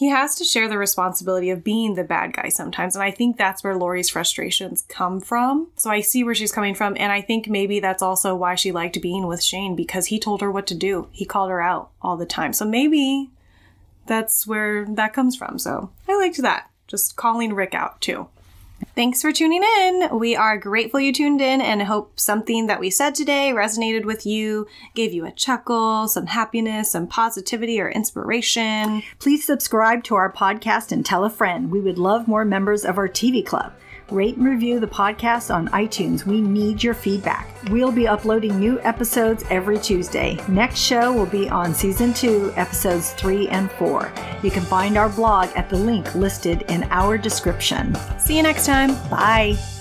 he 0.01 0.09
has 0.09 0.35
to 0.35 0.45
share 0.45 0.67
the 0.67 0.79
responsibility 0.79 1.51
of 1.51 1.63
being 1.63 1.95
the 1.95 2.03
bad 2.03 2.33
guy 2.33 2.49
sometimes 2.49 2.97
and 2.97 3.03
i 3.03 3.11
think 3.11 3.37
that's 3.37 3.63
where 3.63 3.77
lori's 3.77 4.09
frustrations 4.09 4.85
come 4.89 5.21
from 5.21 5.69
so 5.77 5.91
i 5.91 6.01
see 6.01 6.25
where 6.25 6.35
she's 6.35 6.53
coming 6.53 6.75
from 6.75 6.97
and 6.99 7.13
i 7.13 7.21
think 7.21 7.49
maybe 7.49 7.79
that's 7.79 8.03
also 8.03 8.35
why 8.35 8.55
she 8.55 8.73
liked 8.73 9.01
being 9.01 9.27
with 9.27 9.43
shane 9.43 9.77
because 9.77 10.07
he 10.07 10.19
told 10.19 10.41
her 10.41 10.51
what 10.51 10.67
to 10.67 10.75
do 10.75 11.09
he 11.13 11.25
called 11.25 11.51
her 11.51 11.61
out 11.61 11.91
all 12.03 12.17
the 12.17 12.27
time 12.27 12.53
so 12.53 12.65
maybe 12.65 13.31
that's 14.11 14.45
where 14.45 14.87
that 14.87 15.13
comes 15.13 15.37
from. 15.37 15.59
So 15.59 15.91
I 16.09 16.17
liked 16.17 16.39
that. 16.39 16.69
Just 16.89 17.15
calling 17.15 17.55
Rick 17.55 17.75
out 17.75 18.01
too. 18.01 18.29
Thanks 18.95 19.23
for 19.23 19.33
tuning 19.33 19.63
in. 19.63 20.09
We 20.19 20.37
are 20.37 20.59
grateful 20.59 21.01
you 21.01 21.13
tuned 21.13 21.41
in 21.41 21.61
and 21.61 21.83
hope 21.83 22.19
something 22.19 22.67
that 22.67 22.81
we 22.81 22.91
said 22.91 23.15
today 23.15 23.53
resonated 23.55 24.05
with 24.05 24.27
you, 24.27 24.67
gave 24.95 25.13
you 25.13 25.25
a 25.27 25.33
chuckle, 25.33 26.09
some 26.09 26.27
happiness, 26.27 26.91
some 26.91 27.07
positivity 27.07 27.81
or 27.81 27.89
inspiration. 27.89 29.03
Please 29.19 29.45
subscribe 29.45 30.05
to 30.05 30.15
our 30.15 30.33
podcast 30.33 30.93
and 30.93 31.05
tell 31.05 31.25
a 31.25 31.31
friend. 31.31 31.71
We 31.71 31.81
would 31.81 31.99
love 31.99 32.29
more 32.29 32.45
members 32.45 32.85
of 32.85 32.99
our 32.99 33.09
TV 33.09 33.45
club. 33.45 33.73
Rate 34.11 34.37
and 34.37 34.47
review 34.47 34.81
the 34.81 34.87
podcast 34.87 35.55
on 35.55 35.69
iTunes. 35.69 36.25
We 36.25 36.41
need 36.41 36.83
your 36.83 36.95
feedback. 36.95 37.49
We'll 37.71 37.93
be 37.93 38.09
uploading 38.09 38.59
new 38.59 38.81
episodes 38.81 39.45
every 39.51 39.79
Tuesday. 39.79 40.39
Next 40.49 40.79
show 40.79 41.13
will 41.13 41.27
be 41.27 41.49
on 41.49 41.75
season 41.75 42.13
two, 42.13 42.53
episodes 42.57 43.13
three 43.13 43.49
and 43.49 43.71
four. 43.73 44.13
You 44.43 44.51
can 44.51 44.63
find 44.63 44.97
our 44.97 45.09
blog 45.09 45.51
at 45.57 45.69
the 45.69 45.77
link 45.77 46.15
listed 46.15 46.63
in 46.69 46.85
our 46.91 47.19
description. 47.19 47.97
See 48.19 48.37
you 48.37 48.43
next 48.43 48.67
time. 48.67 48.95
Bye. 49.09 49.80